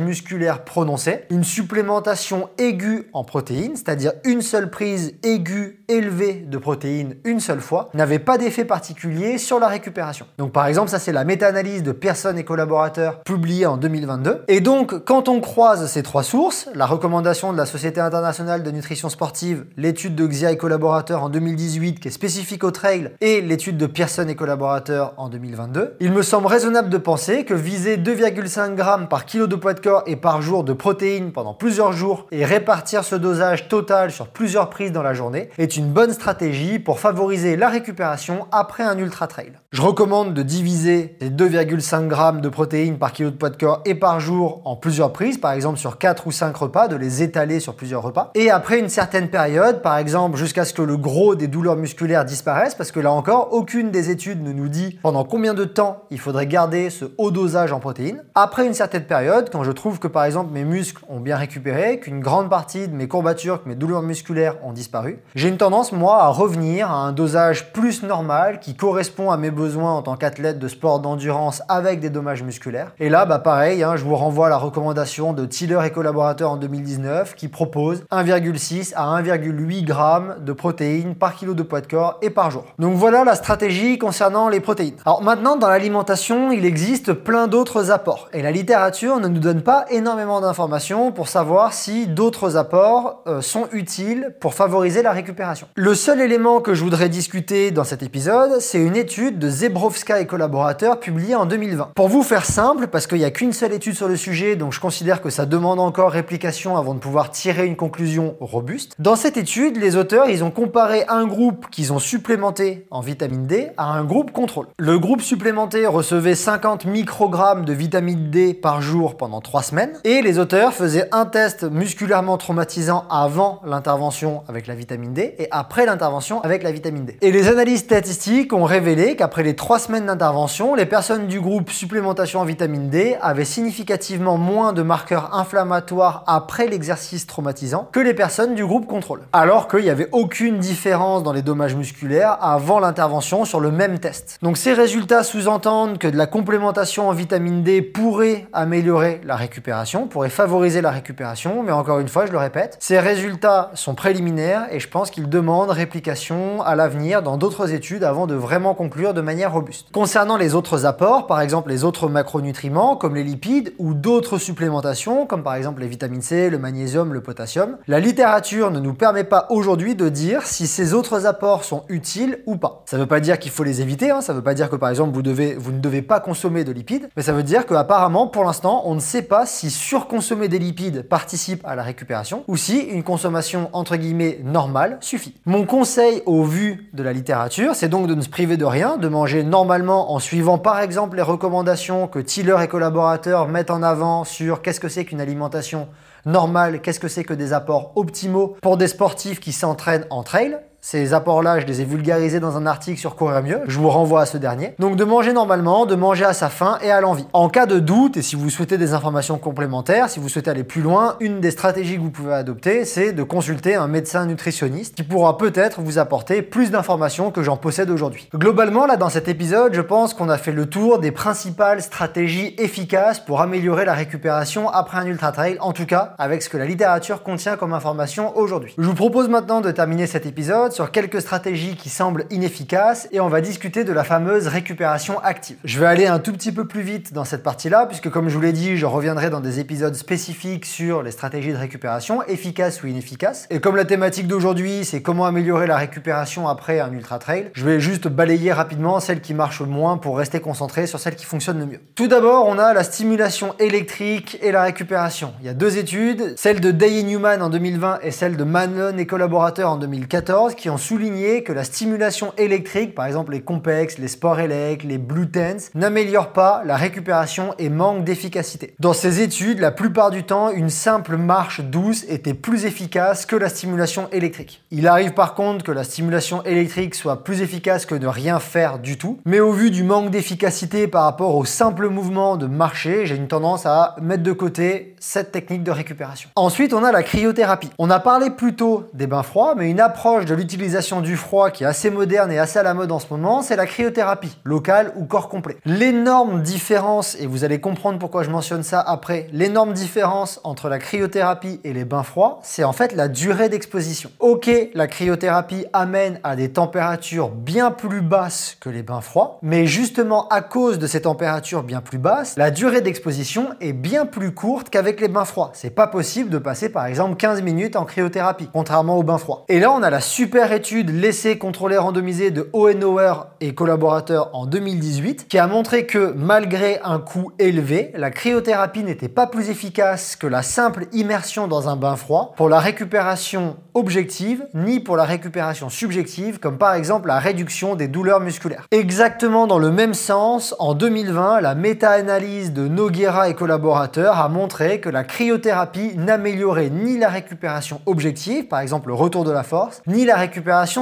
musculaires 0.00 0.64
prononcés, 0.64 1.26
une 1.30 1.44
supplémentation 1.44 2.48
aiguë 2.58 3.08
en 3.12 3.22
protéines, 3.22 3.76
c'est-à-dire 3.76 4.14
une 4.24 4.42
seule 4.42 4.68
prise 4.68 5.14
aiguë 5.22 5.84
élevée 5.86 6.44
de 6.44 6.58
protéines 6.58 7.14
une 7.24 7.38
seule 7.38 7.51
fois, 7.60 7.90
n'avait 7.94 8.18
pas 8.18 8.38
d'effet 8.38 8.64
particulier 8.64 9.38
sur 9.38 9.58
la 9.58 9.68
récupération. 9.68 10.26
Donc 10.38 10.52
par 10.52 10.66
exemple, 10.66 10.90
ça 10.90 10.98
c'est 10.98 11.12
la 11.12 11.24
méta-analyse 11.24 11.82
de 11.82 11.92
Pearson 11.92 12.34
et 12.36 12.44
collaborateurs 12.44 13.20
publiée 13.20 13.66
en 13.66 13.76
2022. 13.76 14.44
Et 14.48 14.60
donc 14.60 15.04
quand 15.04 15.28
on 15.28 15.40
croise 15.40 15.86
ces 15.86 16.02
trois 16.02 16.22
sources, 16.22 16.68
la 16.74 16.86
recommandation 16.86 17.52
de 17.52 17.58
la 17.58 17.66
Société 17.66 18.00
internationale 18.00 18.62
de 18.62 18.70
nutrition 18.70 19.08
sportive, 19.08 19.64
l'étude 19.76 20.14
de 20.14 20.26
Xia 20.26 20.52
et 20.52 20.56
collaborateurs 20.56 21.22
en 21.22 21.28
2018 21.28 22.00
qui 22.00 22.08
est 22.08 22.12
spécifique 22.12 22.64
au 22.64 22.70
trail 22.70 23.10
et 23.20 23.40
l'étude 23.40 23.76
de 23.76 23.86
Pearson 23.86 24.26
et 24.28 24.34
collaborateurs 24.34 25.14
en 25.16 25.28
2022, 25.28 25.96
il 26.00 26.12
me 26.12 26.22
semble 26.22 26.46
raisonnable 26.46 26.88
de 26.88 26.98
penser 26.98 27.44
que 27.44 27.54
viser 27.54 27.96
2,5 27.96 28.74
grammes 28.74 29.08
par 29.08 29.26
kilo 29.26 29.46
de 29.46 29.56
poids 29.56 29.74
de 29.74 29.80
corps 29.80 30.02
et 30.06 30.16
par 30.16 30.42
jour 30.42 30.64
de 30.64 30.72
protéines 30.72 31.32
pendant 31.32 31.54
plusieurs 31.54 31.92
jours 31.92 32.26
et 32.30 32.44
répartir 32.44 33.04
ce 33.04 33.16
dosage 33.16 33.68
total 33.68 34.10
sur 34.10 34.28
plusieurs 34.28 34.70
prises 34.70 34.92
dans 34.92 35.02
la 35.02 35.14
journée 35.14 35.50
est 35.58 35.76
une 35.76 35.90
bonne 35.90 36.12
stratégie 36.12 36.78
pour 36.78 37.00
favoriser 37.00 37.41
la 37.42 37.68
récupération 37.68 38.46
après 38.52 38.82
un 38.82 38.96
ultra 38.96 39.26
trail. 39.26 39.52
Je 39.72 39.82
recommande 39.82 40.34
de 40.34 40.42
diviser 40.42 41.16
les 41.20 41.30
2,5 41.30 42.06
grammes 42.06 42.40
de 42.40 42.48
protéines 42.48 42.98
par 42.98 43.12
kilo 43.12 43.30
de 43.30 43.36
poids 43.36 43.50
de 43.50 43.56
corps 43.56 43.80
et 43.84 43.94
par 43.94 44.20
jour 44.20 44.60
en 44.64 44.76
plusieurs 44.76 45.12
prises, 45.12 45.38
par 45.38 45.52
exemple 45.52 45.78
sur 45.78 45.98
4 45.98 46.26
ou 46.26 46.30
5 46.30 46.54
repas, 46.56 46.88
de 46.88 46.96
les 46.96 47.22
étaler 47.22 47.58
sur 47.58 47.74
plusieurs 47.74 48.02
repas. 48.02 48.30
Et 48.34 48.50
après 48.50 48.78
une 48.78 48.88
certaine 48.88 49.28
période, 49.28 49.82
par 49.82 49.98
exemple 49.98 50.36
jusqu'à 50.36 50.64
ce 50.64 50.72
que 50.72 50.82
le 50.82 50.96
gros 50.96 51.34
des 51.34 51.48
douleurs 51.48 51.76
musculaires 51.76 52.24
disparaissent, 52.24 52.74
parce 52.74 52.92
que 52.92 53.00
là 53.00 53.12
encore, 53.12 53.48
aucune 53.52 53.90
des 53.90 54.10
études 54.10 54.42
ne 54.42 54.52
nous 54.52 54.68
dit 54.68 54.98
pendant 55.02 55.24
combien 55.24 55.54
de 55.54 55.64
temps 55.64 56.04
il 56.10 56.20
faudrait 56.20 56.46
garder 56.46 56.90
ce 56.90 57.06
haut 57.18 57.30
dosage 57.30 57.72
en 57.72 57.80
protéines. 57.80 58.22
Après 58.34 58.66
une 58.66 58.74
certaine 58.74 59.04
période, 59.04 59.48
quand 59.50 59.64
je 59.64 59.72
trouve 59.72 59.98
que 59.98 60.08
par 60.08 60.24
exemple 60.24 60.52
mes 60.52 60.64
muscles 60.64 61.02
ont 61.08 61.20
bien 61.20 61.36
récupéré, 61.36 61.98
qu'une 61.98 62.20
grande 62.20 62.48
partie 62.48 62.88
de 62.88 62.94
mes 62.94 63.08
courbatures, 63.08 63.62
que 63.62 63.68
mes 63.68 63.74
douleurs 63.74 64.02
musculaires 64.02 64.56
ont 64.64 64.72
disparu, 64.72 65.18
j'ai 65.34 65.48
une 65.48 65.56
tendance 65.56 65.92
moi 65.92 66.22
à 66.22 66.28
revenir 66.28 66.90
à 66.90 66.94
un 66.94 67.12
dosage 67.12 67.31
plus 67.72 68.02
normal 68.02 68.60
qui 68.60 68.74
correspond 68.74 69.30
à 69.30 69.36
mes 69.36 69.50
besoins 69.50 69.92
en 69.92 70.02
tant 70.02 70.16
qu'athlète 70.16 70.58
de 70.58 70.68
sport 70.68 71.00
d'endurance 71.00 71.62
avec 71.68 72.00
des 72.00 72.10
dommages 72.10 72.42
musculaires. 72.42 72.92
Et 72.98 73.08
là, 73.08 73.24
bah 73.24 73.38
pareil, 73.38 73.82
hein, 73.82 73.96
je 73.96 74.04
vous 74.04 74.16
renvoie 74.16 74.46
à 74.46 74.50
la 74.50 74.56
recommandation 74.56 75.32
de 75.32 75.46
Tiller 75.46 75.80
et 75.84 75.90
collaborateurs 75.90 76.50
en 76.50 76.56
2019 76.56 77.34
qui 77.34 77.48
propose 77.48 78.04
1,6 78.10 78.92
à 78.96 79.20
1,8 79.20 79.84
grammes 79.84 80.36
de 80.40 80.52
protéines 80.52 81.14
par 81.14 81.34
kilo 81.34 81.54
de 81.54 81.62
poids 81.62 81.80
de 81.80 81.86
corps 81.86 82.18
et 82.22 82.30
par 82.30 82.50
jour. 82.50 82.64
Donc 82.78 82.96
voilà 82.96 83.24
la 83.24 83.34
stratégie 83.34 83.98
concernant 83.98 84.48
les 84.48 84.60
protéines. 84.60 84.96
Alors 85.04 85.22
maintenant, 85.22 85.56
dans 85.56 85.68
l'alimentation, 85.68 86.52
il 86.52 86.64
existe 86.64 87.12
plein 87.12 87.46
d'autres 87.46 87.90
apports 87.90 88.28
et 88.32 88.42
la 88.42 88.50
littérature 88.50 89.20
ne 89.20 89.28
nous 89.28 89.40
donne 89.40 89.62
pas 89.62 89.86
énormément 89.90 90.40
d'informations 90.40 91.12
pour 91.12 91.28
savoir 91.28 91.72
si 91.72 92.06
d'autres 92.06 92.56
apports 92.56 93.22
euh, 93.26 93.40
sont 93.40 93.68
utiles 93.72 94.34
pour 94.40 94.54
favoriser 94.54 95.02
la 95.02 95.12
récupération. 95.12 95.66
Le 95.74 95.94
seul 95.94 96.20
élément 96.20 96.60
que 96.60 96.74
je 96.74 96.82
voudrais 96.82 97.08
discuter 97.22 97.70
dans 97.70 97.84
cet 97.84 98.02
épisode, 98.02 98.58
c'est 98.58 98.80
une 98.80 98.96
étude 98.96 99.38
de 99.38 99.48
Zebrowska 99.48 100.20
et 100.20 100.26
collaborateurs 100.26 100.98
publiée 100.98 101.36
en 101.36 101.46
2020. 101.46 101.92
Pour 101.94 102.08
vous 102.08 102.24
faire 102.24 102.44
simple, 102.44 102.88
parce 102.88 103.06
qu'il 103.06 103.18
n'y 103.18 103.24
a 103.24 103.30
qu'une 103.30 103.52
seule 103.52 103.72
étude 103.72 103.94
sur 103.94 104.08
le 104.08 104.16
sujet, 104.16 104.56
donc 104.56 104.72
je 104.72 104.80
considère 104.80 105.22
que 105.22 105.30
ça 105.30 105.46
demande 105.46 105.78
encore 105.78 106.10
réplication 106.10 106.76
avant 106.76 106.94
de 106.94 106.98
pouvoir 106.98 107.30
tirer 107.30 107.64
une 107.64 107.76
conclusion 107.76 108.34
robuste. 108.40 108.96
Dans 108.98 109.14
cette 109.14 109.36
étude, 109.36 109.76
les 109.76 109.94
auteurs, 109.94 110.28
ils 110.30 110.42
ont 110.42 110.50
comparé 110.50 111.04
un 111.06 111.24
groupe 111.24 111.70
qu'ils 111.70 111.92
ont 111.92 112.00
supplémenté 112.00 112.88
en 112.90 113.02
vitamine 113.02 113.46
D 113.46 113.68
à 113.76 113.84
un 113.84 114.02
groupe 114.02 114.32
contrôle. 114.32 114.66
Le 114.80 114.98
groupe 114.98 115.20
supplémenté 115.20 115.86
recevait 115.86 116.34
50 116.34 116.86
microgrammes 116.86 117.64
de 117.64 117.72
vitamine 117.72 118.30
D 118.30 118.52
par 118.52 118.82
jour 118.82 119.16
pendant 119.16 119.40
3 119.40 119.62
semaines, 119.62 119.92
et 120.02 120.22
les 120.22 120.40
auteurs 120.40 120.74
faisaient 120.74 121.08
un 121.12 121.26
test 121.26 121.62
musculairement 121.62 122.36
traumatisant 122.36 123.04
avant 123.08 123.60
l'intervention 123.64 124.42
avec 124.48 124.66
la 124.66 124.74
vitamine 124.74 125.12
D 125.12 125.36
et 125.38 125.46
après 125.52 125.86
l'intervention 125.86 126.40
avec 126.40 126.64
la 126.64 126.72
vitamine 126.72 127.04
D. 127.04 127.11
Et 127.20 127.30
les 127.30 127.48
analyses 127.48 127.80
statistiques 127.80 128.52
ont 128.52 128.64
révélé 128.64 129.16
qu'après 129.16 129.42
les 129.42 129.54
3 129.54 129.78
semaines 129.78 130.06
d'intervention, 130.06 130.74
les 130.74 130.86
personnes 130.86 131.26
du 131.26 131.40
groupe 131.40 131.70
supplémentation 131.70 132.40
en 132.40 132.44
vitamine 132.44 132.88
D 132.88 133.16
avaient 133.20 133.44
significativement 133.44 134.38
moins 134.38 134.72
de 134.72 134.82
marqueurs 134.82 135.34
inflammatoires 135.34 136.24
après 136.26 136.66
l'exercice 136.66 137.26
traumatisant 137.26 137.88
que 137.92 138.00
les 138.00 138.14
personnes 138.14 138.54
du 138.54 138.64
groupe 138.64 138.86
contrôle. 138.86 139.22
Alors 139.32 139.68
qu'il 139.68 139.82
n'y 139.82 139.90
avait 139.90 140.08
aucune 140.12 140.58
différence 140.58 141.22
dans 141.22 141.32
les 141.32 141.42
dommages 141.42 141.74
musculaires 141.74 142.38
avant 142.40 142.80
l'intervention 142.80 143.44
sur 143.44 143.60
le 143.60 143.70
même 143.70 143.98
test. 143.98 144.38
Donc 144.42 144.56
ces 144.56 144.72
résultats 144.72 145.24
sous-entendent 145.24 145.98
que 145.98 146.08
de 146.08 146.16
la 146.16 146.26
complémentation 146.26 147.08
en 147.08 147.12
vitamine 147.12 147.62
D 147.62 147.82
pourrait 147.82 148.46
améliorer 148.52 149.20
la 149.24 149.36
récupération, 149.36 150.06
pourrait 150.06 150.30
favoriser 150.30 150.80
la 150.80 150.90
récupération, 150.90 151.62
mais 151.62 151.72
encore 151.72 152.00
une 152.00 152.08
fois, 152.08 152.26
je 152.26 152.32
le 152.32 152.38
répète, 152.38 152.76
ces 152.80 152.98
résultats 152.98 153.70
sont 153.74 153.94
préliminaires 153.94 154.66
et 154.70 154.80
je 154.80 154.88
pense 154.88 155.10
qu'ils 155.10 155.28
demandent 155.28 155.70
réplication 155.70 156.62
à 156.62 156.74
dans 156.92 157.38
d'autres 157.38 157.72
études 157.72 158.04
avant 158.04 158.26
de 158.26 158.34
vraiment 158.34 158.74
conclure 158.74 159.14
de 159.14 159.22
manière 159.22 159.52
robuste. 159.52 159.86
Concernant 159.92 160.36
les 160.36 160.54
autres 160.54 160.84
apports, 160.84 161.26
par 161.26 161.40
exemple 161.40 161.70
les 161.70 161.84
autres 161.84 162.08
macronutriments 162.08 162.96
comme 162.96 163.14
les 163.14 163.24
lipides 163.24 163.72
ou 163.78 163.94
d'autres 163.94 164.36
supplémentations 164.36 165.26
comme 165.26 165.42
par 165.42 165.54
exemple 165.54 165.80
les 165.80 165.86
vitamines 165.86 166.20
C, 166.20 166.50
le 166.50 166.58
magnésium, 166.58 167.14
le 167.14 167.22
potassium, 167.22 167.78
la 167.88 167.98
littérature 167.98 168.70
ne 168.70 168.78
nous 168.78 168.92
permet 168.92 169.24
pas 169.24 169.46
aujourd'hui 169.48 169.94
de 169.94 170.10
dire 170.10 170.42
si 170.42 170.66
ces 170.66 170.92
autres 170.92 171.24
apports 171.24 171.64
sont 171.64 171.84
utiles 171.88 172.40
ou 172.46 172.56
pas. 172.56 172.82
Ça 172.84 172.98
ne 172.98 173.02
veut 173.02 173.08
pas 173.08 173.20
dire 173.20 173.38
qu'il 173.38 173.50
faut 173.50 173.64
les 173.64 173.80
éviter, 173.80 174.10
hein, 174.10 174.20
ça 174.20 174.34
ne 174.34 174.38
veut 174.38 174.44
pas 174.44 174.54
dire 174.54 174.68
que 174.68 174.76
par 174.76 174.90
exemple 174.90 175.14
vous, 175.14 175.22
devez, 175.22 175.54
vous 175.54 175.72
ne 175.72 175.80
devez 175.80 176.02
pas 176.02 176.20
consommer 176.20 176.62
de 176.62 176.72
lipides, 176.72 177.08
mais 177.16 177.22
ça 177.22 177.32
veut 177.32 177.42
dire 177.42 177.64
qu'apparemment 177.64 178.26
pour 178.26 178.44
l'instant 178.44 178.82
on 178.84 178.94
ne 178.94 179.00
sait 179.00 179.22
pas 179.22 179.46
si 179.46 179.70
surconsommer 179.70 180.48
des 180.48 180.58
lipides 180.58 181.08
participe 181.08 181.64
à 181.66 181.74
la 181.74 181.82
récupération 181.82 182.44
ou 182.48 182.58
si 182.58 182.78
une 182.78 183.02
consommation 183.02 183.70
entre 183.72 183.96
guillemets 183.96 184.40
normale 184.44 184.98
suffit. 185.00 185.34
Mon 185.46 185.64
conseil 185.64 186.22
au 186.26 186.44
vu 186.44 186.81
de 186.92 187.02
la 187.02 187.12
littérature, 187.12 187.74
c'est 187.74 187.88
donc 187.88 188.06
de 188.06 188.14
ne 188.14 188.20
se 188.20 188.28
priver 188.28 188.56
de 188.56 188.64
rien, 188.64 188.96
de 188.96 189.08
manger 189.08 189.42
normalement 189.42 190.12
en 190.12 190.18
suivant 190.18 190.58
par 190.58 190.80
exemple 190.80 191.16
les 191.16 191.22
recommandations 191.22 192.08
que 192.08 192.18
Tiller 192.18 192.56
et 192.62 192.68
collaborateurs 192.68 193.48
mettent 193.48 193.70
en 193.70 193.82
avant 193.82 194.24
sur 194.24 194.62
qu'est-ce 194.62 194.80
que 194.80 194.88
c'est 194.88 195.04
qu'une 195.04 195.20
alimentation 195.20 195.88
normale, 196.26 196.80
qu'est-ce 196.80 197.00
que 197.00 197.08
c'est 197.08 197.24
que 197.24 197.34
des 197.34 197.52
apports 197.52 197.92
optimaux 197.96 198.56
pour 198.62 198.76
des 198.76 198.88
sportifs 198.88 199.40
qui 199.40 199.52
s'entraînent 199.52 200.06
en 200.10 200.22
trail, 200.22 200.58
ces 200.84 201.14
apports-là, 201.14 201.60
je 201.60 201.66
les 201.66 201.80
ai 201.80 201.84
vulgarisés 201.84 202.40
dans 202.40 202.56
un 202.56 202.66
article 202.66 202.98
sur 202.98 203.14
Courir 203.14 203.40
Mieux. 203.40 203.60
Je 203.68 203.78
vous 203.78 203.88
renvoie 203.88 204.22
à 204.22 204.26
ce 204.26 204.36
dernier. 204.36 204.74
Donc 204.80 204.96
de 204.96 205.04
manger 205.04 205.32
normalement, 205.32 205.86
de 205.86 205.94
manger 205.94 206.24
à 206.24 206.32
sa 206.32 206.48
faim 206.48 206.76
et 206.82 206.90
à 206.90 207.00
l'envie. 207.00 207.24
En 207.32 207.48
cas 207.48 207.66
de 207.66 207.78
doute, 207.78 208.16
et 208.16 208.22
si 208.22 208.34
vous 208.34 208.50
souhaitez 208.50 208.78
des 208.78 208.92
informations 208.92 209.38
complémentaires, 209.38 210.10
si 210.10 210.18
vous 210.18 210.28
souhaitez 210.28 210.50
aller 210.50 210.64
plus 210.64 210.82
loin, 210.82 211.14
une 211.20 211.40
des 211.40 211.52
stratégies 211.52 211.98
que 211.98 212.00
vous 212.00 212.10
pouvez 212.10 212.34
adopter, 212.34 212.84
c'est 212.84 213.12
de 213.12 213.22
consulter 213.22 213.76
un 213.76 213.86
médecin 213.86 214.26
nutritionniste 214.26 214.96
qui 214.96 215.04
pourra 215.04 215.38
peut-être 215.38 215.80
vous 215.80 215.98
apporter 215.98 216.42
plus 216.42 216.72
d'informations 216.72 217.30
que 217.30 217.44
j'en 217.44 217.56
possède 217.56 217.88
aujourd'hui. 217.88 218.28
Globalement, 218.34 218.84
là, 218.84 218.96
dans 218.96 219.08
cet 219.08 219.28
épisode, 219.28 219.74
je 219.74 219.82
pense 219.82 220.14
qu'on 220.14 220.28
a 220.28 220.36
fait 220.36 220.50
le 220.50 220.66
tour 220.66 220.98
des 220.98 221.12
principales 221.12 221.80
stratégies 221.80 222.56
efficaces 222.58 223.20
pour 223.20 223.40
améliorer 223.40 223.84
la 223.84 223.94
récupération 223.94 224.68
après 224.68 224.98
un 224.98 225.06
ultra 225.06 225.30
trail, 225.30 225.58
en 225.60 225.72
tout 225.72 225.86
cas 225.86 226.16
avec 226.18 226.42
ce 226.42 226.48
que 226.48 226.56
la 226.56 226.66
littérature 226.66 227.22
contient 227.22 227.56
comme 227.56 227.72
information 227.72 228.36
aujourd'hui. 228.36 228.74
Je 228.76 228.84
vous 228.84 228.94
propose 228.94 229.28
maintenant 229.28 229.60
de 229.60 229.70
terminer 229.70 230.08
cet 230.08 230.26
épisode 230.26 230.71
sur 230.72 230.90
quelques 230.90 231.20
stratégies 231.20 231.76
qui 231.76 231.88
semblent 231.88 232.24
inefficaces 232.30 233.08
et 233.12 233.20
on 233.20 233.28
va 233.28 233.40
discuter 233.40 233.84
de 233.84 233.92
la 233.92 234.04
fameuse 234.04 234.46
récupération 234.46 235.20
active. 235.20 235.56
Je 235.64 235.78
vais 235.78 235.86
aller 235.86 236.06
un 236.06 236.18
tout 236.18 236.32
petit 236.32 236.52
peu 236.52 236.66
plus 236.66 236.82
vite 236.82 237.12
dans 237.12 237.24
cette 237.24 237.42
partie-là 237.42 237.86
puisque 237.86 238.10
comme 238.10 238.28
je 238.28 238.34
vous 238.34 238.40
l'ai 238.40 238.52
dit, 238.52 238.76
je 238.76 238.86
reviendrai 238.86 239.30
dans 239.30 239.40
des 239.40 239.60
épisodes 239.60 239.94
spécifiques 239.94 240.66
sur 240.66 241.02
les 241.02 241.10
stratégies 241.10 241.52
de 241.52 241.58
récupération, 241.58 242.22
efficaces 242.24 242.82
ou 242.82 242.86
inefficaces. 242.86 243.46
Et 243.50 243.60
comme 243.60 243.76
la 243.76 243.84
thématique 243.84 244.26
d'aujourd'hui, 244.26 244.84
c'est 244.84 245.02
comment 245.02 245.26
améliorer 245.26 245.66
la 245.66 245.76
récupération 245.76 246.48
après 246.48 246.80
un 246.80 246.92
ultra 246.92 247.18
trail, 247.18 247.50
je 247.52 247.64
vais 247.64 247.80
juste 247.80 248.08
balayer 248.08 248.52
rapidement 248.52 249.00
celles 249.00 249.20
qui 249.20 249.34
marchent 249.34 249.60
le 249.60 249.66
moins 249.66 249.98
pour 249.98 250.18
rester 250.18 250.40
concentré 250.40 250.86
sur 250.86 250.98
celles 250.98 251.16
qui 251.16 251.26
fonctionnent 251.26 251.60
le 251.60 251.66
mieux. 251.66 251.80
Tout 251.94 252.08
d'abord, 252.08 252.46
on 252.48 252.58
a 252.58 252.72
la 252.72 252.84
stimulation 252.84 253.54
électrique 253.58 254.38
et 254.42 254.52
la 254.52 254.62
récupération. 254.62 255.34
Il 255.40 255.46
y 255.46 255.48
a 255.48 255.54
deux 255.54 255.78
études, 255.78 256.34
celle 256.36 256.60
de 256.60 256.70
Day 256.70 257.02
Newman 257.02 257.42
en 257.42 257.50
2020 257.50 258.00
et 258.02 258.10
celle 258.10 258.36
de 258.36 258.44
Manon 258.44 258.96
et 258.98 259.06
collaborateurs 259.06 259.70
en 259.70 259.76
2014, 259.76 260.54
qui 260.54 260.61
ont 260.70 260.76
souligné 260.76 261.42
que 261.42 261.52
la 261.52 261.64
stimulation 261.64 262.32
électrique, 262.38 262.94
par 262.94 263.06
exemple 263.06 263.32
les 263.32 263.40
Compex, 263.40 263.98
les 263.98 264.08
Sport 264.08 264.40
Elect, 264.40 264.84
les 264.84 264.98
Blue 264.98 265.30
Tense, 265.30 265.70
n'améliore 265.74 266.32
pas 266.32 266.62
la 266.64 266.76
récupération 266.76 267.54
et 267.58 267.68
manque 267.68 268.04
d'efficacité. 268.04 268.74
Dans 268.80 268.92
ces 268.92 269.20
études, 269.20 269.60
la 269.60 269.70
plupart 269.70 270.10
du 270.10 270.24
temps, 270.24 270.50
une 270.50 270.70
simple 270.70 271.16
marche 271.16 271.60
douce 271.60 272.04
était 272.08 272.34
plus 272.34 272.64
efficace 272.64 273.26
que 273.26 273.36
la 273.36 273.48
stimulation 273.48 274.08
électrique. 274.10 274.62
Il 274.70 274.86
arrive 274.86 275.12
par 275.12 275.34
contre 275.34 275.64
que 275.64 275.72
la 275.72 275.84
stimulation 275.84 276.42
électrique 276.44 276.94
soit 276.94 277.24
plus 277.24 277.42
efficace 277.42 277.86
que 277.86 277.94
de 277.94 278.06
rien 278.06 278.38
faire 278.38 278.78
du 278.78 278.98
tout, 278.98 279.18
mais 279.24 279.40
au 279.40 279.52
vu 279.52 279.70
du 279.70 279.82
manque 279.82 280.10
d'efficacité 280.10 280.88
par 280.88 281.04
rapport 281.04 281.34
au 281.36 281.44
simple 281.44 281.88
mouvement 281.88 282.36
de 282.36 282.46
marcher, 282.46 283.06
j'ai 283.06 283.16
une 283.16 283.28
tendance 283.28 283.66
à 283.66 283.96
mettre 284.00 284.22
de 284.22 284.32
côté 284.32 284.94
cette 285.00 285.32
technique 285.32 285.64
de 285.64 285.70
récupération. 285.70 286.30
Ensuite, 286.36 286.72
on 286.74 286.84
a 286.84 286.92
la 286.92 287.02
cryothérapie. 287.02 287.70
On 287.78 287.90
a 287.90 288.00
parlé 288.00 288.30
plus 288.30 288.54
tôt 288.54 288.88
des 288.94 289.06
bains 289.06 289.22
froids, 289.22 289.54
mais 289.56 289.70
une 289.70 289.80
approche 289.80 290.24
de 290.24 290.34
l'utilisation 290.34 290.51
du 290.56 291.16
froid 291.16 291.50
qui 291.50 291.64
est 291.64 291.66
assez 291.66 291.90
moderne 291.90 292.30
et 292.30 292.38
assez 292.38 292.58
à 292.58 292.62
la 292.62 292.74
mode 292.74 292.92
en 292.92 292.98
ce 292.98 293.06
moment, 293.10 293.42
c'est 293.42 293.56
la 293.56 293.66
cryothérapie, 293.66 294.36
locale 294.44 294.92
ou 294.96 295.04
corps 295.04 295.28
complet. 295.28 295.56
L'énorme 295.64 296.42
différence, 296.42 297.16
et 297.18 297.26
vous 297.26 297.44
allez 297.44 297.60
comprendre 297.60 297.98
pourquoi 297.98 298.22
je 298.22 298.30
mentionne 298.30 298.62
ça 298.62 298.80
après, 298.80 299.28
l'énorme 299.32 299.72
différence 299.72 300.40
entre 300.44 300.68
la 300.68 300.78
cryothérapie 300.78 301.60
et 301.64 301.72
les 301.72 301.84
bains 301.84 302.02
froids, 302.02 302.40
c'est 302.42 302.64
en 302.64 302.72
fait 302.72 302.94
la 302.94 303.08
durée 303.08 303.48
d'exposition. 303.48 304.10
Ok, 304.18 304.50
la 304.74 304.86
cryothérapie 304.86 305.66
amène 305.72 306.20
à 306.22 306.36
des 306.36 306.52
températures 306.52 307.30
bien 307.30 307.70
plus 307.70 308.02
basses 308.02 308.56
que 308.60 308.68
les 308.68 308.82
bains 308.82 309.00
froids, 309.00 309.38
mais 309.42 309.66
justement 309.66 310.28
à 310.28 310.42
cause 310.42 310.78
de 310.78 310.86
ces 310.86 311.02
températures 311.02 311.62
bien 311.62 311.80
plus 311.80 311.98
basses, 311.98 312.36
la 312.36 312.50
durée 312.50 312.80
d'exposition 312.80 313.50
est 313.60 313.72
bien 313.72 314.06
plus 314.06 314.32
courte 314.32 314.70
qu'avec 314.70 315.00
les 315.00 315.08
bains 315.08 315.24
froids. 315.24 315.50
C'est 315.54 315.70
pas 315.70 315.86
possible 315.86 316.30
de 316.30 316.38
passer 316.38 316.68
par 316.68 316.86
exemple 316.86 317.16
15 317.16 317.42
minutes 317.42 317.76
en 317.76 317.84
cryothérapie, 317.84 318.48
contrairement 318.52 318.96
aux 318.96 319.02
bains 319.02 319.18
froids. 319.18 319.44
Et 319.48 319.58
là, 319.58 319.72
on 319.72 319.82
a 319.82 319.90
la 319.90 320.00
super 320.00 320.41
étude 320.50 320.90
L'essai 320.90 321.38
contrôlé 321.38 321.76
randomisé 321.76 322.32
de 322.32 322.48
Hohenauer 322.52 323.12
et 323.40 323.54
collaborateurs 323.54 324.30
en 324.32 324.46
2018 324.46 325.28
qui 325.28 325.38
a 325.38 325.46
montré 325.46 325.86
que 325.86 326.12
malgré 326.16 326.80
un 326.82 326.98
coût 326.98 327.30
élevé, 327.38 327.92
la 327.94 328.10
cryothérapie 328.10 328.82
n'était 328.82 329.08
pas 329.08 329.28
plus 329.28 329.50
efficace 329.50 330.16
que 330.16 330.26
la 330.26 330.42
simple 330.42 330.86
immersion 330.92 331.46
dans 331.46 331.68
un 331.68 331.76
bain 331.76 331.94
froid 331.94 332.32
pour 332.36 332.48
la 332.48 332.58
récupération 332.58 333.56
objective 333.74 334.46
ni 334.54 334.80
pour 334.80 334.96
la 334.96 335.04
récupération 335.04 335.68
subjective 335.68 336.40
comme 336.40 336.58
par 336.58 336.74
exemple 336.74 337.08
la 337.08 337.18
réduction 337.18 337.76
des 337.76 337.86
douleurs 337.86 338.20
musculaires. 338.20 338.66
Exactement 338.70 339.46
dans 339.46 339.58
le 339.58 339.70
même 339.70 339.94
sens, 339.94 340.54
en 340.58 340.74
2020, 340.74 341.40
la 341.40 341.54
méta-analyse 341.54 342.52
de 342.52 342.66
Noguera 342.66 343.28
et 343.28 343.34
collaborateurs 343.34 344.18
a 344.18 344.28
montré 344.28 344.80
que 344.80 344.88
la 344.88 345.04
cryothérapie 345.04 345.92
n'améliorait 345.96 346.70
ni 346.70 346.98
la 346.98 347.08
récupération 347.08 347.80
objective, 347.86 348.48
par 348.48 348.60
exemple 348.60 348.88
le 348.88 348.94
retour 348.94 349.24
de 349.24 349.30
la 349.30 349.42
force, 349.42 349.82
ni 349.86 350.04
la 350.04 350.16
récupération 350.16 350.31